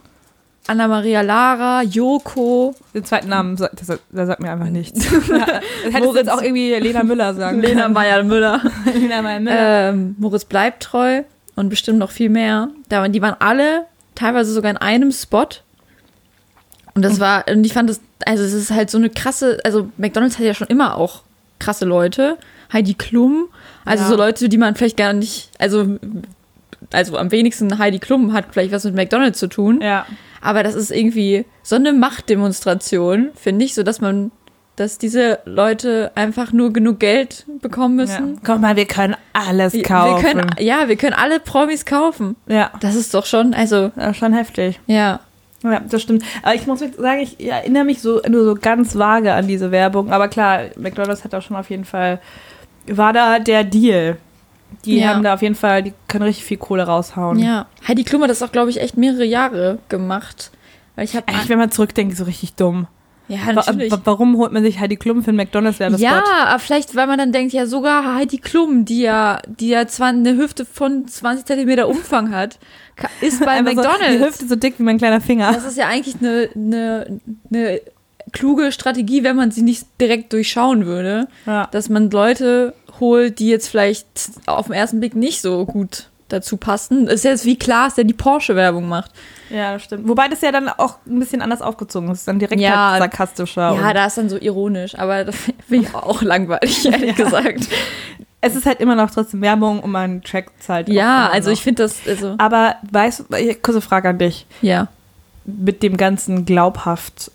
Anna 0.68 0.88
Maria 0.88 1.22
Lara, 1.22 1.82
Yoko, 1.82 2.76
Den 2.94 3.04
zweiten 3.04 3.30
Namen, 3.30 3.56
das, 3.56 4.00
der 4.12 4.28
sagt 4.28 4.42
mir 4.42 4.52
einfach 4.52 4.70
nichts. 4.70 5.04
ja, 5.30 5.62
das 5.84 5.94
hättest 5.94 6.16
jetzt 6.16 6.32
auch 6.32 6.42
irgendwie 6.42 6.76
Lena 6.76 7.04
Müller 7.04 7.34
sagen 7.34 7.62
Lena 7.62 7.84
können. 7.84 7.94
Meyer-Müller. 7.96 8.62
Lena 8.94 9.22
Meyer-Müller. 9.24 9.90
ähm, 9.90 10.16
Moritz 10.20 10.46
bleibt 10.46 10.84
treu 10.84 11.24
und 11.62 11.70
bestimmt 11.70 12.00
noch 12.00 12.12
viel 12.12 12.30
mehr. 12.30 12.70
Da, 12.90 13.02
waren- 13.02 13.14
die 13.14 13.22
waren 13.22 13.36
alle 13.40 13.86
teilweise 14.16 14.52
sogar 14.52 14.70
in 14.72 14.78
einem 14.78 15.12
Spot. 15.12 15.48
Und 16.94 17.04
das 17.06 17.20
war, 17.22 17.46
und 17.48 17.64
ich 17.64 17.72
fand 17.74 17.90
das, 17.90 18.02
also 18.26 18.44
es 18.44 18.52
ist 18.54 18.72
halt 18.72 18.90
so 18.90 18.98
eine 18.98 19.10
krasse, 19.10 19.60
also 19.64 19.90
McDonalds 19.98 20.38
hat 20.38 20.46
ja 20.46 20.54
schon 20.54 20.68
immer 20.68 20.98
auch 20.98 21.24
krasse 21.60 21.86
Leute. 21.86 22.38
Heidi 22.74 22.94
Klum, 22.96 23.48
also 23.86 24.04
Ja. 24.04 24.10
so 24.10 24.16
Leute, 24.18 24.50
die 24.50 24.58
man 24.58 24.76
vielleicht 24.76 24.98
gar 24.98 25.14
nicht, 25.14 25.50
also, 25.60 25.98
also 26.92 27.18
am 27.18 27.32
wenigsten 27.32 27.78
Heidi 27.78 28.00
Klum 28.00 28.34
hat 28.34 28.46
vielleicht 28.52 28.72
was 28.74 28.84
mit 28.84 28.96
McDonalds 28.96 29.40
zu 29.40 29.48
tun. 29.48 29.80
ja. 29.82 30.06
Aber 30.44 30.64
das 30.64 30.74
ist 30.74 30.90
irgendwie 30.90 31.46
so 31.62 31.76
eine 31.76 31.94
Machtdemonstration, 31.94 33.30
finde 33.36 33.64
ich, 33.64 33.76
so 33.76 33.84
dass 33.84 34.02
man, 34.02 34.32
dass 34.82 34.98
diese 34.98 35.40
Leute 35.46 36.12
einfach 36.16 36.52
nur 36.52 36.74
genug 36.74 37.00
Geld 37.00 37.46
bekommen 37.62 37.98
ja. 38.00 38.04
müssen. 38.06 38.40
Guck 38.44 38.60
mal, 38.60 38.76
wir 38.76 38.86
können 38.88 39.16
alles 39.34 39.74
kaufen. 39.84 40.24
Wir 40.24 40.34
können, 40.34 40.56
ja, 40.60 40.88
wir 40.90 40.96
können 40.96 41.14
alle 41.14 41.40
Promis 41.40 41.86
kaufen. 41.86 42.36
ja, 42.48 42.72
Das 42.80 42.96
ist 42.96 43.14
doch 43.14 43.26
schon, 43.26 43.54
also, 43.54 43.92
ja, 43.96 44.14
schon 44.14 44.34
heftig. 44.34 44.80
ja. 44.88 45.20
Ja, 45.64 45.80
das 45.88 46.02
stimmt. 46.02 46.24
Aber 46.42 46.56
ich 46.56 46.66
muss 46.66 46.80
sagen, 46.80 47.20
ich 47.22 47.40
erinnere 47.40 47.84
mich 47.84 48.02
so 48.02 48.20
nur 48.28 48.44
so 48.44 48.56
ganz 48.60 48.98
vage 48.98 49.32
an 49.32 49.48
diese 49.48 49.70
Werbung. 49.70 50.12
Aber 50.12 50.28
klar, 50.28 50.62
McDonalds 50.76 51.24
hat 51.24 51.36
auch 51.36 51.44
schon 51.44 51.56
auf 51.56 51.70
jeden 51.70 51.86
Fall, 51.86 52.20
war 52.88 53.14
da 53.14 53.38
der 53.38 53.64
Deal. 53.64 54.18
Die 54.86 54.98
Ja. 55.02 55.10
haben 55.10 55.22
da 55.24 55.36
auf 55.36 55.44
jeden 55.44 55.54
Fall, 55.54 55.84
die 55.84 55.94
können 56.08 56.24
richtig 56.24 56.46
viel 56.46 56.58
Kohle 56.58 56.82
raushauen. 56.88 57.38
Ja. 57.38 57.68
Heidi 57.88 58.04
Klum 58.04 58.24
hat 58.24 58.32
das 58.32 58.42
auch, 58.42 58.52
glaube 58.52 58.72
ich, 58.72 58.82
echt 58.82 58.98
mehrere 58.98 59.24
Jahre 59.26 59.78
gemacht. 59.88 60.50
Weil 60.96 61.06
ich 61.06 61.16
habe. 61.16 61.28
Wenn 61.46 61.60
man 61.60 61.70
zurückdenkt, 61.70 62.18
so 62.18 62.24
richtig 62.24 62.56
dumm. 62.56 62.88
Ja, 63.32 63.54
natürlich. 63.54 63.92
wa 63.92 64.00
warum 64.04 64.38
holt 64.38 64.52
man 64.52 64.64
sich 64.64 64.80
Heidi 64.80 64.98
Klum 64.98 65.24
für 65.24 65.30
einen 65.30 65.38
McDonalds-Werbespot? 65.38 66.04
Ja, 66.04 66.24
aber 66.48 66.60
vielleicht, 66.60 66.96
weil 66.96 67.08
man 67.08 67.18
dann 67.18 67.32
denkt, 67.32 67.54
ja, 67.54 67.66
sogar 67.66 68.16
Heidi 68.16 68.38
Klum, 68.38 68.84
die 68.86 69.02
ja, 69.02 69.40
die 69.48 69.70
ja 69.70 69.88
zwar 69.88 70.10
eine 70.10 70.36
Hüfte 70.36 70.66
von 70.66 71.08
20 71.08 71.46
Zentimeter 71.46 71.88
Umfang 71.88 72.32
hat, 72.36 72.60
ist 73.22 73.40
bei 73.40 73.52
Einfach 73.52 73.72
So, 73.74 73.82
die 73.82 73.88
McDonalds. 73.88 74.26
Hüfte 74.26 74.48
so 74.48 74.56
dick 74.56 74.76
wie 74.78 74.84
mein 74.84 74.98
kleiner 74.98 75.22
Finger. 75.22 75.52
das 75.54 75.66
ist 75.66 75.78
ja 75.78 75.88
eigentlich 75.88 76.16
eine, 76.20 76.50
eine, 76.56 77.20
eine 77.50 77.82
kluge 78.34 78.72
Strategie, 78.72 79.24
wenn 79.24 79.36
man 79.36 79.52
sie 79.52 79.62
nicht 79.62 79.86
direkt 80.00 80.34
durchschauen 80.34 80.86
würde. 80.86 81.28
Ja. 81.46 81.68
dass 81.72 81.90
man 81.90 82.12
Leute 82.12 82.74
holt, 83.00 83.40
die 83.40 83.48
jetzt 83.48 83.68
vielleicht 83.70 84.06
auf 84.46 84.68
den 84.68 84.76
ersten 84.76 85.00
Blick 85.00 85.16
nicht 85.16 85.42
so 85.42 85.66
gut 85.66 86.10
dazu 86.32 86.58
passen. 86.58 87.08
Ist 87.08 87.24
jetzt 87.24 87.46
wie 87.46 87.58
Klaas, 87.58 87.96
der 87.96 88.04
die 88.04 88.14
Porsche-Werbung 88.14 88.88
macht. 88.88 89.12
Ja, 89.50 89.74
das 89.74 89.84
stimmt. 89.84 90.08
Wobei 90.08 90.28
das 90.28 90.42
ja 90.42 90.52
dann 90.52 90.70
auch 90.70 90.96
ein 91.06 91.20
bisschen 91.20 91.42
anders 91.42 91.62
aufgezogen 91.62 92.10
ist. 92.12 92.28
Dann 92.28 92.40
direkt 92.40 92.62
Ja. 92.62 92.92
halt 92.92 93.00
sarkastischer. 93.02 93.74
Ja, 93.76 93.94
da 93.94 94.06
ist 94.06 94.18
dann 94.18 94.30
so 94.30 94.38
ironisch, 94.38 94.98
aber 94.98 95.24
das 95.26 95.36
finde 95.68 95.88
ich 95.88 95.96
auch 95.96 96.22
langweilig, 96.22 96.86
ehrlich 96.92 97.18
Ja. 97.18 97.24
gesagt. 97.26 97.68
es 98.42 98.56
ist 98.56 98.66
halt 98.66 98.80
immer 98.80 98.96
noch 98.96 99.12
trotzdem 99.12 99.42
Werbung 99.42 99.80
und 99.82 99.92
man 99.92 100.22
halt. 100.68 100.90
auch 100.90 100.94
Ja, 100.94 101.30
also 101.30 101.50
noch. 101.50 101.54
ich 101.58 101.62
finde 101.64 101.84
das, 101.84 101.98
also, 102.08 102.36
Aber 102.38 102.76
weißt 102.92 103.26
du, 103.30 103.56
kurze 103.62 103.82
Frage 103.82 104.10
an 104.10 104.18
dich. 104.18 104.46
ja. 104.62 104.88
Mit 105.44 105.82
dem 105.82 105.98
ganzen 105.98 106.46
glaubhaft 106.46 107.32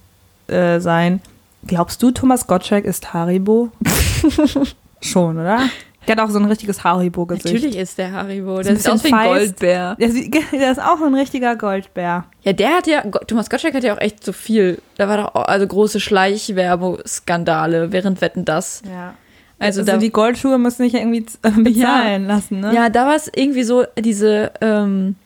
äh, 0.46 0.78
sein. 0.78 1.20
Glaubst 1.66 2.00
du, 2.04 2.12
Thomas 2.12 2.46
Gottschalk 2.46 2.84
ist 2.84 3.12
Haribo? 3.12 3.70
Schon, 5.00 5.38
oder? 5.38 5.60
Der 6.06 6.16
hat 6.16 6.22
auch 6.24 6.30
so 6.30 6.38
ein 6.38 6.44
richtiges 6.44 6.84
Haribo-Gesicht. 6.84 7.46
Natürlich 7.46 7.76
ist 7.76 7.98
der 7.98 8.12
Haribo. 8.12 8.62
Der 8.62 8.76
sieht 8.76 8.88
aus 8.88 9.02
wie 9.04 9.12
ein. 9.12 9.26
Goldbär. 9.28 9.96
Der, 9.98 10.08
der 10.52 10.70
ist 10.72 10.80
auch 10.80 11.00
ein 11.00 11.14
richtiger 11.14 11.56
Goldbär. 11.56 12.24
Ja, 12.42 12.52
der 12.52 12.70
hat 12.76 12.86
ja, 12.86 13.02
Thomas 13.26 13.50
Gottschalk 13.50 13.74
hat 13.74 13.84
ja 13.84 13.94
auch 13.94 14.00
echt 14.00 14.24
so 14.24 14.32
viel. 14.32 14.78
Da 14.96 15.08
war 15.08 15.16
doch 15.16 15.34
auch, 15.34 15.44
also 15.46 15.66
große 15.66 15.98
Schleichwerbeskandale 16.00 17.92
während 17.92 18.20
Wetten 18.20 18.44
das. 18.44 18.82
Ja. 18.88 19.14
Also, 19.58 19.80
Also, 19.80 19.92
da, 19.92 19.98
die 19.98 20.10
Goldschuhe 20.10 20.58
müssen 20.58 20.82
sich 20.84 20.92
ja 20.92 21.00
irgendwie 21.00 21.24
äh, 21.42 21.50
bezahlen 21.50 22.26
lassen, 22.26 22.60
ne? 22.60 22.74
ja, 22.74 22.90
da 22.90 23.06
war 23.06 23.16
es 23.16 23.30
irgendwie 23.34 23.62
so, 23.62 23.84
diese 23.98 24.52
ähm, 24.60 25.16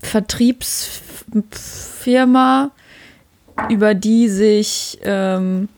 Vertriebsfirma, 0.00 2.70
über 3.68 3.94
die 3.94 4.28
sich 4.28 4.98
ähm, 5.02 5.68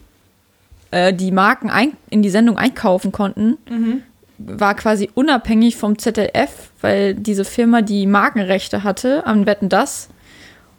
äh, 0.91 1.13
die 1.13 1.33
Marken 1.33 1.71
ein, 1.71 1.93
in 2.11 2.23
die 2.23 2.31
Sendung 2.31 2.57
einkaufen 2.57 3.13
konnten, 3.13 3.59
Mhm. 3.69 4.03
War 4.47 4.75
quasi 4.75 5.11
unabhängig 5.15 5.77
vom 5.77 5.99
ZDF, 5.99 6.71
weil 6.81 7.15
diese 7.15 7.45
Firma 7.45 7.83
die 7.83 8.07
Markenrechte 8.07 8.83
hatte 8.85 9.27
am 9.27 9.47
Wetten 9.47 9.69
das. 9.69 10.09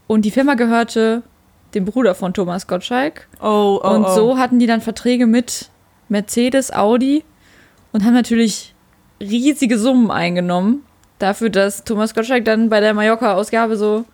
Und 0.08 0.24
die 0.26 0.32
Firma 0.32 0.56
gehörte 0.56 1.24
dem 1.74 1.86
Bruder 1.86 2.16
von 2.16 2.34
Thomas 2.34 2.68
Gottschalk. 2.68 3.28
Oh, 3.42 3.80
oh, 3.84 3.90
und 3.90 4.06
oh. 4.06 4.16
so 4.16 4.38
hatten 4.38 4.60
die 4.60 4.68
dann 4.68 4.82
Verträge 4.82 5.26
mit 5.26 5.70
Mercedes, 6.10 6.72
Audi 6.72 7.24
und 7.92 8.04
haben 8.04 8.14
natürlich 8.14 8.74
riesige 9.20 9.78
Summen 9.78 10.12
eingenommen. 10.12 10.84
Dafür, 11.20 11.50
dass 11.50 11.84
Thomas 11.84 12.14
Gottschalk 12.14 12.46
dann 12.46 12.70
bei 12.70 12.80
der 12.80 12.94
Mallorca-Ausgabe 12.94 13.78
so 13.78 14.06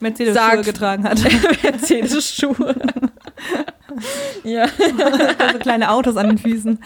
Mercedes-Schuhe 0.00 0.62
getragen 0.62 1.04
hat. 1.04 1.20
Mercedes-Schuhe. 1.62 2.74
Ja, 4.44 4.66
so 5.52 5.58
kleine 5.58 5.90
Autos 5.90 6.16
an 6.16 6.28
den 6.28 6.38
Füßen. 6.38 6.78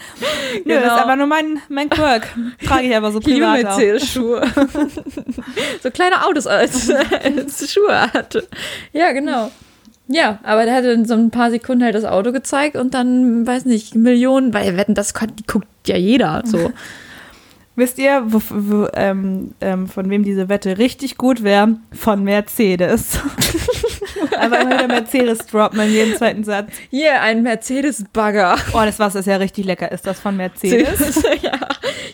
Ja, 0.65 0.75
das 0.75 0.83
Genau. 0.83 0.95
ist 0.95 1.01
aber 1.01 1.15
nur 1.15 1.27
mein, 1.27 1.59
mein 1.69 1.89
Quirk. 1.89 2.27
Trage 2.65 2.87
ich 2.87 2.95
aber 2.95 3.11
so 3.11 3.19
privat. 3.19 3.63
Mercedes-Schuhe. 3.63 4.41
so 5.83 5.91
kleine 5.91 6.25
Autos 6.25 6.47
als, 6.47 6.89
als 6.89 7.71
Schuhe 7.71 8.13
hatte. 8.13 8.47
Ja, 8.93 9.11
genau. 9.11 9.51
Ja, 10.07 10.39
aber 10.43 10.65
der 10.65 10.73
hatte 10.75 10.89
in 10.89 11.05
so 11.05 11.13
ein 11.13 11.29
paar 11.29 11.51
Sekunden 11.51 11.83
halt 11.83 11.93
das 11.95 12.03
Auto 12.05 12.31
gezeigt 12.31 12.75
und 12.75 12.93
dann, 12.95 13.45
weiß 13.45 13.65
nicht, 13.65 13.93
Millionen, 13.95 14.53
weil 14.55 14.75
wetten, 14.75 14.95
das 14.95 15.13
guckt 15.13 15.67
ja 15.87 15.97
jeder. 15.97 16.41
So. 16.45 16.71
Wisst 17.75 17.97
ihr, 17.99 18.23
wo, 18.25 18.41
wo, 18.49 18.87
ähm, 18.93 19.53
ähm, 19.61 19.87
von 19.87 20.09
wem 20.09 20.23
diese 20.23 20.49
Wette 20.49 20.79
richtig 20.79 21.17
gut 21.17 21.43
wäre? 21.43 21.77
Von 21.93 22.23
Mercedes. 22.25 23.19
Einfach 24.37 24.61
immer 24.61 24.71
wieder 24.75 24.87
Mercedes 24.87 25.39
droppen 25.47 25.79
in 25.81 25.91
jedem 25.91 26.15
zweiten 26.15 26.43
Satz. 26.43 26.71
Hier, 26.89 27.21
ein 27.21 27.43
Mercedes-Bagger. 27.43 28.57
Oh, 28.73 28.81
das 28.83 28.99
Wasser 28.99 29.19
ist 29.19 29.25
ja 29.27 29.37
richtig 29.37 29.65
lecker. 29.65 29.91
Ist 29.91 30.05
das 30.07 30.19
von 30.19 30.35
Mercedes? 30.37 31.21
ja. 31.41 31.51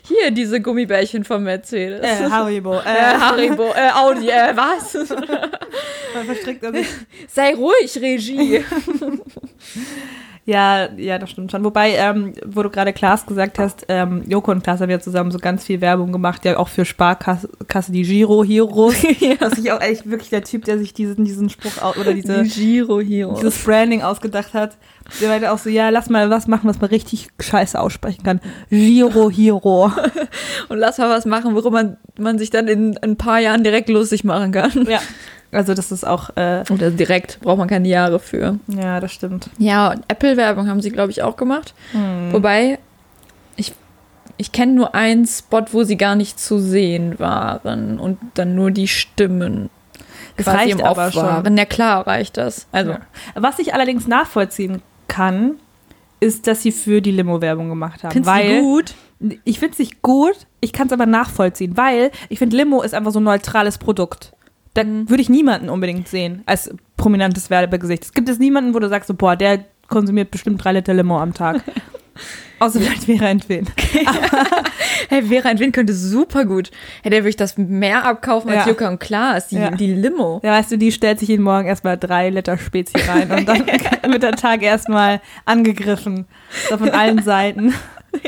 Hier, 0.08 0.32
diese 0.32 0.62
Gummibärchen 0.62 1.24
von 1.24 1.44
Mercedes. 1.44 2.02
äh, 2.02 2.30
Haribo. 2.30 2.76
Äh, 2.76 2.82
Äh, 2.84 3.20
Haribo, 3.20 3.70
äh, 3.76 3.90
Audi, 3.94 4.30
äh, 4.30 4.56
was? 4.56 4.94
man 6.14 6.26
verstrickt 6.26 6.64
er 6.64 6.74
sich. 6.74 6.88
Sei 7.28 7.54
ruhig, 7.56 7.98
Regie. 8.02 8.64
Ja, 10.48 10.90
ja, 10.96 11.18
das 11.18 11.32
stimmt 11.32 11.52
schon. 11.52 11.64
Wobei, 11.64 11.96
ähm, 11.96 12.34
wo 12.46 12.62
du 12.62 12.70
gerade 12.70 12.94
Klaas 12.94 13.26
gesagt 13.26 13.58
hast, 13.58 13.86
ähm, 13.90 14.24
Joko 14.28 14.52
und 14.52 14.64
Klaas 14.64 14.80
haben 14.80 14.92
ja 14.92 15.00
zusammen 15.00 15.32
so 15.32 15.40
ganz 15.40 15.66
viel 15.66 15.82
Werbung 15.82 16.12
gemacht, 16.12 16.46
ja 16.46 16.58
auch 16.58 16.68
für 16.68 16.86
Sparkasse 16.86 17.50
Kasse, 17.68 17.92
die 17.92 18.04
Giro 18.04 18.44
Heroes. 18.44 18.96
Das 19.40 19.58
ist 19.58 19.70
auch 19.72 19.82
echt 19.82 20.10
wirklich 20.10 20.30
der 20.30 20.44
Typ, 20.44 20.66
der 20.66 20.78
sich 20.78 20.94
diesen, 20.94 21.26
diesen 21.26 21.50
Spruch 21.50 21.98
oder 22.00 22.14
diese, 22.14 22.44
Die 22.44 22.50
Giro 22.50 23.00
Heroes. 23.02 23.40
dieses 23.40 23.64
Branding 23.64 24.04
ausgedacht 24.04 24.54
hat. 24.54 24.78
Der 25.20 25.30
meinte 25.30 25.52
auch 25.52 25.58
so, 25.58 25.70
ja, 25.70 25.90
lass 25.90 26.10
mal 26.10 26.30
was 26.30 26.48
machen, 26.48 26.70
was 26.70 26.80
man 26.80 26.90
richtig 26.92 27.30
scheiße 27.40 27.80
aussprechen 27.80 28.24
kann. 28.24 28.40
Giro 28.70 29.32
Hero. 29.32 29.92
Und 30.70 30.78
lass 30.78 31.00
mal 31.00 31.10
was 31.10 31.26
machen, 31.26 31.56
worüber 31.56 31.72
man, 31.72 31.98
man 32.20 32.38
sich 32.38 32.52
dann 32.52 32.68
in 32.68 32.98
ein 33.00 33.18
paar 33.18 33.40
Jahren 33.40 33.64
direkt 33.64 33.90
lustig 33.90 34.24
machen 34.24 34.52
kann. 34.52 34.86
ja. 34.88 35.00
Also 35.56 35.74
das 35.74 35.92
ist 35.92 36.06
auch, 36.06 36.30
äh, 36.36 36.64
Oder 36.70 36.92
direkt, 36.92 37.40
braucht 37.42 37.58
man 37.58 37.68
keine 37.68 37.88
Jahre 37.88 38.20
für. 38.20 38.60
ja, 38.68 39.00
das 39.00 39.12
stimmt. 39.14 39.50
Ja, 39.58 39.92
und 39.92 40.04
Apple-Werbung 40.08 40.68
haben 40.68 40.82
sie, 40.82 40.92
glaube 40.92 41.12
ich, 41.12 41.24
auch 41.24 41.38
gemacht. 41.38 41.74
Hm. 41.92 42.32
Wobei, 42.34 42.78
ich, 43.56 43.74
ich 44.38 44.52
kenne 44.52 44.74
nur 44.74 44.94
einen 44.96 45.26
Spot, 45.26 45.64
wo 45.72 45.84
sie 45.84 45.98
gar 45.98 46.16
nicht 46.16 46.40
zu 46.40 46.60
sehen 46.60 47.18
waren 47.20 48.00
und 48.00 48.18
dann 48.34 48.54
nur 48.56 48.72
die 48.72 48.88
Stimmen 48.88 49.70
Das 50.38 50.46
quasi 50.46 50.58
reicht 50.58 50.72
im 50.80 50.82
aber 50.86 51.08
Off 51.08 51.14
schon. 51.14 51.24
waren. 51.24 51.58
Ja, 51.58 51.66
klar 51.66 52.06
reicht 52.06 52.38
das. 52.38 52.68
Also, 52.72 52.92
Ja. 52.92 53.00
Was 53.36 53.60
ich 53.60 53.74
allerdings 53.74 54.08
nachvollziehen 54.08 54.82
kann, 55.08 55.56
ist, 56.20 56.48
dass 56.48 56.62
sie 56.64 56.72
für 56.72 57.02
die 57.02 57.12
Limo-Werbung 57.12 57.70
gemacht 57.70 58.04
haben. 58.04 58.12
findest 58.12 58.34
weil 58.36 58.60
gut? 58.62 58.94
Ich 59.46 59.60
finde 59.60 59.74
es 59.74 59.80
nicht 59.80 60.02
gut, 60.02 60.36
ich 60.60 60.74
kann 60.74 60.88
es 60.88 60.94
aber 60.94 61.06
nachvollziehen, 61.06 61.78
weil 61.78 62.12
ich 62.28 62.38
finde, 62.40 62.58
Limo 62.58 62.82
ist 62.82 62.94
einfach 62.94 63.12
so 63.12 63.20
ein 63.20 63.24
neutrales 63.24 63.78
Produkt. 63.78 64.34
Da 64.76 64.84
Mhm. 64.84 65.10
würde 65.10 65.22
ich 65.24 65.30
niemanden 65.30 65.70
unbedingt 65.70 66.08
sehen 66.08 66.44
als 66.46 66.70
prominentes 66.98 67.50
Werbegesicht. 67.50 68.04
Es 68.06 68.14
gibt 68.14 68.30
es 68.30 68.38
niemanden, 68.38 68.74
wo 68.76 68.80
du 68.80 68.88
sagst, 68.90 69.08
so, 69.08 69.16
boah, 69.16 69.36
der 69.36 69.66
konsumiert 69.88 70.30
bestimmt 70.32 70.64
drei 70.64 70.74
Liter 70.74 70.94
Limo 70.94 71.20
am 71.20 71.34
Tag. 71.34 71.62
Außer 72.60 72.80
vielleicht 72.80 73.06
Vera 73.06 73.26
Entwen. 73.30 73.68
Hey, 75.10 75.22
Vera 75.24 75.50
Entwin 75.50 75.72
könnte 75.72 75.94
super 75.94 76.46
gut. 76.46 76.72
Hey, 77.04 77.12
der 77.12 77.20
würde 77.22 77.30
ich 77.30 77.36
das 77.36 77.58
mehr 77.58 78.06
abkaufen 78.06 78.50
als 78.50 78.66
Ja. 78.66 78.72
Jutta 78.72 78.88
und 78.90 79.00
Klaas, 79.00 79.50
die, 79.50 79.58
Ja. 79.58 79.70
die 79.70 79.94
Limo. 79.94 80.40
Ja, 80.44 80.52
weißt 80.54 80.72
du, 80.72 80.78
die 80.78 80.92
stellt 80.92 81.20
sich 81.20 81.30
jeden 81.30 81.44
Morgen 81.44 81.68
erstmal 81.68 81.98
drei 81.98 82.30
Liter 82.32 82.58
Spezi 82.58 82.98
rein 83.08 83.30
und 83.32 83.48
dann 83.48 83.66
wird 84.12 84.24
der 84.24 84.32
Tag 84.32 84.64
erstmal 84.64 85.22
angegriffen. 85.46 86.26
So 86.70 86.78
von 86.78 86.90
allen 86.90 87.22
Seiten. 87.22 87.74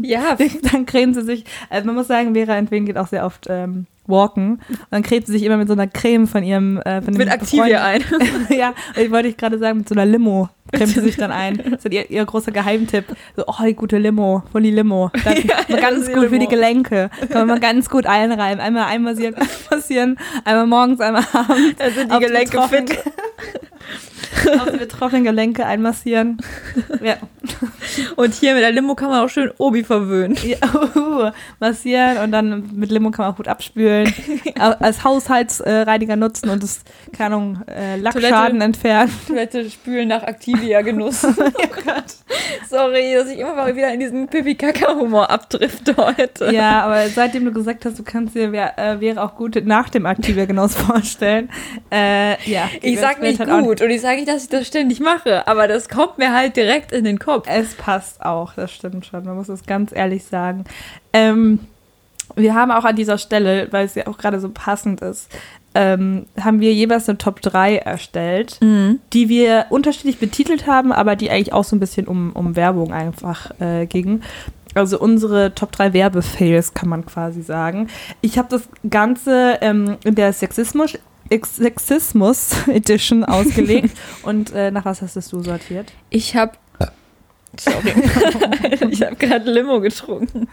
Ja, 0.00 0.36
dann 0.72 0.86
cremt 0.86 1.14
sie 1.14 1.22
sich, 1.22 1.44
also 1.70 1.86
man 1.86 1.94
muss 1.94 2.08
sagen, 2.08 2.34
Vera 2.34 2.56
Entwen 2.56 2.86
geht 2.86 2.98
auch 2.98 3.06
sehr 3.06 3.24
oft 3.24 3.46
ähm, 3.48 3.86
walken. 4.06 4.60
Und 4.68 4.86
dann 4.90 5.02
cremt 5.02 5.26
sie 5.26 5.32
sich 5.32 5.42
immer 5.44 5.56
mit 5.56 5.68
so 5.68 5.74
einer 5.74 5.86
Creme 5.86 6.26
von 6.26 6.42
ihrem 6.42 6.78
äh, 6.78 7.02
von 7.02 7.14
mit 7.14 7.28
Activia 7.28 7.84
ein. 7.84 8.02
ja, 8.48 8.74
ich 8.96 9.10
wollte 9.10 9.28
ich 9.28 9.36
gerade 9.36 9.58
sagen, 9.58 9.78
mit 9.78 9.88
so 9.88 9.94
einer 9.94 10.06
Limo 10.06 10.48
cremt 10.72 10.90
sie 10.90 11.00
sich 11.00 11.16
dann 11.16 11.30
ein. 11.30 11.58
Das 11.58 11.84
ist 11.84 11.92
ihr, 11.92 12.10
ihr 12.10 12.24
großer 12.24 12.50
Geheimtipp. 12.50 13.04
So, 13.36 13.44
oh, 13.46 13.64
die 13.64 13.74
gute 13.74 13.98
Limo, 13.98 14.42
voll 14.50 14.62
die 14.62 14.70
Limo. 14.70 15.10
Das 15.24 15.44
Ja, 15.44 15.56
ja, 15.68 15.76
ganz 15.76 16.06
das 16.06 16.14
gut 16.14 16.28
für 16.28 16.38
die. 16.38 16.48
Gelenke. 16.48 17.10
Kann 17.28 17.46
man 17.46 17.46
mal 17.46 17.60
ganz 17.60 17.88
gut 17.88 18.06
einreiben. 18.06 18.60
Einmal 18.60 18.84
einmassieren, 18.84 19.36
massieren, 19.70 20.18
einmal 20.44 20.66
morgens, 20.66 21.00
einmal 21.00 21.24
abends. 21.32 21.76
Da 21.78 21.90
sind 21.90 22.12
die 22.12 22.18
Gelenke 22.18 22.60
fit. 22.68 22.98
Auf 24.60 24.70
die 24.72 24.78
betroffenen 24.78 25.24
Gelenke 25.24 25.66
einmassieren. 25.66 26.38
Ja. 27.02 27.16
Und 28.16 28.34
hier 28.34 28.54
mit 28.54 28.62
der 28.62 28.70
Limo 28.70 28.94
kann 28.94 29.10
man 29.10 29.24
auch 29.24 29.28
schön 29.28 29.50
Obi 29.58 29.82
verwöhnen. 29.82 30.36
Ja, 30.44 30.58
uh, 30.94 31.30
massieren 31.58 32.18
und 32.18 32.30
dann 32.30 32.70
mit 32.74 32.90
Limo 32.90 33.10
kann 33.10 33.24
man 33.24 33.32
auch 33.32 33.36
gut 33.36 33.48
abspülen. 33.48 34.12
Als 34.58 35.02
Haushaltsreiniger 35.02 36.16
nutzen 36.16 36.48
und 36.50 36.62
das, 36.62 36.82
keine 37.16 37.34
Ahnung, 37.34 37.62
äh, 37.66 37.96
Lackschaden 37.96 38.30
Toilette. 38.30 38.64
entfernen. 38.64 39.12
Toilette 39.26 39.70
spülen 39.70 40.08
nach 40.08 40.22
Activia-Genuss. 40.22 41.24
oh 41.24 41.50
Gott. 41.84 42.04
Sorry, 42.68 43.14
dass 43.14 43.28
ich 43.28 43.38
immer 43.38 43.54
mal 43.54 43.74
wieder 43.74 43.92
in 43.92 44.00
diesen 44.00 44.28
Pipi-Kaka-Humor 44.28 45.30
abdrifte 45.30 45.96
heute. 45.96 46.52
Ja, 46.52 46.82
aber 46.84 47.08
seitdem 47.08 47.44
du 47.44 47.52
gesagt 47.52 47.84
hast, 47.84 47.98
du 47.98 48.02
kannst 48.02 48.34
dir 48.34 48.52
äh, 48.52 49.00
wäre 49.00 49.22
auch 49.22 49.34
gut 49.34 49.56
nach 49.64 49.88
dem 49.88 50.06
Aktiver 50.06 50.46
Genuss 50.46 50.74
vorstellen. 50.76 51.50
Äh, 51.90 52.50
ja. 52.50 52.68
Ich 52.80 53.00
sag 53.00 53.20
nicht 53.20 53.40
halt 53.40 53.50
gut 53.64 53.82
und 53.82 53.90
ich 53.90 54.00
sage 54.00 54.16
nicht, 54.16 54.28
dass 54.32 54.44
ich 54.44 54.48
das 54.48 54.66
ständig 54.66 55.00
mache, 55.00 55.46
aber 55.46 55.68
das 55.68 55.88
kommt 55.88 56.18
mir 56.18 56.32
halt 56.32 56.56
direkt 56.56 56.92
in 56.92 57.04
den 57.04 57.18
Kopf. 57.18 57.46
Es 57.48 57.74
passt 57.74 58.24
auch, 58.24 58.54
das 58.54 58.72
stimmt 58.72 59.06
schon. 59.06 59.24
Man 59.24 59.36
muss 59.36 59.48
es 59.48 59.64
ganz 59.66 59.92
ehrlich 59.92 60.24
sagen. 60.24 60.64
Ähm, 61.12 61.60
wir 62.34 62.54
haben 62.54 62.70
auch 62.70 62.84
an 62.84 62.96
dieser 62.96 63.18
Stelle, 63.18 63.68
weil 63.72 63.84
es 63.84 63.94
ja 63.94 64.06
auch 64.06 64.16
gerade 64.16 64.40
so 64.40 64.48
passend 64.48 65.02
ist, 65.02 65.30
ähm, 65.74 66.26
haben 66.40 66.60
wir 66.60 66.72
jeweils 66.72 67.08
eine 67.08 67.18
Top 67.18 67.40
3 67.40 67.76
erstellt, 67.76 68.58
die 69.12 69.28
wir 69.28 69.66
unterschiedlich 69.70 70.18
betitelt 70.18 70.66
haben, 70.66 70.92
aber 70.92 71.16
die 71.16 71.30
eigentlich 71.30 71.52
auch 71.52 71.64
so 71.64 71.76
ein 71.76 71.80
bisschen 71.80 72.06
um, 72.06 72.32
um 72.32 72.56
Werbung 72.56 72.92
einfach 72.92 73.58
äh, 73.60 73.86
gingen. 73.86 74.22
Also 74.74 74.98
unsere 74.98 75.54
Top 75.54 75.72
3 75.72 75.92
Werbefails 75.92 76.72
kann 76.72 76.88
man 76.88 77.04
quasi 77.04 77.42
sagen. 77.42 77.88
Ich 78.22 78.38
habe 78.38 78.48
das 78.48 78.68
Ganze 78.88 79.58
ähm, 79.60 79.98
in 80.04 80.14
der 80.14 80.32
Sexismus, 80.32 80.94
Ex 80.94 81.02
Sexismus 81.30 82.50
Edition 82.68 83.24
ausgelegt. 83.24 83.96
Und 84.22 84.52
äh, 84.52 84.70
nach 84.70 84.84
was 84.84 85.02
hast 85.02 85.16
du 85.32 85.42
sortiert? 85.42 85.92
Ich 86.10 86.36
habe 86.36 86.52
Sorry. 87.58 87.92
ich 88.90 89.02
habe 89.02 89.16
gerade 89.16 89.50
Limo 89.50 89.80
getrunken. 89.80 90.48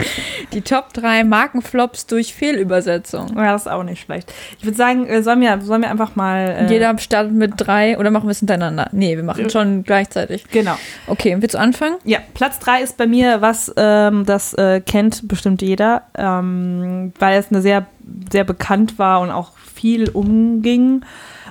Die 0.51 0.61
Top 0.61 0.91
3 0.93 1.23
Markenflops 1.23 2.07
durch 2.07 2.33
Fehlübersetzung. 2.33 3.37
Ja, 3.37 3.53
das 3.53 3.61
ist 3.61 3.67
auch 3.71 3.83
nicht 3.83 4.01
schlecht. 4.01 4.33
Ich 4.57 4.65
würde 4.65 4.75
sagen, 4.75 5.07
äh, 5.07 5.23
sollen 5.23 5.39
wir, 5.39 5.61
sollen 5.61 5.81
wir 5.81 5.89
einfach 5.89 6.17
mal. 6.17 6.49
Äh, 6.49 6.73
Jeder 6.73 6.97
startet 6.97 7.31
mit 7.33 7.53
drei 7.55 7.97
oder 7.97 8.11
machen 8.11 8.25
wir 8.25 8.31
es 8.31 8.39
hintereinander? 8.39 8.89
Nee, 8.91 9.15
wir 9.15 9.23
machen 9.23 9.49
schon 9.49 9.83
gleichzeitig. 9.83 10.43
Genau. 10.51 10.75
Okay, 11.07 11.37
willst 11.39 11.55
du 11.55 11.59
anfangen? 11.59 11.95
Ja, 12.03 12.19
Platz 12.33 12.59
3 12.59 12.81
ist 12.81 12.97
bei 12.97 13.07
mir, 13.07 13.41
was 13.41 13.73
ähm, 13.77 14.25
das 14.25 14.53
äh, 14.55 14.81
kennt 14.81 15.25
bestimmt 15.27 15.61
jeder, 15.61 16.03
ähm, 16.17 17.13
weil 17.17 17.39
es 17.39 17.49
eine 17.49 17.61
sehr, 17.61 17.85
sehr 18.31 18.43
bekannt 18.43 18.97
war 18.99 19.21
und 19.21 19.31
auch 19.31 19.57
viel 19.57 20.09
umging. 20.09 21.03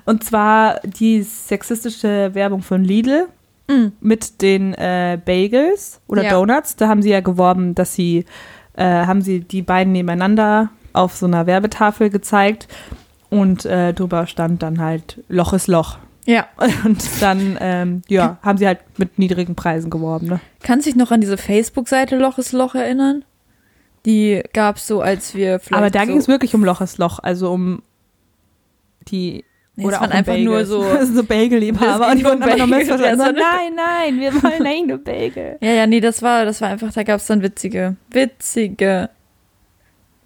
Und 0.05 0.25
zwar 0.25 0.81
die 0.85 1.23
sexistische 1.23 2.31
Werbung 2.35 2.63
von 2.63 2.85
Lidl 2.85 3.27
Mm. 3.71 3.89
mit 4.01 4.41
den 4.41 4.73
äh, 4.73 5.19
Bagels 5.23 6.01
oder 6.07 6.23
Ja. 6.25 6.31
Donuts. 6.31 6.77
Da 6.77 6.89
haben 6.89 7.03
sie 7.03 7.11
ja 7.11 7.21
geworben, 7.21 7.75
dass 7.75 7.95
sie, 7.95 8.25
äh, 8.75 8.85
haben 9.05 9.21
sie 9.21 9.41
die 9.41 9.61
beiden 9.61 9.93
nebeneinander 9.93 10.71
auf 10.95 11.15
so 11.15 11.27
einer 11.27 11.47
Werbetafel 11.47 12.09
gezeigt 12.09 12.67
und 13.29 13.67
äh, 13.67 13.93
drüber 13.93 14.27
stand 14.27 14.63
dann 14.63 14.81
halt 14.81 15.23
Loch 15.29 15.53
ist 15.53 15.67
Loch. 15.67 15.99
Ja. 16.25 16.47
Und 16.85 17.03
dann, 17.21 17.59
ähm, 17.61 18.03
ja, 18.09 18.39
haben 18.43 18.57
sie 18.57 18.67
halt 18.67 18.79
mit 18.97 19.19
niedrigen 19.19 19.55
Preisen 19.55 19.91
geworben, 19.91 20.29
ne? 20.29 20.41
Kannst 20.63 20.87
du 20.87 20.91
dich 20.91 20.97
noch 20.99 21.11
an 21.11 21.21
diese 21.21 21.37
Facebook-Seite 21.37 22.17
Loch 22.17 22.39
ist 22.39 22.53
Loch 22.53 22.75
erinnern? 22.75 23.23
Die 24.09 24.43
gab 24.55 24.77
es 24.79 24.87
so, 24.87 25.03
als 25.03 25.35
wir 25.35 25.59
vielleicht 25.61 25.79
Aber 25.79 25.91
da 25.91 26.01
so 26.01 26.07
ging 26.07 26.17
es 26.17 26.29
wirklich 26.29 26.55
um 26.55 26.65
Loch 26.65 26.81
ist 26.81 26.97
Loch, 26.99 27.19
also 27.23 27.53
um 27.53 27.83
die 29.09 29.45
Nee, 29.77 29.85
oder 29.87 30.01
waren 30.01 30.11
einfach 30.11 30.37
nur 30.39 30.55
Bagels. 30.65 30.69
so- 30.71 31.05
so 31.15 31.23
Bagel-Liebhaber 31.23 32.09
und 32.11 32.17
die 32.19 32.23
nur 32.25 32.33
wurden 32.33 32.41
nur 32.41 32.49
Bagels, 32.49 32.71
missverstanden. 32.89 33.19
so 33.27 33.33
nein, 33.33 33.75
nein, 33.77 34.19
wir 34.21 34.35
wollen 34.43 34.67
eigentlich 34.67 34.87
nur 34.87 34.99
Bagel. 34.99 35.57
Ja, 35.61 35.71
ja, 35.73 35.87
nee, 35.87 36.01
das 36.01 36.21
war, 36.23 36.45
das 36.45 36.61
war 36.61 36.71
einfach, 36.71 36.93
da 36.93 37.03
gab 37.05 37.21
es 37.21 37.27
dann 37.27 37.43
witzige, 37.43 37.95
witzige 38.11 39.09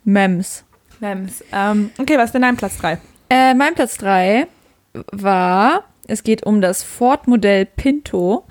Mems. 0.04 0.64
Mems. 1.00 1.44
Ähm, 1.52 1.90
okay, 1.98 2.16
was 2.16 2.26
ist 2.26 2.32
denn 2.34 2.42
dein 2.42 2.56
Platz 2.56 2.78
3? 2.78 2.98
Äh, 3.28 3.54
mein 3.54 3.74
Platz 3.74 3.98
3 3.98 4.46
war, 5.10 5.84
es 6.06 6.22
geht 6.22 6.44
um 6.46 6.60
das 6.60 6.82
Ford-Modell 6.82 7.66
Pinto 7.66 8.44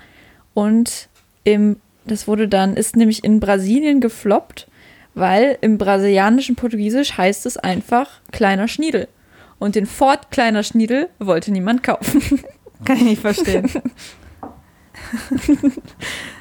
und 0.54 1.08
im, 1.44 1.78
das 2.04 2.28
wurde 2.28 2.46
dann, 2.48 2.76
ist 2.76 2.96
nämlich 2.96 3.24
in 3.24 3.40
Brasilien 3.40 4.00
gefloppt, 4.00 4.68
weil 5.14 5.58
im 5.60 5.78
brasilianischen 5.78 6.56
Portugiesisch 6.56 7.16
heißt 7.16 7.46
es 7.46 7.56
einfach 7.56 8.08
kleiner 8.30 8.68
Schniedel. 8.68 9.08
Und 9.58 9.74
den 9.76 9.86
Ford 9.86 10.30
kleiner 10.30 10.62
Schniedel 10.62 11.08
wollte 11.18 11.52
niemand 11.52 11.82
kaufen. 11.82 12.42
Kann 12.84 12.96
ich 12.96 13.02
nicht 13.04 13.20
verstehen. 13.22 13.70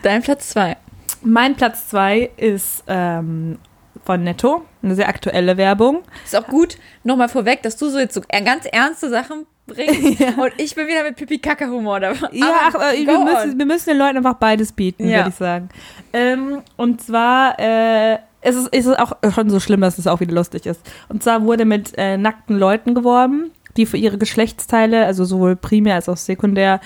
Dein 0.03 0.22
Platz 0.22 0.49
2. 0.49 0.76
mein 1.24 1.55
Platz 1.55 1.89
2 1.89 2.32
ist 2.38 2.84
ähm, 2.88 3.59
von 4.03 4.24
Netto, 4.24 4.63
eine 4.82 4.95
sehr 4.95 5.07
aktuelle 5.07 5.57
Werbung. 5.57 6.01
Ist 6.26 6.36
auch 6.36 6.47
gut, 6.47 6.78
nochmal 7.03 7.30
vorweg, 7.30 7.61
dass 7.61 7.78
du 7.78 7.89
so 7.89 7.99
jetzt 7.99 8.15
so 8.15 8.22
ganz 8.30 8.65
ernste 8.65 9.09
Sachen 9.09 9.45
bringst 9.67 10.22
und 10.38 10.53
ich 10.57 10.74
bin 10.76 10.88
wieder 10.88 11.03
mit 11.03 11.15
Pipi-Kaka-Humor 11.15 11.99
dabei. 11.99 12.28
Ja, 12.32 12.72
ach, 12.74 12.76
äh, 12.93 13.05
wir, 13.05 13.19
müssen, 13.19 13.59
wir 13.59 13.65
müssen 13.65 13.89
den 13.91 13.97
Leuten 13.99 14.17
einfach 14.17 14.36
beides 14.36 14.72
bieten, 14.72 15.07
Ja. 15.07 15.17
würde 15.19 15.30
ich 15.30 15.36
sagen. 15.36 15.69
Ähm, 16.13 16.63
und 16.78 17.01
zwar, 17.01 17.59
äh, 17.59 18.17
es 18.42 18.56
ist, 18.56 18.68
ist 18.74 19.00
auch 19.00 19.14
schon 19.34 19.50
so 19.50 19.60
schlimm, 19.60 19.82
dass 19.82 19.98
es 19.98 20.08
auch 20.08 20.20
wieder 20.20 20.34
lustig 20.34 20.66
ist. 20.66 20.82
Und 21.10 21.24
zwar 21.24 21.44
wurde 21.44 21.66
mit 21.66 21.94
äh, 21.98 22.18
nackten 22.18 22.58
Leuten 22.58 22.96
geworben, 22.96 23.52
die 23.78 23.86
für 23.86 23.98
ihre 23.98 24.18
Geschlechtsteile, 24.18 25.06
also 25.06 25.24
sowohl 25.26 25.56
primär 25.56 25.96
als 25.96 26.10
auch 26.10 26.18
sekundär, 26.18 26.82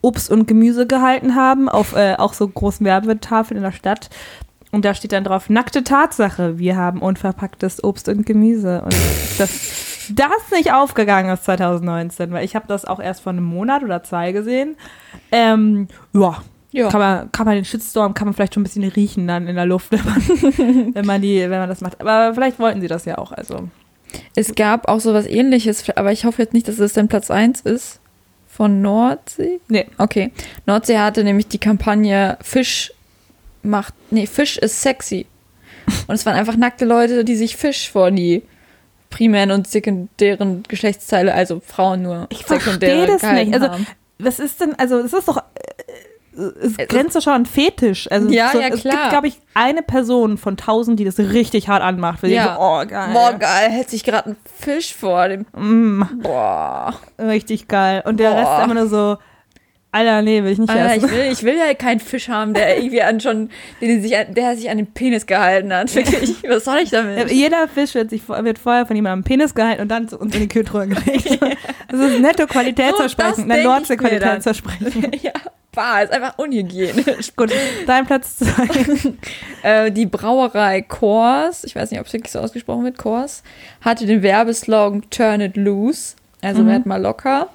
Obst 0.00 0.30
und 0.30 0.46
Gemüse 0.46 0.86
gehalten 0.86 1.34
haben, 1.34 1.68
auf 1.68 1.96
äh, 1.96 2.14
auch 2.16 2.32
so 2.32 2.46
großen 2.46 2.86
Werbetafeln 2.86 3.56
in 3.56 3.64
der 3.64 3.72
Stadt. 3.72 4.10
Und 4.70 4.84
da 4.84 4.94
steht 4.94 5.12
dann 5.12 5.24
drauf, 5.24 5.48
nackte 5.48 5.82
Tatsache, 5.82 6.58
wir 6.58 6.76
haben 6.76 7.00
unverpacktes 7.00 7.82
Obst 7.82 8.08
und 8.08 8.26
Gemüse. 8.26 8.82
Und 8.82 8.94
das, 9.38 10.10
das 10.10 10.50
nicht 10.52 10.72
aufgegangen 10.72 11.32
ist 11.32 11.44
2019, 11.44 12.30
weil 12.30 12.44
ich 12.44 12.54
habe 12.54 12.66
das 12.68 12.84
auch 12.84 13.00
erst 13.00 13.22
vor 13.22 13.32
einem 13.32 13.44
Monat 13.44 13.82
oder 13.82 14.02
zwei 14.02 14.32
gesehen. 14.32 14.76
Ähm, 15.32 15.88
ja, 16.12 16.42
Ja. 16.70 16.90
kann 16.90 17.00
man, 17.00 17.32
kann 17.32 17.46
man 17.46 17.54
den 17.54 17.64
Shitstorm, 17.64 18.12
kann 18.14 18.26
man 18.26 18.34
vielleicht 18.34 18.54
schon 18.54 18.62
ein 18.62 18.64
bisschen 18.64 18.84
riechen 18.84 19.26
dann 19.26 19.46
in 19.46 19.56
der 19.56 19.64
Luft, 19.64 19.90
wenn 19.90 20.04
man, 20.04 20.94
wenn 20.94 21.06
man, 21.06 21.22
die, 21.22 21.40
wenn 21.40 21.50
man 21.50 21.68
das 21.68 21.80
macht. 21.80 22.00
Aber 22.00 22.34
vielleicht 22.34 22.58
wollten 22.58 22.80
sie 22.80 22.88
das 22.88 23.04
ja 23.06 23.16
auch. 23.18 23.32
Also 23.32 23.68
Es 24.34 24.54
gab 24.54 24.88
auch 24.88 25.00
sowas 25.00 25.26
ähnliches, 25.26 25.88
aber 25.96 26.12
ich 26.12 26.24
hoffe 26.24 26.42
jetzt 26.42 26.52
nicht, 26.52 26.68
dass 26.68 26.78
es 26.78 26.92
dein 26.92 27.08
Platz 27.08 27.30
1 27.30 27.62
ist. 27.62 28.00
Von 28.48 28.82
Nordsee? 28.82 29.60
Nee. 29.68 29.86
Okay. 29.98 30.32
Nordsee 30.66 30.98
hatte 30.98 31.22
nämlich 31.22 31.46
die 31.48 31.58
Kampagne 31.58 32.36
Fisch 32.42 32.92
macht. 33.62 33.94
Nee, 34.10 34.26
Fisch 34.26 34.58
ist 34.58 34.82
sexy. 34.82 35.26
Und 36.06 36.14
es 36.14 36.26
waren 36.26 36.34
einfach 36.34 36.56
nackte 36.56 36.84
Leute, 36.84 37.24
die 37.24 37.36
sich 37.36 37.56
Fisch 37.56 37.90
vor 37.90 38.10
die 38.10 38.42
primären 39.10 39.50
und 39.52 39.66
sekundären 39.66 40.64
Geschlechtsteile, 40.68 41.32
also 41.32 41.60
Frauen 41.64 42.02
nur 42.02 42.26
Ich 42.30 42.44
verstehe 42.44 43.06
das 43.06 43.22
nicht. 43.22 43.54
Also, 43.54 43.68
haben. 43.68 43.86
was 44.18 44.38
ist 44.38 44.60
denn, 44.60 44.74
also 44.78 44.98
es 44.98 45.12
ist 45.12 45.28
doch, 45.28 45.38
äh, 45.38 45.42
es 46.32 46.76
grenzt 46.88 47.16
doch 47.16 47.22
schon 47.22 47.32
an 47.32 47.46
Fetisch. 47.46 48.10
Also 48.10 48.28
Ja, 48.30 48.50
so, 48.52 48.60
ja, 48.60 48.68
es 48.68 48.82
gibt, 48.82 49.08
glaube 49.10 49.26
ich, 49.28 49.38
eine 49.54 49.82
Person 49.82 50.38
von 50.38 50.56
tausend, 50.56 51.00
die 51.00 51.04
das 51.04 51.18
richtig 51.18 51.68
hart 51.68 51.82
anmacht. 51.82 52.22
Weil 52.22 52.30
die 52.30 52.36
Ja. 52.36 52.54
so, 52.56 52.60
oh, 52.60 52.86
geil. 52.86 53.10
Boah, 53.12 53.32
geil, 53.32 53.70
hält 53.70 53.90
sich 53.90 54.04
gerade 54.04 54.30
ein 54.30 54.36
Fisch 54.60 54.94
vor 54.94 55.28
dem. 55.28 55.46
Mm, 55.56 56.02
Boah. 56.22 56.94
richtig 57.18 57.68
geil. 57.68 58.02
Und 58.06 58.18
der 58.20 58.30
Boah. 58.30 58.38
Rest 58.38 58.50
einfach 58.50 58.74
nur 58.74 58.88
so, 58.88 59.16
Alter, 59.90 60.20
nee, 60.20 60.44
will 60.44 60.52
ich 60.52 60.58
nicht 60.58 60.68
Alter, 60.68 60.96
essen. 60.96 61.06
ich, 61.06 61.12
will, 61.12 61.32
ich 61.32 61.42
will 61.44 61.56
ja 61.56 61.72
keinen 61.72 61.98
Fisch 62.00 62.28
haben, 62.28 62.52
der 62.52 62.76
irgendwie 62.76 63.00
an 63.00 63.20
schon, 63.20 63.48
den 63.80 64.02
sich 64.02 64.16
an, 64.18 64.34
der 64.34 64.54
sich 64.54 64.68
an 64.68 64.76
den 64.76 64.86
Penis 64.86 65.24
gehalten 65.26 65.72
hat. 65.72 65.94
Wirklich. 65.94 66.36
Was 66.48 66.64
soll 66.64 66.80
ich 66.82 66.90
damit? 66.90 67.30
Jeder 67.30 67.68
Fisch 67.68 67.94
wird, 67.94 68.10
sich, 68.10 68.28
wird 68.28 68.58
vorher 68.58 68.84
von 68.84 68.96
jemandem 68.96 69.20
am 69.20 69.24
Penis 69.24 69.54
gehalten 69.54 69.80
und 69.80 69.88
dann 69.88 70.06
zu 70.06 70.18
uns 70.18 70.34
in 70.34 70.42
die 70.42 70.48
Kühltruhe 70.48 70.86
gelegt. 70.86 71.38
Das 71.90 72.00
ist 72.00 72.20
netto 72.20 72.42
So, 72.42 72.48
Qualitätsversprechen, 72.48 73.48
das 73.48 73.58
ein 73.58 73.64
denk 73.64 73.90
ich 73.90 74.12
mir 74.12 74.18
dann. 74.20 74.42
Nordsee-Qualitätsversprechen. 74.42 75.12
ja, 75.22 75.32
wahr, 75.72 76.02
ist 76.02 76.12
einfach 76.12 76.36
unhygienisch. 76.36 77.34
Gut, 77.34 77.50
dein 77.86 78.04
Platz 78.04 78.36
zwei. 78.36 78.68
Äh, 79.62 79.90
die 79.90 80.04
Brauerei 80.04 80.82
Kors, 80.82 81.64
ich 81.64 81.74
weiß 81.74 81.90
nicht, 81.90 81.98
ob 81.98 82.06
es 82.06 82.12
wirklich 82.12 82.30
so 82.30 82.40
ausgesprochen 82.40 82.84
wird, 82.84 82.98
Kors, 82.98 83.42
hatte 83.80 84.04
den 84.04 84.22
Werbeslogan 84.22 85.08
Turn 85.08 85.40
it 85.40 85.56
loose, 85.56 86.14
also 86.42 86.66
werd 86.66 86.84
mal 86.84 87.00
locker. 87.00 87.48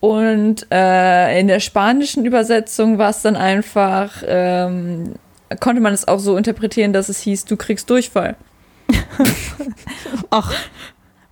Und 0.00 0.66
äh, 0.70 1.40
in 1.40 1.48
der 1.48 1.58
spanischen 1.60 2.24
Übersetzung 2.24 2.98
war 2.98 3.10
es 3.10 3.22
dann 3.22 3.34
einfach, 3.36 4.22
ähm, 4.26 5.14
konnte 5.60 5.80
man 5.80 5.92
es 5.92 6.06
auch 6.06 6.20
so 6.20 6.36
interpretieren, 6.36 6.92
dass 6.92 7.08
es 7.08 7.20
hieß, 7.20 7.46
du 7.46 7.56
kriegst 7.56 7.90
Durchfall. 7.90 8.36
Ach, 10.30 10.52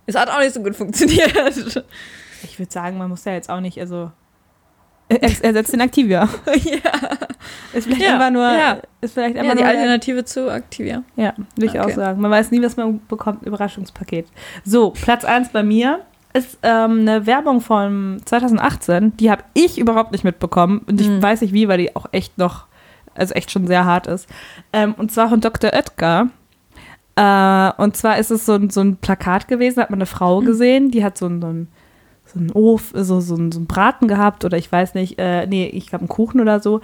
Es 0.05 0.15
hat 0.15 0.29
auch 0.29 0.39
nicht 0.39 0.53
so 0.53 0.61
gut 0.61 0.75
funktioniert. 0.75 1.33
ich 2.43 2.59
würde 2.59 2.71
sagen, 2.71 2.97
man 2.97 3.09
muss 3.09 3.25
ja 3.25 3.33
jetzt 3.33 3.49
auch 3.49 3.59
nicht, 3.59 3.79
also 3.79 4.11
er, 5.09 5.23
er 5.23 5.53
setzt 5.53 5.71
den 5.71 5.79
Aktivia. 5.81 6.27
ja. 6.63 6.91
Ist 7.73 7.85
vielleicht 7.85 8.01
Ja, 8.01 8.15
einfach 8.15 8.31
nur, 8.31 8.43
ja. 8.51 8.79
ist 8.99 9.13
vielleicht 9.13 9.37
einfach 9.37 9.51
ja, 9.51 9.55
die 9.55 9.61
nur, 9.63 9.69
Alternative 9.69 10.25
zu 10.25 10.51
Aktivia. 10.51 11.03
ja, 11.15 11.33
würde 11.55 11.65
ich 11.65 11.69
Okay. 11.71 11.79
auch 11.79 11.89
sagen. 11.95 12.19
Man 12.19 12.29
weiß 12.31 12.51
nie, 12.51 12.61
was 12.61 12.75
man 12.75 12.99
bekommt, 13.07 13.43
Überraschungspaket. 13.43 14.27
So, 14.65 14.91
Platz 14.91 15.23
eins 15.23 15.49
bei 15.49 15.63
mir 15.63 16.01
ist 16.37 16.57
ähm, 16.63 17.01
eine 17.01 17.25
Werbung 17.25 17.61
von 17.61 18.21
2018, 18.25 19.17
die 19.17 19.29
habe 19.31 19.43
ich 19.53 19.77
überhaupt 19.77 20.11
nicht 20.11 20.23
mitbekommen 20.23 20.81
und 20.87 20.99
ich 21.01 21.07
Hm. 21.07 21.21
weiß 21.21 21.41
nicht 21.41 21.53
wie, 21.53 21.67
weil 21.67 21.77
die 21.79 21.95
auch 21.95 22.07
echt 22.11 22.37
noch, 22.37 22.65
also 23.15 23.33
echt 23.33 23.51
schon 23.51 23.67
sehr 23.67 23.85
hart 23.85 24.07
ist. 24.07 24.27
Ähm, 24.73 24.93
und 24.97 25.11
zwar 25.11 25.29
von 25.29 25.41
Dr. 25.41 25.71
Oetker. 25.73 26.29
Äh, 27.15 27.71
und 27.81 27.97
zwar 27.97 28.17
ist 28.19 28.31
es 28.31 28.45
so 28.45 28.53
ein, 28.53 28.69
so 28.69 28.81
ein 28.81 28.97
Plakat 28.97 29.47
gewesen, 29.47 29.77
da 29.77 29.81
hat 29.83 29.89
man 29.89 29.97
eine 29.97 30.05
Frau 30.05 30.39
gesehen, 30.41 30.91
die 30.91 31.03
hat 31.03 31.17
so 31.17 31.25
ein, 31.27 31.41
so 31.41 31.47
ein, 31.47 31.67
so 32.25 32.39
ein 32.39 32.51
Of, 32.51 32.91
so, 32.93 33.19
so, 33.19 33.35
ein, 33.35 33.51
so 33.51 33.59
ein 33.59 33.65
Braten 33.65 34.07
gehabt 34.07 34.45
oder 34.45 34.57
ich 34.57 34.71
weiß 34.71 34.93
nicht, 34.93 35.17
äh, 35.17 35.47
nee, 35.47 35.65
ich 35.67 35.87
glaube 35.87 36.03
einen 36.03 36.09
Kuchen 36.09 36.39
oder 36.41 36.59
so. 36.59 36.81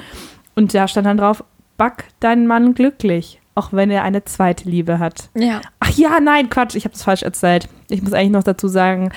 Und 0.56 0.74
da 0.74 0.88
stand 0.88 1.06
dann 1.06 1.18
drauf, 1.18 1.43
back 1.78 2.06
deinen 2.20 2.47
Mann 2.47 2.74
glücklich, 2.74 3.41
auch 3.56 3.74
wenn 3.74 3.91
er 3.91 4.04
eine 4.04 4.24
zweite 4.24 4.68
Liebe 4.70 4.97
hat. 4.99 5.30
Ja. 5.36 5.62
Ach 5.80 5.89
ja, 5.91 6.20
nein, 6.20 6.49
Quatsch, 6.49 6.76
ich 6.76 6.86
habe 6.86 6.93
das 6.93 7.04
falsch 7.04 7.24
erzählt. 7.24 7.68
Ich 7.89 8.01
muss 8.01 8.14
eigentlich 8.14 8.32
noch 8.32 8.43
dazu 8.43 8.68
sagen, 8.68 9.12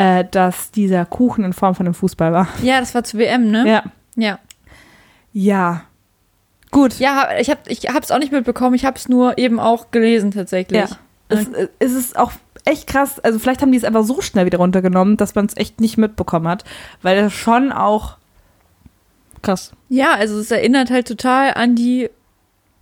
äh, 0.00 0.24
dass 0.30 0.70
dieser 0.70 1.04
Kuchen 1.04 1.44
in 1.44 1.52
Form 1.52 1.74
von 1.74 1.86
einem 1.86 1.94
Fußball 1.94 2.32
war. 2.32 2.48
Ja, 2.62 2.80
das 2.80 2.94
war 2.94 3.04
zu 3.04 3.18
WM, 3.18 3.50
ne? 3.50 3.68
Ja. 3.68 3.84
Ja. 4.16 4.38
Ja. 5.32 5.82
Gut. 6.70 6.98
Ja, 6.98 7.28
ich 7.38 7.50
habe 7.50 7.60
ich 7.66 7.88
hab's 7.88 8.10
auch 8.10 8.18
nicht 8.18 8.32
mitbekommen, 8.32 8.74
ich 8.74 8.84
habe 8.84 8.96
es 8.96 9.08
nur 9.08 9.38
eben 9.38 9.58
auch 9.58 9.90
gelesen 9.90 10.30
tatsächlich. 10.30 10.80
Ja. 10.80 10.96
Es, 11.28 11.48
äh, 11.48 11.68
es 11.78 11.92
ist 11.92 12.16
auch 12.16 12.32
echt 12.64 12.86
krass. 12.86 13.18
Also 13.20 13.38
vielleicht 13.38 13.62
haben 13.62 13.72
die 13.72 13.78
es 13.78 13.84
einfach 13.84 14.04
so 14.04 14.20
schnell 14.20 14.46
wieder 14.46 14.58
runtergenommen, 14.58 15.16
dass 15.16 15.34
man 15.34 15.46
es 15.46 15.56
echt 15.56 15.80
nicht 15.80 15.98
mitbekommen 15.98 16.48
hat. 16.48 16.64
Weil 17.02 17.20
das 17.20 17.32
schon 17.32 17.72
auch 17.72 18.16
krass. 19.42 19.72
Ja, 19.88 20.12
also 20.14 20.38
es 20.38 20.50
erinnert 20.50 20.90
halt 20.90 21.08
total 21.08 21.54
an 21.54 21.74
die 21.74 22.10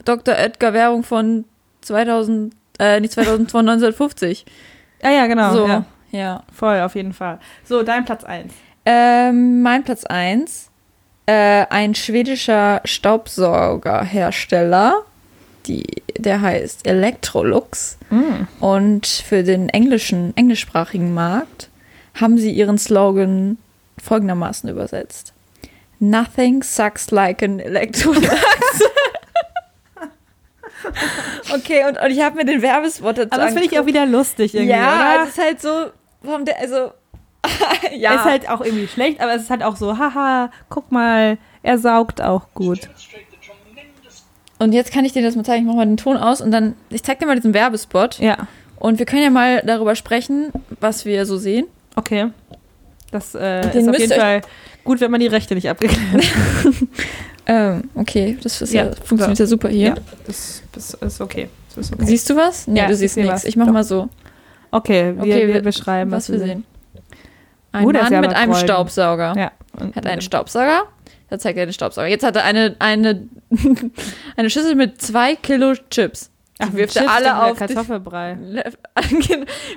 Dr. 0.05 0.37
Edgar 0.37 0.73
Werbung 0.73 1.03
von 1.03 1.45
2000, 1.83 2.55
äh, 2.79 3.01
nicht 3.01 3.13
2000, 3.13 3.51
von 3.51 3.61
1950. 3.61 4.45
Ja, 5.03 5.11
ja, 5.11 5.27
genau. 5.27 5.53
so, 5.53 5.67
Ja, 5.67 5.85
ja. 6.11 6.43
voll, 6.53 6.81
auf 6.81 6.95
jeden 6.95 7.13
Fall. 7.13 7.39
So, 7.65 7.83
dein 7.83 8.05
Platz 8.05 8.25
1. 8.25 8.53
Ähm, 8.87 9.63
mein 9.63 9.85
Platz 9.85 10.05
1 10.05 10.69
äh, 11.29 11.67
ein 11.69 11.95
schwedischer 11.95 12.81
Staubsaugerhersteller, 12.87 15.03
die, 15.67 15.85
der 16.17 16.41
heißt 16.41 16.87
Electrolux. 16.87 17.99
Und 18.61 19.07
für 19.07 19.43
den 19.43 19.69
englischen, 19.69 20.35
englischsprachigen 20.35 21.13
Markt 21.13 21.69
haben 22.15 22.39
sie 22.39 22.51
ihren 22.51 22.79
Slogan 22.79 23.59
folgendermaßen 24.03 24.71
übersetzt. 24.71 25.35
Nothing 25.99 26.63
sucks 26.63 27.11
like 27.11 27.43
an 27.43 27.61
Electrolux. 27.61 28.27
okay, 31.55 31.85
und, 31.87 32.01
und 32.01 32.11
ich 32.11 32.23
habe 32.23 32.37
mir 32.37 32.47
den 32.47 32.63
Werbespot 32.63 33.19
dazu 33.19 33.33
Aber 33.33 33.45
das 33.45 33.53
finde 33.53 33.69
ich 33.71 33.79
auch 33.79 33.85
wieder 33.85 34.07
lustig 34.07 34.55
irgendwie, 34.55 34.73
Ja, 34.73 35.17
oder? 35.17 35.25
es 35.25 35.29
ist 35.31 35.39
halt 35.39 35.61
so, 35.61 35.91
vom 36.25 36.45
der, 36.45 36.59
also, 36.61 36.93
ja. 37.97 38.15
Ist 38.17 38.25
halt 38.25 38.49
auch 38.51 38.61
irgendwie 38.61 38.89
schlecht, 38.89 39.21
aber 39.21 39.35
es 39.35 39.43
ist 39.43 39.51
halt 39.51 39.63
auch 39.63 39.77
so, 39.77 39.97
haha, 39.99 40.51
guck 40.69 40.91
mal, 40.93 41.39
er 41.63 41.79
saugt 41.79 42.21
auch 42.21 42.43
gut. 42.55 42.89
und 44.59 44.73
jetzt 44.73 44.93
kann 44.93 45.05
ich 45.05 45.13
dir 45.13 45.23
das 45.23 45.37
mal 45.37 45.45
zeigen, 45.45 45.63
ich 45.63 45.67
mache 45.67 45.77
mal 45.77 45.87
den 45.87 45.97
Ton 45.97 46.17
aus 46.17 46.41
und 46.41 46.51
dann, 46.51 46.75
ich 46.91 47.03
zeig 47.03 47.19
dir 47.21 47.27
mal 47.27 47.37
diesen 47.37 47.55
Werbespot 47.55 48.19
Ja, 48.19 48.37
und 48.79 48.99
wir 48.99 49.07
können 49.07 49.23
ja 49.23 49.31
mal 49.31 49.63
darüber 49.65 49.95
sprechen, 49.95 50.53
was 50.81 51.05
wir 51.05 51.25
so 51.27 51.37
sehen. 51.39 51.67
okay. 51.97 52.29
Das 53.11 53.35
äh, 53.35 53.61
ist 53.79 53.89
auf 53.89 53.99
jeden 53.99 54.13
Fall 54.13 54.43
gut, 54.85 55.01
wenn 55.01 55.11
man 55.11 55.21
die 55.21 55.29
Rechte 55.29 55.55
nicht 55.55 55.71
abgeklärt 55.71 56.25
hat. 56.65 56.75
Ähm, 57.51 57.89
okay, 57.95 58.37
das 58.43 58.61
ja, 58.71 58.85
Ja, 58.85 58.91
funktioniert 59.03 59.39
so. 59.39 59.45
ja 59.45 59.47
super 59.47 59.69
hier. 59.71 59.87
Ja, 59.89 59.95
das, 60.27 60.63
das 60.71 60.93
ist 60.93 61.21
okay. 61.23 61.49
Das 61.75 61.87
ist 61.87 61.95
okay. 61.95 62.05
Siehst 62.05 62.29
du 62.29 62.37
was? 62.37 62.67
Nee, 62.67 62.81
Ja, 62.81 62.89
du 62.89 62.95
siehst 62.95 63.17
nichts. 63.17 63.45
Ich 63.45 63.57
mach 63.57 63.65
Doch. 63.65 63.73
mal 63.73 63.85
so. 63.85 64.11
Okay, 64.71 65.15
wir, 65.17 65.23
Okay, 65.23 65.47
wir 65.49 65.55
wir- 65.55 65.63
beschreiben, 65.63 66.11
was 66.11 66.31
wir 66.31 66.39
sehen. 66.39 66.65
Ein 67.73 67.89
ist 67.91 68.11
Mann 68.11 68.21
mit 68.21 68.35
einem 68.35 68.53
golden. 68.53 68.67
Staubsauger. 68.67 69.35
Ja. 69.37 69.53
Und, 69.79 69.95
Hat 69.95 70.07
einen 70.07 70.23
Staubsauger. 70.23 70.83
Da 71.31 71.39
zeigt 71.39 71.59
er 71.59 71.67
den 71.67 71.73
Staubsauger. 71.75 72.09
Jetzt 72.09 72.25
hat 72.25 72.37
er 72.37 72.45
eine, 72.45 72.75
eine, 72.79 73.29
eine 74.37 74.51
Schüssel 74.51 74.75
mit 74.75 75.01
zwei 75.03 75.35
Kilo 75.37 75.75
Chips. 75.91 76.31
Ach, 76.61 76.73
wirft 76.73 76.95
Chips, 76.95 77.05
er 77.07 77.13
alle 77.13 77.43
auf 77.43 77.59
den, 77.59 77.69
Kartoffelbrei. 77.69 78.37
wirft 78.43 78.79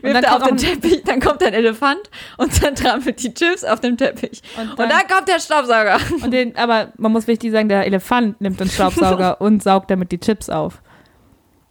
dann 0.03 0.23
er 0.23 0.35
auf 0.35 0.41
kommt 0.41 0.61
den 0.63 0.81
Teppich, 0.81 1.03
dann 1.03 1.19
kommt 1.19 1.43
ein 1.43 1.53
Elefant 1.53 1.99
und 2.37 2.63
dann 2.63 2.73
trampelt 2.73 3.21
die 3.21 3.33
Chips 3.33 3.63
auf 3.63 3.81
dem 3.81 3.97
Teppich. 3.97 4.41
Und 4.57 4.69
Und 4.71 4.79
dann- 4.79 4.89
dann, 4.89 5.07
kommt 5.07 5.27
der 5.27 5.39
Staubsauger. 5.39 5.97
Und 6.23 6.31
den, 6.31 6.55
aber 6.55 6.93
man 6.97 7.11
muss 7.11 7.27
wichtig 7.27 7.51
sagen, 7.51 7.67
der 7.69 7.85
Elefant 7.85 8.39
nimmt 8.41 8.59
den 8.59 8.69
Staubsauger 8.69 9.41
und 9.41 9.61
saugt 9.61 9.91
damit 9.91 10.11
die 10.11 10.19
Chips 10.19 10.49
auf. 10.49 10.81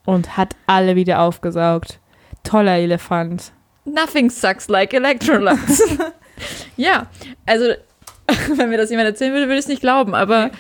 Und 0.05 0.37
hat 0.37 0.55
alle 0.67 0.95
wieder 0.97 1.21
aufgesaugt. 1.23 1.99
Toller 2.45 2.77
Elefant. 2.79 3.53
Nothing 3.85 4.31
sucks 4.31 4.69
like 4.69 4.93
Electrolux. 4.93 5.83
ja, 6.77 7.07
also 7.47 7.73
wenn 8.57 8.69
mir 8.69 8.79
das 8.79 8.91
jemand 8.91 9.09
erzählen 9.09 9.33
würde, 9.33 9.47
würde 9.47 9.55
ich 9.59 9.65
es 9.65 9.69
nicht 9.69 9.81
glauben, 9.81 10.15
aber 10.15 10.51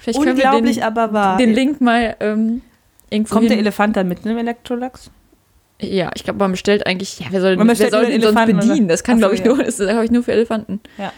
vielleicht 0.00 0.22
können 0.22 0.36
wir 0.36 0.50
den, 0.50 0.82
aber 0.82 1.12
wahr. 1.12 1.36
den 1.36 1.52
Link 1.52 1.80
mal 1.80 2.16
ähm, 2.20 2.62
irgendwo 3.10 3.36
Kommt 3.36 3.50
der. 3.50 3.58
Elefant 3.58 3.96
dann 3.96 4.08
mit 4.08 4.24
einem 4.24 4.38
Elektrolux? 4.38 5.10
Ja, 5.80 6.10
ich 6.14 6.24
glaube, 6.24 6.38
man 6.38 6.52
bestellt 6.52 6.86
eigentlich, 6.86 7.20
ja, 7.20 7.26
wer 7.30 7.40
soll, 7.40 7.56
Man 7.56 7.68
wer 7.68 7.76
soll 7.76 8.06
den 8.06 8.22
sonst 8.22 8.24
Elefanten, 8.24 8.56
oder? 8.56 8.66
bedienen? 8.66 8.88
Das 8.88 9.04
kann, 9.04 9.18
glaube 9.18 9.34
ich, 9.34 9.40
ja. 9.40 9.48
nur, 9.48 9.58
das 9.58 9.78
ist, 9.78 9.88
glaube 9.88 10.04
ich, 10.04 10.10
nur 10.10 10.22
für 10.22 10.32
Elefanten. 10.32 10.80
Ja. 10.96 11.12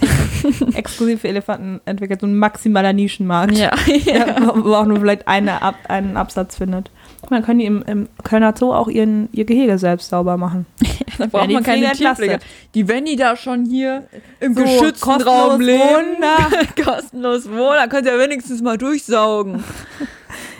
Exklusiv 0.74 1.20
für 1.20 1.28
Elefanten 1.28 1.80
entwickelt, 1.84 2.20
so 2.20 2.26
ein 2.26 2.36
maximaler 2.36 2.92
Nischenmarkt. 2.92 3.56
Ja, 3.56 3.72
Ja, 4.04 4.54
wo 4.54 4.64
wo 4.64 4.74
auch 4.74 4.86
nur 4.86 5.00
vielleicht 5.00 5.26
eine 5.26 5.62
Ab 5.62 5.76
einen 5.88 6.16
Absatz 6.16 6.56
findet. 6.56 6.90
Dann 7.30 7.42
können 7.42 7.58
die 7.58 7.66
im, 7.66 7.82
im 7.82 8.08
Kölner 8.22 8.54
Zoo 8.56 8.72
auch 8.72 8.88
ihren, 8.88 9.28
ihr 9.32 9.44
Gehege 9.44 9.78
selbst 9.78 10.10
sauber 10.10 10.36
machen. 10.36 10.66
da 11.18 11.26
braucht 11.26 11.50
man 11.50 11.62
keine. 11.62 11.92
Tierpfleger. 11.92 12.38
Die, 12.74 12.88
wenn 12.88 13.04
die 13.04 13.16
da 13.16 13.36
schon 13.36 13.64
hier 13.64 14.04
im 14.40 14.54
So, 14.54 14.62
geschützten 14.62 15.22
Raum 15.22 15.60
leben, 15.60 15.80
wohnen 15.80 16.84
kostenlos 16.84 17.48
wohnen, 17.48 17.76
dann 17.76 17.88
könnt 17.88 18.06
ihr 18.06 18.18
wenigstens 18.18 18.62
mal 18.62 18.78
durchsaugen. 18.78 19.62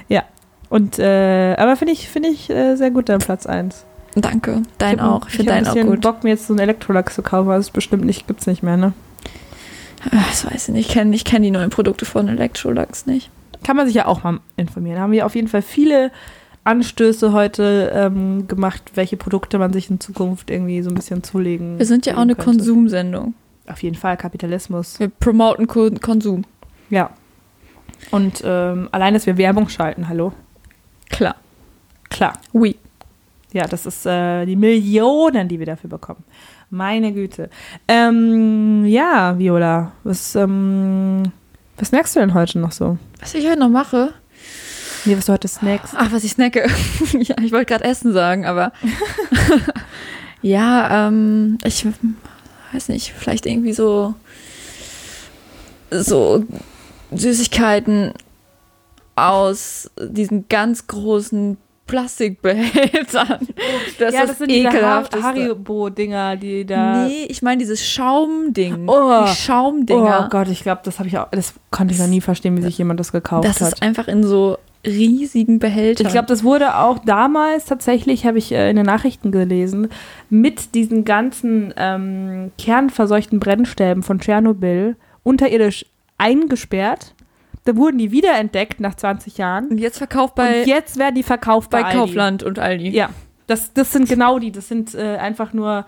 Ja. 0.06 0.24
Und, 0.68 0.98
äh, 0.98 1.54
aber 1.56 1.76
finde 1.76 1.94
ich, 1.94 2.10
finde 2.10 2.28
ich 2.28 2.50
äh, 2.50 2.76
sehr 2.76 2.90
gut, 2.90 3.08
dein 3.08 3.20
Platz 3.20 3.46
1. 3.46 3.86
Danke, 4.16 4.62
dein 4.76 5.00
auch. 5.00 5.26
Ich 5.28 5.36
finde 5.36 5.52
deinen 5.52 5.66
ein 5.66 5.86
auch 5.86 5.90
gut. 5.90 6.02
Bock, 6.02 6.24
mir 6.24 6.30
jetzt 6.30 6.46
so 6.46 6.52
einen 6.52 6.60
Elektrolux 6.60 7.14
zu 7.14 7.22
kaufen, 7.22 7.48
aber 7.48 7.56
das 7.56 7.68
ist 7.68 7.72
bestimmt 7.72 8.04
nicht, 8.04 8.26
gibt's 8.26 8.46
nicht 8.46 8.62
mehr, 8.62 8.76
ne? 8.76 8.92
Das 10.10 10.44
weiß 10.44 10.68
ich 10.68 10.74
nicht. 10.74 10.88
Ich 10.88 10.94
kenne 10.94 11.14
ich 11.14 11.24
kenn 11.24 11.42
die 11.42 11.50
neuen 11.50 11.70
Produkte 11.70 12.04
von 12.04 12.28
Electrolux 12.28 13.06
nicht. 13.06 13.30
Kann 13.64 13.76
man 13.76 13.86
sich 13.86 13.96
ja 13.96 14.06
auch 14.06 14.22
mal 14.22 14.40
informieren. 14.56 14.96
Da 14.96 15.02
haben 15.02 15.12
wir 15.12 15.24
auf 15.26 15.34
jeden 15.34 15.48
Fall 15.48 15.62
viele 15.62 16.10
Anstöße 16.64 17.32
heute 17.32 17.92
ähm, 17.94 18.48
gemacht, 18.48 18.92
welche 18.94 19.16
Produkte 19.16 19.58
man 19.58 19.72
sich 19.72 19.90
in 19.90 20.00
Zukunft 20.00 20.50
irgendwie 20.50 20.82
so 20.82 20.90
ein 20.90 20.94
bisschen 20.94 21.22
zulegen 21.22 21.78
Wir 21.78 21.86
sind 21.86 22.06
ja 22.06 22.14
auch 22.14 22.18
eine 22.18 22.34
könnte. 22.34 22.58
Konsumsendung. 22.58 23.34
Auf 23.66 23.82
jeden 23.82 23.96
Fall, 23.96 24.16
Kapitalismus. 24.16 24.98
Wir 24.98 25.08
promoten 25.08 25.66
Ko 25.66 25.90
Konsum. 26.00 26.44
Ja. 26.90 27.10
Und 28.10 28.42
ähm, 28.44 28.88
allein, 28.92 29.14
dass 29.14 29.26
wir 29.26 29.36
Werbung 29.38 29.68
schalten, 29.68 30.08
hallo? 30.08 30.32
Klar. 31.10 31.36
Klar. 32.10 32.34
Oui. 32.52 32.76
Ja, 33.52 33.66
das 33.66 33.86
ist 33.86 34.04
äh, 34.04 34.44
die 34.46 34.56
Millionen, 34.56 35.48
die 35.48 35.58
wir 35.58 35.66
dafür 35.66 35.88
bekommen. 35.88 36.24
Meine 36.70 37.12
Güte. 37.12 37.50
Ähm, 37.86 38.84
ja, 38.84 39.38
Viola, 39.38 39.92
was, 40.02 40.34
ähm, 40.34 41.22
was 41.78 41.88
snackst 41.88 42.16
du 42.16 42.20
denn 42.20 42.34
heute 42.34 42.58
noch 42.58 42.72
so? 42.72 42.98
Was 43.20 43.34
ich 43.34 43.46
heute 43.46 43.60
noch 43.60 43.68
mache? 43.68 44.12
Nee, 45.04 45.16
was 45.16 45.26
du 45.26 45.32
heute 45.32 45.48
snackst? 45.48 45.94
Ach, 45.96 46.12
was 46.12 46.24
ich 46.24 46.32
snacke. 46.32 46.66
ja, 47.18 47.36
ich 47.42 47.52
wollte 47.52 47.66
gerade 47.66 47.84
Essen 47.84 48.12
sagen, 48.12 48.46
aber. 48.46 48.72
ja, 50.42 51.08
ähm, 51.08 51.58
ich 51.64 51.86
weiß 52.72 52.88
nicht, 52.88 53.12
vielleicht 53.12 53.46
irgendwie 53.46 53.72
so. 53.72 54.14
So 55.90 56.44
Süßigkeiten 57.12 58.12
aus 59.16 59.90
diesen 59.98 60.48
ganz 60.48 60.86
großen 60.86 61.56
Plastikbehältern. 61.86 63.48
Das 63.98 64.12
ist 64.12 64.40
das 64.40 64.48
ekelhafteste. 64.48 65.22
Haribo-Dinger, 65.22 66.36
die 66.36 66.64
da... 66.64 67.06
Nee, 67.06 67.26
ich 67.28 67.42
meine 67.42 67.58
dieses 67.58 67.86
Schaumding. 67.86 68.88
Oh. 68.88 69.24
Die 69.24 69.30
Oh 69.30 69.34
Schaumdinger. 69.34 70.28
Gott, 70.30 70.48
ich 70.48 70.62
glaube, 70.62 70.80
das 70.84 70.98
habe 70.98 71.08
ich 71.08 71.16
auch, 71.16 71.28
das 71.30 71.54
konnte 71.70 71.94
ich 71.94 72.00
noch 72.00 72.08
nie 72.08 72.20
verstehen, 72.20 72.56
wie 72.56 72.62
sich 72.62 72.76
jemand 72.76 72.98
das 72.98 73.12
gekauft 73.12 73.46
das 73.46 73.60
hat. 73.60 73.74
ist 73.74 73.82
einfach 73.82 74.08
in 74.08 74.24
so 74.24 74.58
riesigen 74.86 75.58
Behältern. 75.58 76.06
Ich 76.06 76.12
glaube, 76.12 76.26
das 76.26 76.44
wurde 76.44 76.76
auch 76.76 76.98
damals 76.98 77.66
tatsächlich, 77.66 78.26
habe 78.26 78.38
ich 78.38 78.52
äh, 78.52 78.70
in 78.70 78.76
den 78.76 78.86
Nachrichten 78.86 79.30
gelesen, 79.30 79.88
mit 80.30 80.74
diesen 80.74 81.04
ganzen 81.04 81.72
ähm, 81.76 82.52
kernverseuchten 82.58 83.40
Brennstäben 83.40 84.02
von 84.02 84.20
Tschernobyl 84.20 84.96
unterirdisch 85.22 85.86
eingesperrt. 86.18 87.14
Da 87.64 87.76
wurden 87.76 87.98
die 87.98 88.12
wiederentdeckt 88.12 88.80
nach 88.80 88.94
20 88.94 89.38
Jahren. 89.38 89.68
Und 89.68 89.78
jetzt 89.78 89.98
verkauft 89.98 90.34
bei, 90.34 90.60
und 90.60 90.66
jetzt 90.66 90.98
werden 90.98 91.14
die 91.14 91.22
verkauft 91.22 91.70
bei, 91.70 91.82
bei 91.82 91.88
Aldi. 91.88 91.98
Kaufland 91.98 92.42
und 92.42 92.58
Aldi. 92.58 92.90
Ja, 92.90 93.08
das, 93.46 93.72
das 93.72 93.92
sind 93.92 94.08
genau 94.08 94.38
die. 94.38 94.52
Das 94.52 94.68
sind 94.68 94.94
äh, 94.94 95.16
einfach 95.16 95.52
nur 95.52 95.86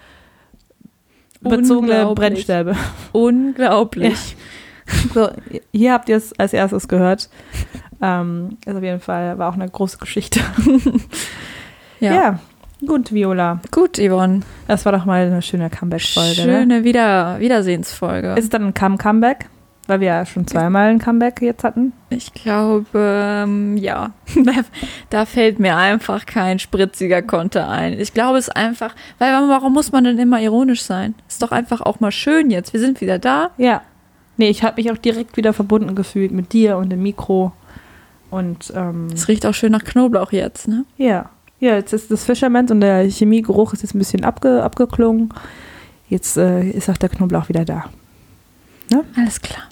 bezogene 1.40 2.08
Unglaublich. 2.08 2.46
Brennstäbe. 2.46 2.76
Unglaublich. 3.12 4.36
So, 5.14 5.28
hier 5.72 5.92
habt 5.92 6.08
ihr 6.08 6.16
es 6.16 6.32
als 6.38 6.52
erstes 6.52 6.88
gehört. 6.88 7.28
Ähm, 8.00 8.58
ist 8.64 8.76
auf 8.76 8.82
jeden 8.82 9.00
Fall, 9.00 9.38
war 9.38 9.48
auch 9.50 9.54
eine 9.54 9.68
große 9.68 9.98
Geschichte. 9.98 10.40
Ja. 12.00 12.14
Ja, 12.14 12.38
gut, 12.86 13.12
Viola. 13.12 13.60
Gut, 13.70 13.98
Yvonne. 13.98 14.40
Das 14.68 14.84
war 14.84 14.92
doch 14.92 15.04
mal 15.04 15.26
eine 15.26 15.42
schöne 15.42 15.70
Comeback-Folge. 15.70 16.46
Ne? 16.46 16.58
Schöne 16.60 16.84
Wieder 16.84 17.38
Wiedersehensfolge. 17.40 18.34
Ist 18.36 18.44
es 18.44 18.50
dann 18.50 18.64
ein 18.66 18.74
Come-Comeback? 18.74 19.46
Weil 19.88 20.00
wir 20.00 20.08
ja 20.08 20.26
schon 20.26 20.48
zweimal 20.48 20.88
ein 20.88 20.98
Comeback 20.98 21.40
jetzt 21.40 21.62
hatten. 21.62 21.92
Ich 22.10 22.34
glaube, 22.34 22.86
ähm, 22.94 23.76
ja. 23.76 24.10
Da, 24.44 24.52
da 25.10 25.24
fällt 25.26 25.60
mir 25.60 25.76
einfach 25.76 26.26
kein 26.26 26.58
spritziger 26.58 27.22
Konter 27.22 27.68
ein. 27.68 27.98
Ich 27.98 28.12
glaube 28.12 28.36
es 28.38 28.48
einfach, 28.48 28.94
weil 29.18 29.32
warum 29.32 29.72
muss 29.72 29.92
man 29.92 30.04
denn 30.04 30.18
immer 30.18 30.40
ironisch 30.40 30.82
sein? 30.82 31.14
Ist 31.28 31.42
doch 31.42 31.52
einfach 31.52 31.80
auch 31.80 32.00
mal 32.00 32.10
schön 32.12 32.50
jetzt. 32.50 32.72
Wir 32.72 32.80
sind 32.80 33.00
wieder 33.00 33.18
da. 33.18 33.50
Ja. 33.58 33.80
Nee, 34.36 34.48
ich 34.50 34.62
habe 34.62 34.80
mich 34.80 34.90
auch 34.90 34.98
direkt 34.98 35.36
wieder 35.36 35.52
verbunden 35.52 35.94
gefühlt 35.94 36.32
mit 36.32 36.52
dir 36.52 36.76
und 36.76 36.90
dem 36.90 37.02
Mikro. 37.02 37.52
Und 38.30 38.72
ähm, 38.74 39.08
Es 39.14 39.28
riecht 39.28 39.46
auch 39.46 39.54
schön 39.54 39.72
nach 39.72 39.84
Knoblauch 39.84 40.32
jetzt, 40.32 40.68
ne? 40.68 40.84
ja. 40.96 41.30
Ja, 41.58 41.76
jetzt 41.76 41.94
ist 41.94 42.10
das 42.10 42.22
Fischermans 42.26 42.70
und 42.70 42.82
der 42.82 43.08
Chemiegeruch 43.08 43.72
ist 43.72 43.80
jetzt 43.82 43.94
ein 43.94 43.98
bisschen 43.98 44.24
abge 44.24 44.62
abgeklungen. 44.62 45.32
Jetzt 46.10 46.36
äh, 46.36 46.68
ist 46.68 46.90
auch 46.90 46.98
der 46.98 47.08
Knoblauch 47.08 47.48
wieder 47.48 47.64
da. 47.64 47.86
Alles 49.16 49.40
klar. 49.40 49.62